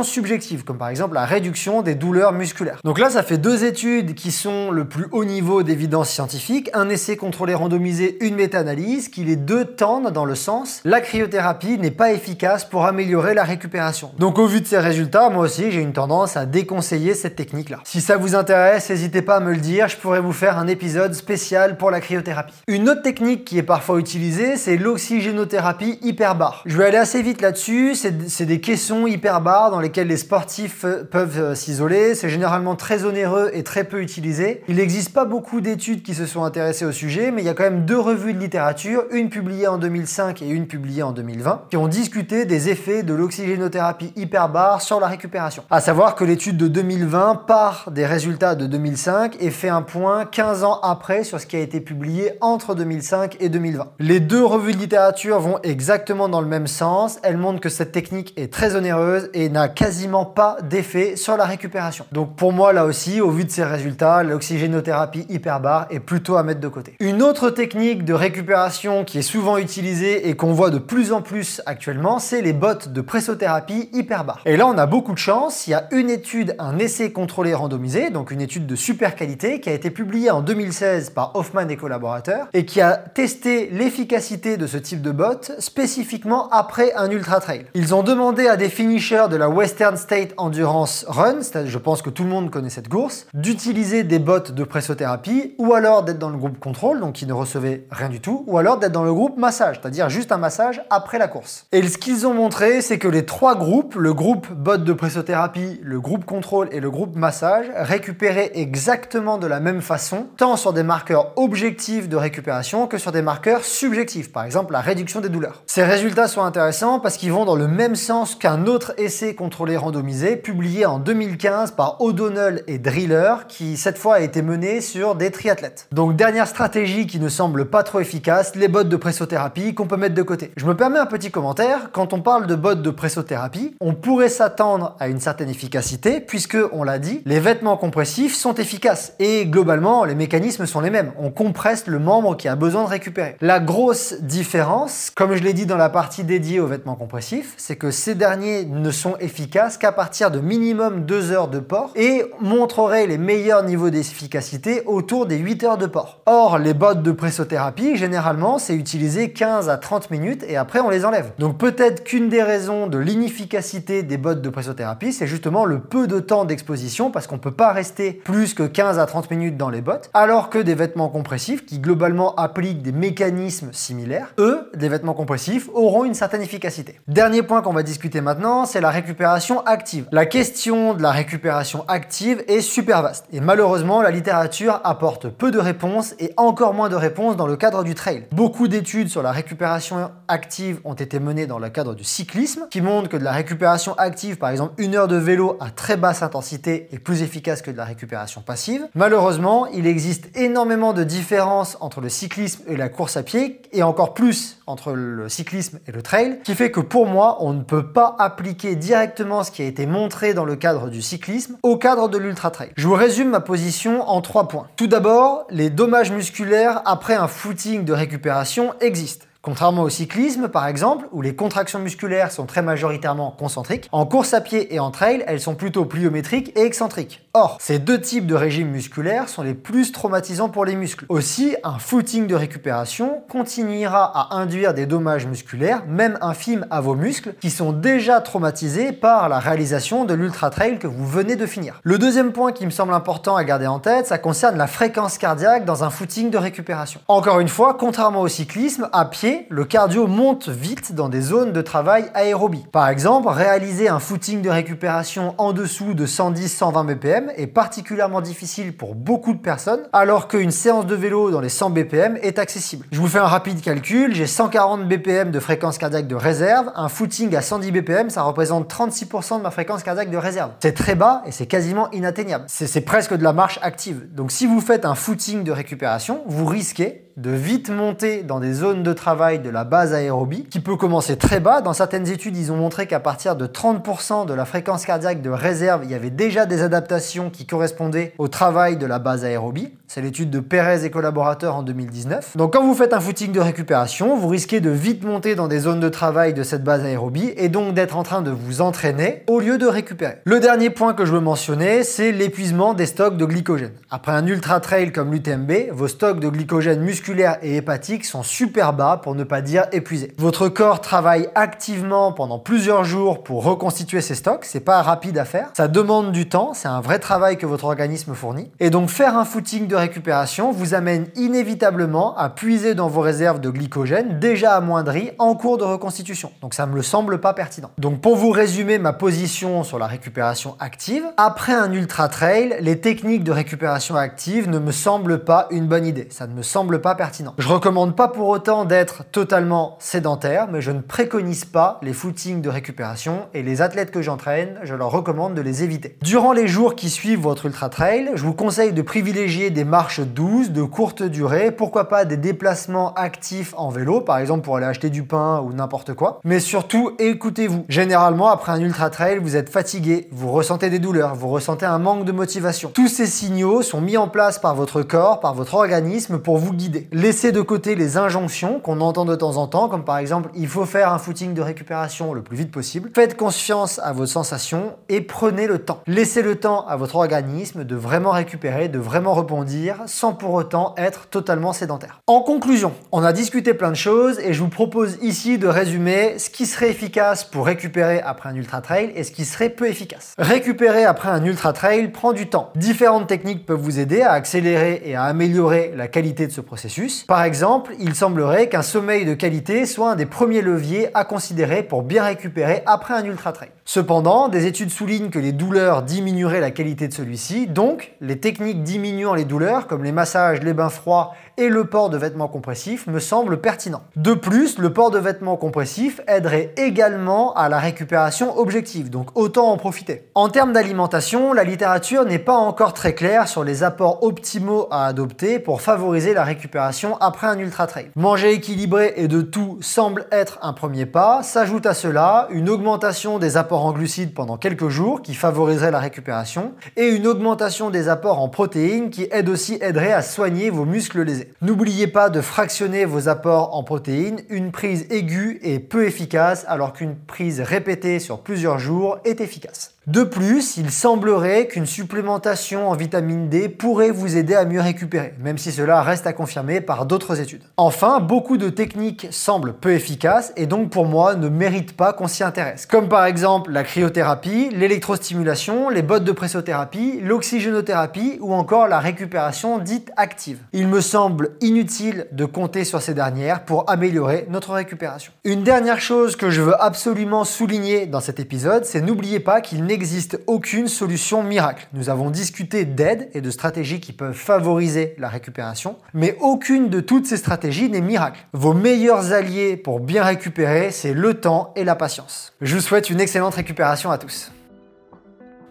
subjective, 0.05 0.65
comme 0.65 0.79
par 0.79 0.89
exemple 0.89 1.15
la 1.15 1.25
réduction 1.25 1.83
des 1.83 1.95
douleurs 1.95 2.33
musculaires. 2.33 2.79
Donc 2.85 2.99
là, 2.99 3.11
ça 3.11 3.23
fait 3.23 3.39
deux 3.39 3.65
études 3.65 4.15
qui 4.15 4.33
sont 4.33 4.71
le 4.71 4.85
plus 4.87 5.07
haut 5.13 5.25
niveau 5.25 5.63
d'évidence 5.63 6.11
scientifique, 6.11 6.71
un 6.75 6.89
essai 6.89 7.17
contrôlé 7.17 7.55
randomisé, 7.55 8.19
une 8.25 8.37
méta-analyse, 8.37 9.09
qui 9.09 9.25
les 9.25 9.37
deux 9.37 9.65
tendent 9.65 10.11
dans 10.11 10.25
le 10.25 10.35
sens 10.35 10.81
la 10.85 11.01
cryothérapie 11.01 11.79
n'est 11.79 11.91
pas 11.91 12.13
efficace 12.13 12.65
pour 12.65 12.85
améliorer 12.87 13.35
la 13.35 13.45
récupération. 13.45 14.13
Donc 14.19 14.39
au 14.39 14.47
vu 14.47 14.61
de 14.61 14.67
ces 14.67 14.79
résultats, 14.79 15.31
moi 15.31 15.45
aussi 15.45 15.71
j'ai 15.71 15.81
une 15.81 15.93
tendance 15.93 16.37
à 16.37 16.47
déconseiller 16.47 17.15
cette 17.15 17.37
technique-là. 17.37 17.79
Si 17.85 18.01
ça 18.01 18.17
vous 18.17 18.35
intéresse, 18.35 18.91
n'hésitez 18.91 19.23
pas 19.23 19.37
à 19.37 19.41
me 19.41 19.53
le 19.53 19.61
dire, 19.61 19.89
je 19.89 19.97
pourrais 19.97 20.21
vous 20.21 20.33
faire 20.33 20.59
un 20.59 20.67
épisode 20.67 21.15
spécial 21.15 21.77
pour 21.77 21.91
la 21.91 22.01
cryothérapie. 22.01 22.55
Une 22.67 22.89
autre 22.89 23.03
technique 23.03 23.45
qui 23.45 23.59
est 23.59 23.63
parfois 23.63 23.99
utilisée, 23.99 24.57
c'est 24.57 24.77
l'oxygénothérapie 24.77 25.99
hyperbare. 26.03 26.63
Je 26.67 26.77
vais 26.77 26.87
aller 26.87 26.99
assez 26.99 27.23
vite 27.23 27.41
là-dessus, 27.41 27.95
c'est 27.95 28.47
des 28.47 28.61
caissons 28.61 29.07
hyperbares 29.31 29.71
dans 29.71 29.79
lesquels 29.79 30.09
les 30.09 30.17
sportifs 30.17 30.85
euh, 30.85 31.05
peuvent 31.05 31.41
euh, 31.41 31.55
s'isoler, 31.55 32.17
c'est 32.17 32.29
généralement 32.29 32.75
très 32.75 33.05
onéreux 33.05 33.51
et 33.53 33.63
très 33.63 33.85
peu 33.85 34.03
utilisé. 34.03 34.65
Il 34.67 34.77
n'existe 34.77 35.13
pas 35.13 35.25
beaucoup 35.25 35.61
d'études 35.61 36.03
qui 36.03 36.15
se 36.15 36.27
sont 36.27 36.43
intéressées 36.43 36.85
au 36.85 36.91
sujet, 36.91 37.31
mais 37.31 37.43
il 37.43 37.45
y 37.45 37.49
a 37.49 37.55
quand 37.55 37.63
même 37.63 37.85
deux 37.85 37.99
revues 37.99 38.35
de 38.35 38.41
littérature, 38.41 39.05
une 39.13 39.31
publiée 39.31 39.69
en 39.69 39.79
2005 39.79 40.43
et 40.43 40.49
une 40.49 40.67
publiée 40.67 41.05
en 41.05 41.13
2020, 41.13 41.67
qui 41.71 41.77
ont 41.77 41.87
discuté 41.87 42.45
des 42.45 42.71
effets 42.71 43.05
de 43.05 43.15
l'oxygénothérapie 43.15 44.13
hyperbare 44.17 44.83
sur 44.83 44.99
la 44.99 45.07
récupération. 45.07 45.63
À 45.71 45.81
savoir 45.81 46.17
que 46.17 46.25
l'étude 46.25 46.57
de 46.57 46.67
2020 46.67 47.45
part 47.47 47.91
des 47.93 48.07
résultats 48.07 48.57
de 48.57 48.67
2005 48.67 49.37
et 49.39 49.51
fait 49.51 49.69
un 49.69 49.83
point 49.83 50.25
15 50.25 50.65
ans 50.65 50.81
après 50.83 51.23
sur 51.23 51.41
ce 51.41 51.47
qui 51.47 51.55
a 51.55 51.61
été 51.61 51.81
publié 51.81 52.33
entre 52.41 52.75
2005 52.75 53.37
et 53.39 53.49
2020. 53.49 53.93
Les 54.01 54.19
deux 54.19 54.45
revues 54.45 54.73
de 54.73 54.79
littérature 54.79 55.39
vont 55.39 55.61
exactement 55.63 56.29
dans 56.29 56.41
le 56.41 56.49
même 56.49 56.67
sens. 56.67 57.21
Elles 57.23 57.37
montrent 57.37 57.61
que 57.61 57.69
cette 57.69 57.93
technique 57.93 58.35
est 58.37 58.53
très 58.53 58.75
onéreuse 58.75 59.20
et 59.35 59.49
n'a 59.49 59.69
quasiment 59.69 60.25
pas 60.25 60.57
d'effet 60.63 61.17
sur 61.17 61.37
la 61.37 61.45
récupération. 61.45 62.07
Donc 62.13 62.37
pour 62.37 62.53
moi 62.53 62.73
là 62.73 62.85
aussi, 62.85 63.21
au 63.21 63.31
vu 63.31 63.45
de 63.45 63.51
ces 63.51 63.65
résultats, 63.65 64.23
l'oxygénothérapie 64.23 65.27
hyperbare 65.29 65.87
est 65.91 66.01
plutôt 66.01 66.37
à 66.37 66.43
mettre 66.43 66.61
de 66.61 66.69
côté. 66.69 66.95
Une 67.01 67.23
autre 67.23 67.51
technique 67.51 68.05
de 68.05 68.15
récupération 68.15 69.05
qui 69.05 69.19
est 69.19 69.23
souvent 69.23 69.59
utilisée 69.59 70.29
et 70.29 70.37
qu'on 70.37 70.53
voit 70.53 70.71
de 70.71 70.79
plus 70.79 71.13
en 71.13 71.23
plus 71.23 71.61
actuellement, 71.67 72.19
c'est 72.19 72.43
les 72.43 72.53
bottes 72.53 72.89
de 72.89 73.01
pressothérapie 73.01 73.89
hyperbare. 73.93 74.41
Et 74.47 74.57
là, 74.57 74.67
on 74.67 74.79
a 74.79 74.87
beaucoup 74.87 75.13
de 75.13 75.19
chance. 75.19 75.67
Il 75.67 75.71
y 75.71 75.75
a 75.75 75.89
une 75.93 76.11
étude, 76.11 76.55
un 76.59 76.79
essai 76.79 77.13
contrôlé 77.13 77.55
randomisé, 77.55 78.11
donc 78.11 78.31
une 78.31 78.41
étude 78.41 78.67
de 78.67 78.77
super 78.77 79.15
qualité 79.15 79.61
qui 79.61 79.69
a 79.69 79.73
été 79.73 79.91
publiée 79.91 80.31
en 80.31 80.43
2016 80.43 81.11
par 81.11 81.37
Hoffman 81.37 81.69
et 81.69 81.77
collaborateurs 81.77 82.49
et 82.53 82.65
qui 82.65 82.81
a 82.81 82.97
testé 82.97 83.69
l'efficacité 83.73 84.57
de 84.57 84.67
ce 84.67 84.77
type 84.77 85.03
de 85.03 85.11
bottes 85.11 85.53
spécifiquement 85.59 86.49
après 86.51 86.93
un 86.95 87.11
ultra 87.11 87.41
trail. 87.41 87.67
Ils 87.75 87.95
ont 87.95 88.03
demandé 88.03 88.47
à 88.47 88.57
des 88.57 88.69
finishers 88.69 89.10
de 89.11 89.35
la 89.35 89.49
Western 89.49 89.97
State 89.97 90.35
Endurance 90.37 91.05
Run, 91.09 91.41
je 91.65 91.79
pense 91.79 92.01
que 92.01 92.11
tout 92.11 92.23
le 92.23 92.29
monde 92.29 92.49
connaît 92.49 92.71
cette 92.71 92.89
course, 92.89 93.27
d'utiliser 93.35 94.05
des 94.05 94.21
bottes 94.21 94.53
de 94.53 94.63
pressothérapie 94.63 95.57
ou 95.59 95.75
alors 95.75 96.05
d'être 96.05 96.21
dans 96.21 96.29
le 96.29 96.39
groupe 96.39 96.61
contrôle, 96.61 97.01
donc 97.01 97.15
qui 97.15 97.27
ne 97.27 97.33
recevaient 97.33 97.87
rien 97.91 98.09
du 98.09 98.21
tout, 98.21 98.45
ou 98.47 98.57
alors 98.57 98.79
d'être 98.79 98.93
dans 98.93 99.03
le 99.03 99.13
groupe 99.13 99.37
massage, 99.37 99.81
c'est-à-dire 99.83 100.09
juste 100.11 100.31
un 100.31 100.37
massage 100.37 100.81
après 100.91 101.19
la 101.19 101.27
course. 101.27 101.67
Et 101.73 101.83
ce 101.83 101.99
qu'ils 101.99 102.25
ont 102.25 102.35
montré, 102.35 102.83
c'est 102.83 102.99
que 102.99 103.09
les 103.09 103.27
trois 103.27 103.57
groupes, 103.57 103.97
le 103.97 104.15
groupe 104.15 104.47
bottes 104.53 104.85
de 104.85 104.93
pressothérapie, 104.93 105.81
le 105.83 106.01
groupe 106.01 106.25
contrôle 106.25 106.69
et 106.71 106.79
le 106.79 106.89
groupe 106.89 107.17
massage, 107.17 107.67
récupéraient 107.75 108.53
exactement 108.55 109.39
de 109.39 109.49
la 109.49 109.59
même 109.59 109.83
façon, 109.83 110.29
tant 110.37 110.55
sur 110.55 110.73
des 110.73 110.85
marqueurs 110.85 111.33
objectifs 111.35 112.09
de 112.09 112.17
récupération 112.17 112.87
que 112.87 112.97
sur 112.97 113.11
des 113.11 113.23
marqueurs 113.23 113.65
subjectifs, 113.65 114.31
par 114.31 114.45
exemple 114.45 114.73
la 114.73 114.81
réduction 114.81 115.21
des 115.21 115.31
douleurs. 115.31 115.65
Ces 115.67 115.83
résultats 115.83 116.29
sont 116.29 116.45
intéressants 116.45 117.01
parce 117.01 117.17
qu'ils 117.17 117.33
vont 117.33 117.45
dans 117.45 117.57
le 117.57 117.67
même 117.67 117.97
sens 117.97 118.37
qu'un 118.37 118.67
autre 118.67 118.95
essai 119.01 119.35
contrôlé 119.35 119.77
randomisé 119.77 120.37
publié 120.37 120.87
en 120.87 120.99
2015 120.99 121.73
par 121.73 122.01
O'Donnell 122.01 122.63
et 122.67 122.79
Driller 122.79 123.47
qui 123.49 123.77
cette 123.77 123.99
fois 123.99 124.17
a 124.17 124.21
été 124.21 124.43
mené 124.43 124.81
sur 124.81 125.15
des 125.15 125.31
triathlètes. 125.31 125.87
Donc 125.93 126.17
dernière 126.17 126.47
stratégie 126.47 127.07
qui 127.07 127.19
ne 127.19 127.29
semble 127.29 127.67
pas 127.67 127.83
trop 127.83 128.01
efficace, 128.01 128.55
les 128.57 128.69
bottes 128.69 128.89
de 128.89 128.97
pressothérapie 128.97 129.75
qu'on 129.75 129.87
peut 129.87 129.97
mettre 129.97 130.15
de 130.15 130.23
côté. 130.23 130.53
Je 130.57 130.67
me 130.67 130.77
permets 130.77 130.99
un 130.99 131.07
petit 131.07 131.31
commentaire, 131.31 131.91
quand 131.93 132.13
on 132.13 132.21
parle 132.21 132.47
de 132.47 132.55
bottes 132.55 132.83
de 132.83 132.91
pressothérapie, 132.91 133.77
on 133.81 133.95
pourrait 133.95 134.29
s'attendre 134.29 134.97
à 135.01 135.09
une 135.09 135.21
certaine 135.21 135.49
efficacité 135.49 136.21
puisque 136.21 136.59
on 136.73 136.83
l'a 136.83 136.99
dit, 136.99 137.23
les 137.25 137.41
vêtements 137.41 137.77
compressifs 137.77 138.37
sont 138.37 138.55
efficaces 138.55 139.15
et 139.19 139.47
globalement 139.47 140.05
les 140.05 140.15
mécanismes 140.15 140.67
sont 140.67 140.81
les 140.81 140.91
mêmes. 140.91 141.13
On 141.19 141.31
compresse 141.31 141.87
le 141.87 141.99
membre 141.99 142.37
qui 142.37 142.49
a 142.49 142.57
besoin 142.57 142.85
de 142.85 142.89
récupérer. 142.89 143.37
La 143.41 143.61
grosse 143.61 144.15
différence, 144.21 145.11
comme 145.15 145.35
je 145.35 145.43
l'ai 145.43 145.53
dit 145.53 145.67
dans 145.67 145.77
la 145.77 145.89
partie 145.89 146.25
dédiée 146.25 146.61
aux 146.61 146.67
vêtements 146.67 146.97
compressifs, 146.97 147.55
c'est 147.57 147.77
que 147.77 147.91
ces 147.91 148.15
derniers 148.15 148.65
ne 148.65 148.90
sont 148.91 149.17
efficaces 149.19 149.79
qu'à 149.79 149.93
partir 149.93 150.31
de 150.31 150.41
minimum 150.41 151.05
2 151.05 151.33
heures 151.33 151.49
de 151.49 151.59
port 151.59 151.93
et 151.97 152.25
montreraient 152.41 153.07
les 153.07 153.19
meilleurs 153.19 153.63
niveaux 153.63 153.91
d'efficacité 153.91 154.83
autour 154.87 155.27
des 155.27 155.39
8 155.39 155.65
heures 155.65 155.79
de 155.79 155.87
port. 155.87 156.21
Or, 156.27 156.59
les 156.59 156.75
bottes 156.75 157.03
de 157.03 157.13
pressothérapie, 157.13 157.97
généralement, 157.97 158.59
c'est 158.59 158.75
utilisé 158.75 159.33
15 159.33 159.69
à 159.69 159.77
30 159.77 160.11
minutes 160.11 160.45
et 160.47 160.57
après 160.57 160.81
on 160.81 160.91
les 160.91 161.05
enlève. 161.05 161.33
Donc 161.39 161.59
peut-être 161.59 162.05
qu'une 162.05 162.29
des 162.29 162.43
raisons 162.43 162.87
de 162.87 162.99
l'inefficacité 162.99 164.03
des 164.03 164.17
bottes 164.17 164.43
de 164.43 164.51
pressothérapie, 164.51 165.13
c'est 165.13 165.27
justement 165.27 165.65
le 165.65 165.81
peu 165.81 166.07
de 166.07 166.21
temps 166.21 166.45
d'exposition 166.45 167.11
parce 167.11 167.27
qu'on 167.27 167.39
peut 167.39 167.51
pas 167.51 167.73
rester 167.73 168.13
plus 168.13 168.55
que 168.55 168.63
15 168.63 168.99
à 168.99 169.07
30 169.07 169.31
minutes 169.31 169.57
dans 169.57 169.71
les 169.71 169.81
bottes, 169.81 170.11
alors 170.15 170.51
que 170.51 170.59
des 170.59 170.75
vêtements 170.75 171.09
compressifs 171.09 171.65
qui 171.67 171.79
globalement 171.79 172.35
appliquent 172.37 172.83
des 172.83 172.93
mécanismes 172.93 173.71
similaires, 173.73 174.35
eux, 174.39 174.71
des 174.75 174.89
vêtements 174.89 175.15
compressifs, 175.15 175.69
auront 175.75 176.05
une 176.05 176.15
certaine 176.15 176.43
efficacité. 176.43 177.01
Dernier 177.09 177.43
point 177.43 177.63
qu'on 177.63 177.73
va 177.73 177.83
discuter 177.83 178.21
maintenant, 178.21 178.67
c'est 178.67 178.80
la 178.81 178.91
récupération 178.91 179.65
active. 179.67 180.07
La 180.13 180.27
question 180.27 180.95
de 180.95 181.03
la 181.03 181.11
récupération 181.11 181.85
active 181.89 182.43
est 182.49 182.61
super 182.61 183.03
vaste 183.03 183.27
et 183.33 183.41
malheureusement 183.41 184.03
la 184.03 184.11
littérature 184.11 184.81
apporte 184.85 185.29
peu 185.29 185.51
de 185.51 185.59
réponses 185.59 186.15
et 186.19 186.33
encore 186.37 186.75
moins 186.75 186.89
de 186.89 186.97
réponses 186.97 187.37
dans 187.37 187.47
le 187.47 187.57
cadre 187.57 187.85
du 187.85 187.95
trail. 187.95 188.27
Beaucoup 188.33 188.69
d'études 188.69 189.09
sur 189.09 189.23
la 189.23 189.33
récupération 189.33 190.11
active 190.29 190.81
ont 190.85 190.95
été 190.95 191.21
menées 191.21 191.47
dans 191.47 191.59
le 191.59 191.69
cadre 191.69 191.95
du 191.95 192.05
cyclisme 192.05 192.67
qui 192.71 192.81
montrent 192.81 193.09
que 193.09 193.17
de 193.17 193.25
la 193.25 193.33
récupération 193.33 193.95
active, 193.99 194.37
par 194.37 194.51
exemple 194.51 194.75
une 194.79 194.95
heure 194.95 195.09
de 195.09 195.17
vélo 195.17 195.57
à 195.61 195.71
très 195.71 195.97
basse 195.97 196.23
intensité 196.23 196.89
est 196.93 196.99
plus 196.99 197.23
efficace 197.23 197.63
que 197.63 197.71
de 197.71 197.77
la 197.77 197.85
récupération 197.85 198.41
passive. 198.41 198.87
Malheureusement, 198.95 199.67
il 199.67 199.87
existe 199.87 200.37
énormément 200.37 200.93
de 200.93 201.05
différences 201.05 201.77
entre 201.81 202.01
le 202.01 202.09
cyclisme 202.09 202.63
et 202.67 202.77
la 202.77 202.89
course 202.89 203.17
à 203.17 203.23
pied 203.23 203.63
et 203.73 203.83
encore 203.83 204.15
plus 204.15 204.59
entre 204.67 204.93
le 204.93 205.29
cyclisme 205.29 205.79
et 205.87 205.93
le 205.93 206.03
trail, 206.03 206.39
qui 206.45 206.55
fait 206.55 206.71
que 206.71 206.81
pour 206.81 207.07
moi, 207.07 207.39
on 207.41 207.53
ne 207.53 207.63
peut 207.63 207.93
pas 207.93 208.17
appliquer 208.19 208.70
directement 208.77 209.45
ce 209.45 209.51
qui 209.51 209.63
a 209.63 209.67
été 209.67 209.87
montré 209.87 210.35
dans 210.35 210.45
le 210.45 210.57
cadre 210.57 210.89
du 210.89 211.03
cyclisme 211.03 211.57
au 211.63 211.77
cadre 211.77 212.09
de 212.09 212.19
l'ultra 212.19 212.51
trail. 212.51 212.71
Je 212.77 212.87
vous 212.87 212.95
résume 212.95 213.31
ma 213.31 213.41
position 213.41 214.09
en 214.09 214.21
trois 214.21 214.49
points. 214.49 214.69
Tout 214.77 214.87
d'abord, 214.87 215.47
les 215.51 215.71
dommages 215.71 216.13
musculaires 216.13 216.83
après 216.85 217.15
un 217.15 217.29
footing 217.29 217.85
de 217.85 217.93
récupération 217.93 218.75
existent. 218.81 219.27
Contrairement 219.43 219.85
au 219.85 219.89
cyclisme, 219.89 220.49
par 220.49 220.67
exemple, 220.67 221.07
où 221.13 221.23
les 221.23 221.35
contractions 221.35 221.79
musculaires 221.79 222.31
sont 222.31 222.45
très 222.45 222.61
majoritairement 222.61 223.31
concentriques, 223.31 223.89
en 223.91 224.05
course 224.05 224.35
à 224.35 224.43
pied 224.43 224.75
et 224.75 224.81
en 224.81 224.91
trail, 224.91 225.25
elles 225.27 225.41
sont 225.41 225.55
plutôt 225.55 225.87
pliométriques 225.87 226.53
et 226.57 226.61
excentriques. 226.61 227.27
Or, 227.33 227.57
ces 227.59 227.79
deux 227.79 227.99
types 227.99 228.27
de 228.27 228.35
régimes 228.35 228.69
musculaires 228.69 229.31
sont 229.31 229.43
les 229.43 229.55
plus 229.55 229.93
traumatisants 229.93 230.51
pour 230.51 230.67
les 230.67 230.77
muscles. 230.77 231.07
Aussi, 231.09 231.57
un 231.65 231.79
footing 231.79 232.27
de 232.27 232.35
récupération 232.35 233.23
continuera 233.31 234.13
à 234.15 234.37
induire 234.37 234.75
des 234.75 234.85
dommages 234.85 235.27
musculaires, 235.27 235.85
même 235.87 236.19
infimes 236.21 236.67
à 236.71 236.83
vos 236.83 236.95
muscles, 236.95 237.33
qui 237.41 237.49
sont 237.49 237.73
déjà 237.73 238.21
traumatisés 238.21 238.93
par 238.93 239.31
la 239.31 239.39
réalisation 239.39 240.05
de 240.05 240.13
l'ultra 240.13 240.51
trail 240.51 240.79
que 240.79 240.87
vous 240.87 241.07
venez 241.07 241.37
de 241.37 241.47
finir. 241.47 241.81
Le 241.83 241.97
deuxième 241.97 242.33
point 242.33 242.53
qui 242.53 242.67
me 242.67 242.71
semble 242.71 242.93
important 242.93 243.37
à 243.37 243.45
garder 243.45 243.69
en 243.69 243.79
tête, 243.79 244.07
ça 244.07 244.19
concerne 244.19 244.59
la 244.59 244.67
fréquence 244.67 245.17
cardiaque 245.17 245.65
dans 245.65 245.83
un 245.83 245.89
footing 245.89 246.29
de 246.29 246.37
récupération. 246.37 247.01
Encore 247.09 247.41
une 247.41 247.49
fois, 247.49 247.73
contrairement 247.73 248.21
au 248.21 248.29
cyclisme, 248.29 248.91
à 248.93 249.07
pied, 249.07 249.30
le 249.49 249.65
cardio 249.65 250.07
monte 250.07 250.49
vite 250.49 250.95
dans 250.95 251.09
des 251.09 251.21
zones 251.21 251.53
de 251.53 251.63
travail 251.63 252.07
aérobie. 252.15 252.65
Par 252.73 252.89
exemple, 252.89 253.29
réaliser 253.29 253.89
un 253.89 253.99
footing 253.99 254.43
de 254.43 254.51
récupération 254.51 255.35
en 255.39 255.53
dessous 255.53 255.95
de 255.95 256.07
110-120 256.07 256.87
BPM 256.87 257.31
est 257.37 257.47
particulièrement 257.47 258.21
difficile 258.21 258.77
pour 258.77 258.95
beaucoup 258.95 259.33
de 259.33 259.39
personnes, 259.39 259.83
alors 259.93 260.29
qu'une 260.29 260.51
séance 260.51 260.87
de 260.87 260.95
vélo 260.95 261.31
dans 261.31 261.41
les 261.41 261.49
100 261.49 261.71
BPM 261.71 262.19
est 262.23 262.39
accessible. 262.39 262.87
Je 262.93 263.01
vous 263.01 263.09
fais 263.09 263.19
un 263.19 263.27
rapide 263.27 263.61
calcul, 263.61 264.15
j'ai 264.15 264.27
140 264.27 264.89
BPM 264.89 265.31
de 265.31 265.41
fréquence 265.41 265.79
cardiaque 265.79 266.07
de 266.07 266.15
réserve, 266.15 266.71
un 266.75 266.89
footing 266.89 267.35
à 267.37 267.43
110 267.43 267.73
BPM, 267.73 268.11
ça 268.11 268.23
représente 268.23 268.73
36% 268.73 269.39
de 269.39 269.43
ma 269.43 269.51
fréquence 269.51 269.83
cardiaque 269.83 270.11
de 270.11 270.17
réserve. 270.17 270.51
C'est 270.61 270.75
très 270.75 270.95
bas 270.95 271.23
et 271.27 271.33
c'est 271.33 271.47
quasiment 271.47 271.91
inatteignable. 271.91 272.45
C'est 272.49 272.81
presque 272.83 273.15
de 273.15 273.23
la 273.23 273.33
marche 273.33 273.59
active. 273.63 274.09
Donc 274.15 274.33
si 274.33 274.47
vous 274.47 274.61
faites 274.61 274.85
un 274.85 274.95
footing 274.95 275.45
de 275.45 275.53
récupération, 275.53 276.23
vous 276.27 276.47
risquez 276.47 277.10
de 277.17 277.31
vite 277.31 277.71
monter 277.71 278.23
dans 278.23 278.41
des 278.41 278.53
zones 278.53 278.83
de 278.83 278.93
travail 278.93 279.41
de 279.41 279.51
la 279.51 279.65
base 279.65 279.93
aérobie, 279.93 280.45
qui 280.45 280.61
peut 280.61 280.77
commencer 280.77 281.17
très 281.17 281.41
bas. 281.41 281.61
Dans 281.61 281.73
certaines 281.73 282.09
études, 282.09 282.37
ils 282.37 282.53
ont 282.53 282.57
montré 282.57 282.87
qu'à 282.87 283.01
partir 283.01 283.37
de 283.37 283.47
30% 283.47 284.27
de 284.27 284.35
la 284.35 284.45
fréquence 284.45 284.85
cardiaque 284.85 285.23
de 285.23 285.31
réserve, 285.31 285.83
il 285.85 285.91
y 285.91 285.95
avait 285.95 286.11
déjà 286.11 286.47
des 286.47 286.63
adaptations 286.63 287.31
qui 287.31 287.47
correspondaient 287.47 288.15
au 288.19 288.29
travail 288.29 288.77
de 288.77 288.87
la 288.87 288.99
base 288.99 289.25
aérobie. 289.25 289.75
C'est 289.87 290.03
l'étude 290.03 290.31
de 290.31 290.39
Pérez 290.39 290.85
et 290.85 290.91
collaborateurs 290.91 291.57
en 291.57 291.63
2019. 291.65 292.37
Donc 292.37 292.53
quand 292.53 292.65
vous 292.65 292.75
faites 292.75 292.93
un 292.93 293.01
footing 293.01 293.33
de 293.33 293.41
récupération, 293.41 294.17
vous 294.17 294.29
risquez 294.29 294.61
de 294.61 294.71
vite 294.71 295.03
monter 295.03 295.35
dans 295.35 295.49
des 295.49 295.59
zones 295.59 295.81
de 295.81 295.89
travail 295.89 296.33
de 296.33 296.45
cette 296.45 296.63
base 296.63 296.85
aérobie 296.85 297.33
et 297.37 297.49
donc 297.49 297.75
d'être 297.75 297.97
en 297.97 298.05
train 298.05 298.23
de 298.23 298.31
vous 298.31 298.61
entraîner 298.61 299.25
au 299.27 299.41
lieu 299.41 299.59
de 299.59 299.67
récupérer. 299.67 300.19
Le 300.25 300.39
dernier 300.39 300.71
point 300.71 300.95
que 300.95 301.05
je 301.05 301.13
veux 301.13 301.21
mentionner, 301.21 301.83
c'est 301.83 302.13
l'épuisement 302.13 302.73
des 302.73 302.87
stocks 302.87 303.17
de 303.17 303.25
glycogène. 303.25 303.73
Après 303.91 304.13
un 304.13 304.25
ultra 304.29 304.61
trail 304.61 304.93
comme 304.93 305.13
l'UTMB, 305.13 305.73
vos 305.73 305.89
stocks 305.89 306.21
de 306.21 306.29
glycogène 306.29 306.81
musculaire 306.81 307.00
et 307.43 307.57
hépatique 307.57 308.05
sont 308.05 308.23
super 308.23 308.73
bas 308.73 309.01
pour 309.03 309.15
ne 309.15 309.25
pas 309.25 309.41
dire 309.41 309.67
épuisés. 309.73 310.13
Votre 310.19 310.49
corps 310.49 310.81
travaille 310.81 311.29
activement 311.35 312.13
pendant 312.13 312.39
plusieurs 312.39 312.85
jours 312.85 313.23
pour 313.23 313.45
reconstituer 313.45 314.01
ses 314.01 314.15
stocks, 314.15 314.45
c'est 314.45 314.61
pas 314.61 314.83
rapide 314.83 315.19
à 315.19 315.25
faire, 315.25 315.51
ça 315.57 315.69
demande 315.69 316.13
du 316.13 316.29
temps, 316.29 316.53
c'est 316.55 316.69
un 316.69 316.81
vrai 316.81 316.99
travail 316.99 317.37
que 317.37 317.47
votre 317.47 317.65
organisme 317.65 318.15
fournit. 318.15 318.51
Et 318.61 318.71
donc 318.71 318.91
faire 318.91 319.17
un 319.17 319.25
footing 319.25 319.67
de 319.67 319.77
récupération 319.77 320.53
vous 320.53 320.75
amène 320.75 321.07
inévitablement 321.17 322.17
à 322.17 322.29
puiser 322.29 322.75
dans 322.75 322.89
vos 322.89 323.01
réserves 323.01 323.41
de 323.41 323.51
glycogène 323.51 324.19
déjà 324.19 324.55
amoindries 324.55 325.11
en 325.19 325.35
cours 325.35 325.59
de 325.59 325.65
reconstitution. 325.65 326.33
Donc 326.43 326.55
ça 326.55 326.67
me 326.67 326.75
le 326.75 326.83
semble 326.83 327.21
pas 327.21 327.35
pertinent. 327.35 327.71
Donc 327.79 328.01
pour 328.01 328.17
vous 328.17 328.31
résumer 328.31 328.79
ma 328.79 328.93
position 328.93 329.65
sur 329.65 329.79
la 329.79 329.87
récupération 329.87 330.57
active, 330.61 331.03
après 331.17 331.53
un 331.53 331.73
ultra 331.73 332.09
trail, 332.09 332.57
les 332.61 332.81
techniques 332.81 333.25
de 333.25 333.33
récupération 333.33 333.97
active 333.97 334.49
ne 334.49 334.59
me 334.59 334.73
semblent 334.73 335.25
pas 335.25 335.49
une 335.51 335.67
bonne 335.67 335.87
idée. 335.87 336.09
Ça 336.11 336.27
ne 336.27 336.35
me 336.35 336.43
semble 336.43 336.81
pas 336.81 336.90
pertinent. 336.95 337.35
Je 337.39 337.49
recommande 337.49 337.97
pas 337.97 338.09
pour 338.09 338.29
autant 338.29 338.65
d'être 338.65 339.05
totalement 339.11 339.77
sédentaire, 339.79 340.49
mais 340.51 340.61
je 340.61 340.71
ne 340.71 340.81
préconise 340.81 341.45
pas 341.45 341.79
les 341.83 341.93
footings 341.93 342.43
de 342.43 342.49
récupération 342.49 343.29
et 343.35 343.43
les 343.43 343.63
athlètes 343.63 343.91
que 343.91 344.03
j'entraîne, 344.03 344.59
je 344.63 344.75
leur 344.75 344.91
recommande 344.91 345.35
de 345.35 345.41
les 345.41 345.63
éviter. 345.63 345.97
Durant 346.03 346.33
les 346.33 346.49
jours 346.49 346.75
qui 346.75 346.91
suivent 346.91 347.21
votre 347.21 347.47
ultra 347.47 347.69
trail, 347.69 348.11
je 348.15 348.23
vous 348.23 348.35
conseille 348.35 348.73
de 348.73 348.83
privilégier 348.83 349.51
des 349.51 349.65
marches 349.65 350.01
douces, 350.01 350.51
de 350.51 350.63
courte 350.63 351.03
durée, 351.03 351.51
pourquoi 351.51 351.89
pas 351.89 352.05
des 352.05 352.17
déplacements 352.17 352.95
actifs 352.95 353.55
en 353.57 353.71
vélo, 353.71 354.01
par 354.01 354.19
exemple 354.19 354.43
pour 354.43 354.57
aller 354.57 354.67
acheter 354.67 354.91
du 354.91 355.03
pain 355.03 355.41
ou 355.41 355.53
n'importe 355.53 355.95
quoi. 355.95 356.21
Mais 356.25 356.41
surtout, 356.41 356.93
écoutez-vous. 356.99 357.65
Généralement, 357.69 358.29
après 358.29 358.53
un 358.53 358.61
ultra 358.61 358.91
trail, 358.91 359.19
vous 359.19 359.37
êtes 359.37 359.51
fatigué, 359.51 360.09
vous 360.13 360.31
ressentez 360.31 360.71
des 360.71 360.79
douleurs, 360.79 361.15
vous 361.15 361.29
ressentez 361.29 361.67
un 361.67 361.79
manque 361.79 362.05
de 362.05 362.13
motivation. 362.13 362.71
Tous 362.73 362.89
ces 362.89 363.07
signaux 363.07 363.63
sont 363.63 363.81
mis 363.81 363.97
en 363.97 364.09
place 364.09 364.39
par 364.39 364.55
votre 364.55 364.83
corps, 364.83 365.21
par 365.21 365.35
votre 365.35 365.55
organisme 365.55 366.19
pour 366.19 366.39
vous 366.39 366.53
guider. 366.53 366.80
Laissez 366.93 367.33
de 367.33 367.41
côté 367.41 367.75
les 367.75 367.97
injonctions 367.97 368.61
qu'on 368.61 368.81
entend 368.81 369.05
de 369.05 369.15
temps 369.15 369.37
en 369.37 369.47
temps, 369.47 369.69
comme 369.69 369.85
par 369.85 369.99
exemple 369.99 370.31
il 370.35 370.49
faut 370.49 370.65
faire 370.65 370.93
un 370.93 370.99
footing 370.99 371.35
de 371.35 371.43
récupération 371.43 372.15
le 372.15 372.23
plus 372.23 372.37
vite 372.37 372.51
possible. 372.51 372.91
Faites 372.95 373.17
confiance 373.17 373.79
à 373.83 373.93
vos 373.93 374.07
sensations 374.07 374.77
et 374.89 375.01
prenez 375.01 375.47
le 375.47 375.59
temps. 375.59 375.83
Laissez 375.87 376.23
le 376.23 376.37
temps 376.37 376.67
à 376.67 376.77
votre 376.77 376.97
organisme 376.97 377.65
de 377.65 377.77
vraiment 377.77 378.13
récupérer, 378.13 378.69
de 378.69 378.79
vraiment 378.79 379.15
rebondir, 379.15 379.77
sans 379.87 380.13
pour 380.13 380.35
autant 380.35 380.75
être 380.77 381.09
totalement 381.09 381.53
sédentaire. 381.53 382.01
En 382.07 382.21
conclusion, 382.23 382.73
on 382.93 383.03
a 383.03 383.13
discuté 383.13 383.53
plein 383.55 383.71
de 383.71 383.77
choses 383.77 384.19
et 384.21 384.33
je 384.33 384.41
vous 384.41 384.49
propose 384.49 384.99
ici 385.03 385.39
de 385.39 385.49
résumer 385.49 386.19
ce 386.19 386.31
qui 386.31 386.47
serait 386.47 386.71
efficace 386.71 387.25
pour 387.25 387.47
récupérer 387.47 388.01
après 388.01 388.29
un 388.29 388.35
ultra 388.35 388.61
trail 388.61 388.93
et 388.95 389.05
ce 389.05 389.11
qui 389.11 389.25
serait 389.25 389.51
peu 389.51 389.69
efficace. 389.69 390.15
Récupérer 390.19 390.85
après 390.85 391.09
un 391.09 391.25
ultra 391.25 391.53
trail 391.53 391.89
prend 391.89 392.13
du 392.13 392.29
temps. 392.29 392.53
Différentes 392.57 393.07
techniques 393.07 393.45
peuvent 393.45 393.61
vous 393.61 393.79
aider 393.79 394.03
à 394.03 394.13
accélérer 394.13 394.83
et 394.85 394.95
à 394.95 395.05
améliorer 395.05 395.73
la 395.77 395.89
qualité 395.89 396.27
de 396.27 396.33
ce 396.33 396.41
processus 396.41 396.70
par 397.07 397.23
exemple, 397.23 397.75
il 397.79 397.95
semblerait 397.95 398.49
qu'un 398.49 398.63
sommeil 398.63 399.05
de 399.05 399.15
qualité 399.15 399.67
soit 399.67 399.93
un 399.93 399.97
des 399.97 400.07
premiers 400.07 400.43
leviers 400.43 400.89
à 400.95 401.05
considérer 401.05 401.63
pour 401.63 401.83
bien 401.83 402.05
récupérer 402.05 402.63
après 402.67 402.95
un 402.95 403.05
ultra 403.05 403.33
trail. 403.33 403.51
Cependant, 403.73 404.27
des 404.27 404.47
études 404.47 404.73
soulignent 404.73 405.11
que 405.11 405.21
les 405.21 405.31
douleurs 405.31 405.85
diminueraient 405.85 406.41
la 406.41 406.51
qualité 406.51 406.89
de 406.89 406.93
celui-ci, 406.93 407.47
donc 407.47 407.93
les 408.01 408.19
techniques 408.19 408.65
diminuant 408.65 409.15
les 409.15 409.25
douleurs, 409.25 409.69
comme 409.69 409.85
les 409.85 409.93
massages, 409.93 410.43
les 410.43 410.55
bains 410.55 410.71
froids 410.71 411.13
et 411.37 411.49
le 411.49 411.65
port 411.65 411.89
de 411.89 411.97
vêtements 411.97 412.27
compressifs, 412.27 412.89
me 412.89 412.99
semblent 412.99 413.41
pertinents. 413.41 413.85
De 413.95 414.15
plus, 414.15 414.59
le 414.59 414.73
port 414.73 414.91
de 414.91 414.99
vêtements 414.99 415.37
compressifs 415.37 416.01
aiderait 416.09 416.53
également 416.57 417.33
à 417.35 417.49
la 417.49 417.61
récupération 417.61 418.37
objective, 418.37 418.91
donc 418.91 419.17
autant 419.17 419.53
en 419.53 419.57
profiter. 419.57 420.11
En 420.17 420.31
termes 420.31 420.53
d'alimentation, 420.53 421.33
la 421.33 421.45
littérature 421.45 422.05
n'est 422.05 422.19
pas 422.19 422.35
encore 422.35 422.75
très 422.75 422.97
claire 422.97 423.29
sur 423.29 423.45
les 423.45 423.63
apports 423.63 424.03
optimaux 424.03 424.67
à 424.73 424.87
adopter 424.87 425.39
pour 425.39 425.63
favoriser 425.63 426.13
la 426.13 426.25
récupération 426.25 426.97
après 426.99 427.29
un 427.29 427.39
ultra 427.39 427.69
trail. 427.69 427.91
Manger 427.95 428.33
équilibré 428.33 428.95
et 428.97 429.07
de 429.07 429.23
tout 429.23 429.59
semble 429.61 430.09
être 430.11 430.41
un 430.43 430.55
premier 430.55 430.87
pas, 430.87 431.23
s'ajoute 431.23 431.67
à 431.67 431.75
cela 431.75 432.27
une 432.31 432.49
augmentation 432.49 433.21
des 433.21 433.37
apports 433.37 433.60
en 433.65 433.73
glucides 433.73 434.15
pendant 434.15 434.37
quelques 434.37 434.69
jours 434.69 435.03
qui 435.03 435.15
favoriserait 435.15 435.71
la 435.71 435.79
récupération 435.79 436.55
et 436.77 436.89
une 436.89 437.07
augmentation 437.07 437.71
des 437.71 437.89
apports 437.89 438.21
en 438.21 438.29
protéines 438.29 438.91
qui 438.91 439.09
aide 439.11 439.29
aussi 439.29 439.59
aiderait 439.61 439.93
à 439.93 440.03
soigner 440.03 440.51
vos 440.51 440.65
muscles 440.65 441.03
lésés. 441.03 441.33
N'oubliez 441.43 441.87
pas 441.87 442.11
de 442.11 442.21
fractionner 442.21 442.85
vos 442.85 443.09
apports 443.09 443.55
en 443.55 443.63
protéines, 443.63 444.21
une 444.29 444.53
prise 444.53 444.87
aiguë 444.91 445.41
est 445.43 445.59
peu 445.59 445.87
efficace 445.87 446.45
alors 446.49 446.73
qu'une 446.73 446.97
prise 446.97 447.41
répétée 447.41 447.99
sur 447.99 448.21
plusieurs 448.21 448.59
jours 448.59 448.99
est 449.05 449.21
efficace. 449.21 449.75
De 449.87 450.05
plus, 450.05 450.59
il 450.59 450.71
semblerait 450.71 451.47
qu'une 451.47 451.65
supplémentation 451.65 452.69
en 452.69 452.75
vitamine 452.75 453.31
D 453.31 453.49
pourrait 453.49 453.91
vous 453.91 454.19
aider 454.19 454.35
à 454.35 454.45
mieux 454.45 454.61
récupérer, 454.61 455.15
même 455.19 455.39
si 455.39 455.53
cela 455.53 455.81
reste 455.83 456.07
à 456.07 456.13
confirmer 456.13 456.61
par 456.61 456.85
d'autres 456.85 457.19
études. 457.19 457.45
Enfin, 457.57 457.99
beaucoup 457.99 458.37
de 458.37 458.51
techniques 458.51 459.09
semblent 459.11 459.55
peu 459.55 459.73
efficaces 459.73 460.35
et 460.37 460.45
donc 460.45 460.69
pour 460.69 460.85
moi 460.85 461.15
ne 461.15 461.31
méritent 461.31 461.75
pas 461.75 461.95
qu'on 461.95 462.09
s'y 462.09 462.23
intéresse, 462.23 462.67
comme 462.67 462.91
par 462.91 463.07
exemple 463.07 463.53
la 463.53 463.65
cryothérapie, 463.65 464.51
l'électrostimulation, 464.51 465.71
les 465.71 465.81
bottes 465.81 466.05
de 466.05 466.13
pressothérapie, 466.13 467.01
l'oxygénothérapie 467.03 468.19
ou 468.21 468.35
encore 468.35 468.69
la 468.69 468.81
récupération 468.81 469.59
dite 469.59 469.93
active. 469.97 470.41
Il 470.53 470.69
me 470.69 470.83
semble 470.83 471.31
inutile 471.41 472.07
de 472.13 472.27
compter 472.27 472.65
sur 472.65 472.83
ces 472.83 472.93
dernières 472.93 473.47
pour 473.47 473.71
améliorer 473.71 474.27
notre 474.29 474.53
récupération. 474.53 475.15
Une 475.25 475.43
dernière 475.43 475.81
chose 475.81 476.17
que 476.17 476.29
je 476.29 476.43
veux 476.43 476.63
absolument 476.63 477.25
souligner 477.25 477.87
dans 477.87 478.01
cet 478.01 478.21
épisode, 478.21 478.67
c'est 478.67 478.83
n'oubliez 478.83 479.21
pas 479.21 479.41
qu'il 479.41 479.70
n'existe 479.71 480.21
aucune 480.27 480.67
solution 480.67 481.23
miracle. 481.23 481.69
Nous 481.73 481.91
avons 481.91 482.11
discuté 482.11 482.65
d'aide 482.65 483.09
et 483.15 483.21
de 483.21 483.31
stratégies 483.31 483.81
qui 483.81 483.93
peuvent 483.93 484.15
favoriser 484.15 484.95
la 484.99 485.09
récupération, 485.09 485.77
mais 485.95 486.17
aucune 486.21 486.69
de 486.69 486.81
toutes 486.81 487.07
ces 487.07 487.17
stratégies 487.17 487.71
n'est 487.71 487.81
miracle. 487.81 488.19
Vos 488.33 488.53
meilleurs 488.53 489.13
alliés 489.13 489.57
pour 489.57 489.79
bien 489.79 490.03
récupérer, 490.03 490.73
c'est 490.73 490.93
le 490.93 491.15
temps 491.15 491.53
et 491.55 491.63
la 491.63 491.77
patience. 491.77 492.33
Je 492.41 492.57
vous 492.57 492.61
souhaite 492.61 492.91
une 492.91 493.01
excellente 493.01 493.35
récupération 493.35 493.93
à 493.93 493.99
tous. 493.99 494.33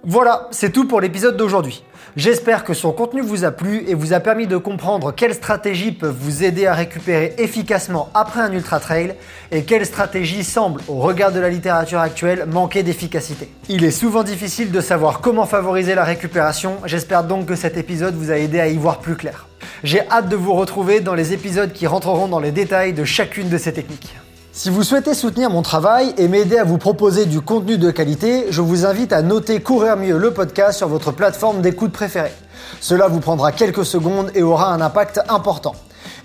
Voilà, 0.03 0.47
c'est 0.51 0.71
tout 0.71 0.87
pour 0.87 1.01
l'épisode 1.01 1.35
d'aujourd'hui. 1.35 1.83
J'espère 2.15 2.63
que 2.63 2.73
son 2.73 2.93
contenu 2.93 3.21
vous 3.21 3.43
a 3.43 3.51
plu 3.51 3.83
et 3.85 3.93
vous 3.93 4.13
a 4.13 4.21
permis 4.21 4.47
de 4.47 4.55
comprendre 4.55 5.11
quelles 5.11 5.33
stratégies 5.33 5.91
peuvent 5.91 6.15
vous 6.17 6.43
aider 6.43 6.67
à 6.67 6.73
récupérer 6.73 7.35
efficacement 7.37 8.09
après 8.13 8.39
un 8.39 8.51
ultra 8.53 8.79
trail 8.79 9.15
et 9.51 9.63
quelles 9.63 9.85
stratégies 9.85 10.45
semblent, 10.45 10.81
au 10.87 10.95
regard 10.95 11.33
de 11.33 11.39
la 11.41 11.49
littérature 11.49 11.99
actuelle, 11.99 12.45
manquer 12.47 12.81
d'efficacité. 12.81 13.49
Il 13.67 13.83
est 13.83 13.91
souvent 13.91 14.23
difficile 14.23 14.71
de 14.71 14.79
savoir 14.79 15.19
comment 15.19 15.45
favoriser 15.45 15.95
la 15.95 16.05
récupération, 16.05 16.77
j'espère 16.85 17.25
donc 17.25 17.45
que 17.45 17.55
cet 17.55 17.75
épisode 17.75 18.15
vous 18.15 18.31
a 18.31 18.37
aidé 18.37 18.61
à 18.61 18.69
y 18.69 18.77
voir 18.77 18.99
plus 18.99 19.15
clair. 19.15 19.47
J'ai 19.83 20.01
hâte 20.09 20.29
de 20.29 20.35
vous 20.37 20.53
retrouver 20.53 21.01
dans 21.01 21.13
les 21.13 21.33
épisodes 21.33 21.73
qui 21.73 21.87
rentreront 21.87 22.29
dans 22.29 22.39
les 22.39 22.51
détails 22.51 22.93
de 22.93 23.03
chacune 23.03 23.49
de 23.49 23.57
ces 23.57 23.73
techniques. 23.73 24.15
Si 24.61 24.69
vous 24.69 24.83
souhaitez 24.83 25.13
soutenir 25.13 25.49
mon 25.49 25.61
travail 25.61 26.13
et 26.17 26.27
m'aider 26.27 26.57
à 26.57 26.65
vous 26.65 26.77
proposer 26.77 27.25
du 27.25 27.39
contenu 27.39 27.77
de 27.77 27.91
qualité, 27.91 28.47
je 28.49 28.59
vous 28.59 28.85
invite 28.85 29.13
à 29.13 29.21
noter 29.21 29.61
Courir 29.61 29.95
mieux 29.95 30.17
le 30.17 30.33
podcast 30.33 30.79
sur 30.79 30.89
votre 30.89 31.13
plateforme 31.13 31.61
d'écoute 31.61 31.93
préférée. 31.93 32.33
Cela 32.81 33.07
vous 33.07 33.21
prendra 33.21 33.53
quelques 33.53 33.85
secondes 33.85 34.31
et 34.35 34.43
aura 34.43 34.73
un 34.73 34.81
impact 34.81 35.21
important. 35.29 35.75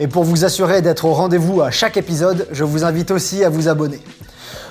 Et 0.00 0.08
pour 0.08 0.24
vous 0.24 0.44
assurer 0.44 0.82
d'être 0.82 1.04
au 1.04 1.12
rendez-vous 1.12 1.62
à 1.62 1.70
chaque 1.70 1.96
épisode, 1.96 2.48
je 2.50 2.64
vous 2.64 2.82
invite 2.82 3.12
aussi 3.12 3.44
à 3.44 3.50
vous 3.50 3.68
abonner. 3.68 4.00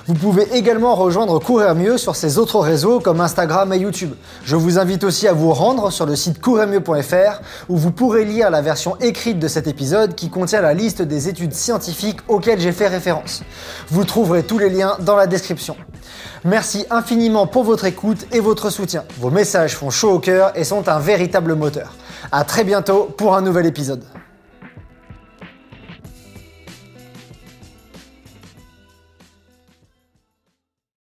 Vous 0.06 0.12
pouvez 0.14 0.46
également 0.54 0.94
rejoindre 0.94 1.38
Courir 1.38 1.74
Mieux 1.74 1.96
sur 1.96 2.14
ses 2.14 2.36
autres 2.36 2.60
réseaux 2.60 3.00
comme 3.00 3.22
Instagram 3.22 3.72
et 3.72 3.78
YouTube. 3.78 4.12
Je 4.44 4.54
vous 4.54 4.78
invite 4.78 5.02
aussi 5.02 5.26
à 5.26 5.32
vous 5.32 5.50
rendre 5.54 5.90
sur 5.90 6.04
le 6.04 6.14
site 6.14 6.42
courirmieux.fr 6.42 7.40
où 7.70 7.78
vous 7.78 7.90
pourrez 7.90 8.26
lire 8.26 8.50
la 8.50 8.60
version 8.60 8.98
écrite 9.00 9.38
de 9.38 9.48
cet 9.48 9.66
épisode 9.66 10.14
qui 10.14 10.28
contient 10.28 10.60
la 10.60 10.74
liste 10.74 11.00
des 11.00 11.30
études 11.30 11.54
scientifiques 11.54 12.18
auxquelles 12.28 12.60
j'ai 12.60 12.72
fait 12.72 12.88
référence. 12.88 13.42
Vous 13.88 14.04
trouverez 14.04 14.42
tous 14.42 14.58
les 14.58 14.68
liens 14.68 14.98
dans 15.00 15.16
la 15.16 15.26
description. 15.26 15.74
Merci 16.44 16.84
infiniment 16.90 17.46
pour 17.46 17.64
votre 17.64 17.86
écoute 17.86 18.26
et 18.30 18.40
votre 18.40 18.68
soutien. 18.68 19.04
Vos 19.18 19.30
messages 19.30 19.74
font 19.74 19.88
chaud 19.88 20.10
au 20.10 20.18
cœur 20.18 20.52
et 20.54 20.64
sont 20.64 20.86
un 20.90 20.98
véritable 20.98 21.54
moteur. 21.54 21.94
À 22.30 22.44
très 22.44 22.64
bientôt 22.64 23.04
pour 23.16 23.34
un 23.34 23.40
nouvel 23.40 23.64
épisode. 23.64 24.04